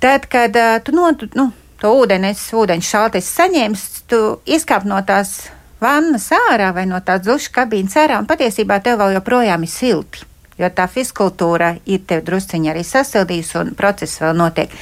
Tad, 0.00 0.28
kad 0.30 0.56
uh, 0.56 0.76
tu 0.84 0.94
no, 0.96 1.10
nu, 1.34 1.50
to 1.80 1.92
ūdeni, 2.02 2.34
ūdens 2.34 2.88
šaltis 2.88 3.30
saņēmis, 3.38 3.86
tu 4.10 4.22
izkāp 4.46 4.86
no 4.88 5.00
tās 5.06 5.48
vannas 5.80 6.30
ārā 6.34 6.72
vai 6.74 6.86
no 6.90 7.00
tās 7.04 7.24
dušu 7.26 7.52
kabīnes 7.54 7.96
ārā, 7.98 8.18
un 8.20 8.28
patiesībā 8.28 8.80
tev 8.84 9.00
vēl 9.02 9.18
joprojām 9.18 9.64
ir 9.64 9.72
silti. 9.72 10.27
Jo 10.58 10.70
tā 10.74 10.88
fiskultūra 10.90 11.74
ir 11.86 12.02
tev 12.08 12.24
drusciņā 12.26 12.72
arī 12.72 12.82
sasildījusi, 12.86 13.58
un 13.60 13.74
process 13.78 14.18
vēl 14.22 14.34
notiek. 14.38 14.72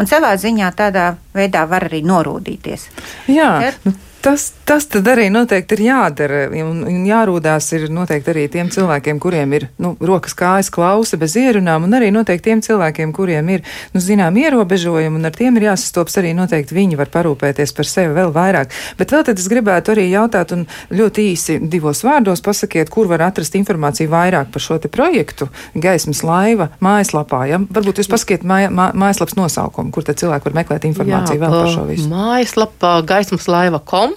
Un 0.00 0.08
savā 0.08 0.32
ziņā 0.40 0.72
tādā 0.76 1.10
veidā 1.36 1.66
var 1.68 1.88
arī 1.90 2.00
norūdīties. 2.06 2.88
Jā, 3.28 3.50
Ķer? 3.60 3.80
Tas, 4.26 4.52
tas 4.66 4.86
tad 4.90 5.06
arī 5.06 5.28
noteikti 5.30 5.76
ir 5.76 5.82
jādara. 5.86 6.40
Un, 6.64 6.80
un 6.88 7.04
jārūdās 7.06 7.68
ir 7.76 7.86
noteikti 7.94 8.32
arī 8.32 8.46
tiem 8.50 8.70
cilvēkiem, 8.74 9.20
kuriem 9.22 9.52
ir 9.54 9.68
nu, 9.82 9.92
rokas 10.02 10.34
kājas 10.36 10.70
klausa 10.74 11.18
bez 11.20 11.36
ierunām, 11.38 11.86
un 11.86 11.94
arī 11.94 12.10
noteikti 12.14 12.50
tiem 12.50 12.62
cilvēkiem, 12.66 13.12
kuriem 13.14 13.52
ir, 13.54 13.62
nu, 13.94 14.02
zinām, 14.02 14.36
ierobežojumi, 14.40 15.20
un 15.20 15.28
ar 15.28 15.36
tiem 15.36 15.58
ir 15.60 15.68
jāsastops 15.68 16.18
arī 16.18 16.32
noteikti 16.38 16.74
viņi 16.74 16.98
var 16.98 17.12
parūpēties 17.14 17.74
par 17.76 17.90
sevi 17.90 18.16
vēl 18.16 18.34
vairāk. 18.34 18.74
Bet 18.98 19.14
vēl 19.14 19.26
tad 19.28 19.42
es 19.42 19.46
gribētu 19.52 19.94
arī 19.94 20.08
jautāt, 20.10 20.56
un 20.56 20.66
ļoti 20.90 21.28
īsi 21.30 21.58
divos 21.62 22.02
vārdos 22.06 22.42
pasakiet, 22.42 22.90
kur 22.90 23.06
var 23.10 23.28
atrast 23.28 23.54
informāciju 23.58 24.10
vairāk 24.10 24.50
par 24.54 24.64
šo 24.64 24.80
te 24.82 24.90
projektu 24.90 25.50
gaismas 25.74 26.24
laiva 26.26 26.72
mājaslapā. 26.82 27.44
Ja? 27.52 27.62
Varbūt 27.62 28.02
jūs 28.02 28.10
pasakiet 28.10 28.46
māja, 28.46 28.74
mā, 28.74 28.90
mājaslapas 28.96 29.38
nosaukumu, 29.38 29.94
kur 29.94 30.06
tad 30.06 30.18
cilvēki 30.18 30.50
var 30.50 30.60
meklēt 30.62 30.90
informāciju 30.90 31.38
Jā, 31.38 31.44
vēl 31.46 31.58
par 31.60 31.74
šo 31.78 31.88
visu. 31.88 32.10
Mājaslapa 32.10 32.96
gaismas 33.06 33.50
laiva.com 33.50 34.15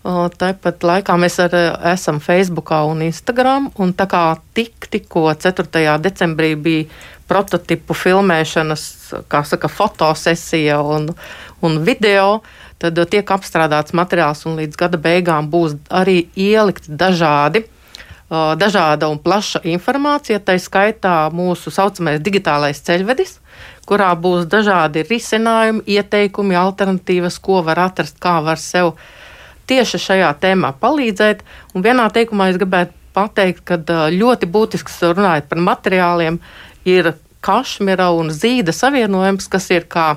Tāpat 0.00 0.80
laikā 0.80 1.12
mēs 1.20 1.34
ar, 1.44 1.54
esam 1.92 2.22
Facebook 2.24 2.70
un 2.72 3.02
Instagram. 3.04 3.68
Un 3.76 3.92
tā 3.92 4.06
kā 4.08 4.22
tik, 4.56 4.88
tikko 4.88 5.28
4. 5.36 5.98
decembrī 6.00 6.54
bija 6.56 6.86
prototipu 7.28 7.94
filmēšanas, 7.94 8.84
kā 9.28 9.42
saka, 9.44 9.68
fotosesija 9.68 10.80
un, 10.80 11.10
un 11.62 11.78
video, 11.84 12.40
tad 12.80 12.96
tiek 13.12 13.28
apstrādāts 13.28 13.92
materiāls 13.92 14.46
un 14.48 14.56
līdz 14.58 14.80
gada 14.80 14.98
beigām 14.98 15.50
būs 15.52 15.76
arī 15.92 16.24
ielikt 16.34 16.88
dažādi. 16.88 17.66
Dažāda 18.30 19.08
un 19.10 19.18
plaša 19.18 19.60
informācija, 19.66 20.38
tā 20.38 20.54
skaitā 20.56 21.28
mūsu 21.34 21.70
saucamais 21.74 22.20
digitālais 22.22 22.78
ceļvedis, 22.86 23.40
kurā 23.90 24.12
būs 24.14 24.46
dažādi 24.46 25.02
risinājumi, 25.02 25.82
ieteikumi, 25.98 26.54
alternatīvas, 26.54 27.40
ko 27.42 27.58
var 27.66 27.82
atrast, 27.90 28.20
kā 28.22 28.36
var 28.46 28.62
sev 28.62 28.92
uh, 28.92 29.08
tieši 29.70 30.02
šajā 30.02 30.30
tēmā 30.42 30.74
palīdzēt. 30.82 31.44
Un 31.74 31.86
vienā 31.86 32.08
teikumā 32.14 32.50
es 32.52 32.58
gribētu 32.60 32.96
pateikt, 33.16 33.64
ka 33.66 33.78
ļoti 34.14 34.48
būtisks 34.50 35.00
runājot 35.10 35.50
par 35.50 35.62
materiāliem 35.66 36.38
ir 36.88 37.14
kašmira 37.44 38.10
un 38.16 38.30
zīda 38.34 38.74
savienojums, 38.76 39.48
kas 39.50 39.70
ir 39.72 39.86
kā 39.90 40.14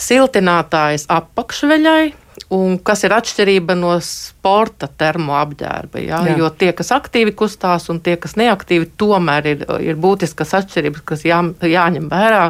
siltinātājs 0.00 1.08
apakšveļai. 1.12 2.14
Un 2.54 2.76
kas 2.82 3.04
ir 3.06 3.12
atšķirība 3.14 3.76
no 3.78 3.92
sporta 4.04 4.88
termoapģērba? 4.90 6.00
Ja? 6.02 6.20
Jā. 6.26 6.34
Jo 6.38 6.50
tie, 6.50 6.72
kas 6.76 6.90
aktīvi 6.94 7.32
kustās, 7.38 7.86
un 7.90 8.00
tie, 8.04 8.16
kas 8.20 8.34
neaktīvi, 8.38 8.90
tomēr 9.00 9.48
ir, 9.52 9.62
ir 9.82 9.98
būtiskas 10.02 10.52
atšķirības, 10.60 11.04
kas 11.06 11.24
jā, 11.26 11.40
jāņem 11.62 12.10
vērā 12.10 12.48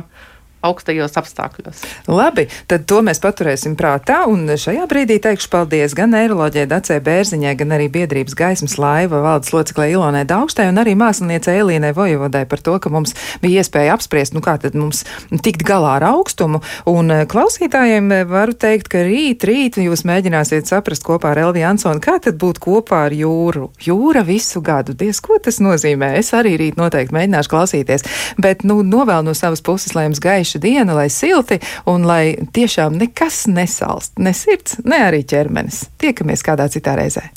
augstajos 0.64 1.18
apstākļos. 1.20 1.82
Labi, 2.10 2.46
tad 2.70 2.86
to 2.90 3.00
mēs 3.04 3.20
paturēsim 3.22 3.76
prātā. 3.78 4.22
Un 4.30 4.46
šajā 4.48 4.86
brīdī 4.90 5.18
teikšu 5.22 5.50
paldies 5.52 5.96
gan 5.96 6.14
neiroloģijai 6.14 6.68
Dacē 6.70 6.98
Bērziņai, 7.04 7.54
gan 7.60 7.74
arī 7.76 7.90
biedrības 7.92 8.36
gaismas 8.38 8.78
laiva 8.80 9.22
valdes 9.24 9.52
loceklē 9.54 9.90
Ilonai 9.92 10.24
Daugstai 10.28 10.68
un 10.72 10.80
arī 10.82 10.96
māksliniecei 10.98 11.58
Elīnai 11.62 11.92
Vojevodai 11.96 12.44
par 12.50 12.62
to, 12.64 12.76
ka 12.80 12.92
mums 12.92 13.14
bija 13.42 13.62
iespēja 13.62 13.94
apspriest, 13.96 14.34
nu 14.36 14.42
kā 14.44 14.56
tad 14.60 14.76
mums 14.78 15.04
tikt 15.44 15.64
galā 15.66 15.96
ar 15.98 16.08
augstumu. 16.14 16.62
Un 16.90 17.12
eh, 17.12 17.24
klausītājiem 17.30 18.10
eh, 18.14 18.24
varu 18.28 18.56
teikt, 18.56 18.90
ka 18.92 19.04
rīt, 19.06 19.44
rīt 19.48 19.78
jūs 19.82 20.04
mēģināsiet 20.08 20.70
saprast 20.70 21.04
kopā 21.06 21.34
ar 21.34 21.42
Elvi 21.46 21.64
Ansonu, 21.66 22.02
kā 22.04 22.16
tad 22.22 22.38
būt 22.40 22.60
kopā 22.64 23.04
ar 23.08 23.16
jūru. 23.16 23.70
Jūra 23.84 24.24
visu 24.26 24.62
gadu. 24.64 24.96
Diez, 24.98 25.20
ko 25.24 25.38
tas 25.42 25.60
nozīmē? 25.64 26.14
Es 26.20 26.32
arī 26.36 26.56
rīt 26.60 26.80
noteikti 26.80 27.14
mēģināšu 27.16 27.52
klausīties. 27.52 28.06
Bet, 28.40 28.64
nu, 28.68 28.80
novēl 28.86 29.24
no 29.26 29.34
savas 29.36 29.62
puses, 29.64 29.94
lai 29.96 30.06
jums 30.08 30.22
gaiši 30.22 30.53
gaiša 30.54 30.58
diena, 30.58 30.94
lai 30.94 31.10
silti 31.10 31.58
un 31.86 32.06
lai 32.06 32.36
tiešām 32.52 32.98
nekas 32.98 33.46
nesalst, 33.46 34.18
ne 34.18 34.32
sirds, 34.32 34.78
ne 34.84 34.96
arī 35.08 35.24
ķermenis. 35.24 35.90
Tiekamies 35.98 36.42
kādā 36.42 36.68
citā 36.68 36.96
reizē. 36.96 37.30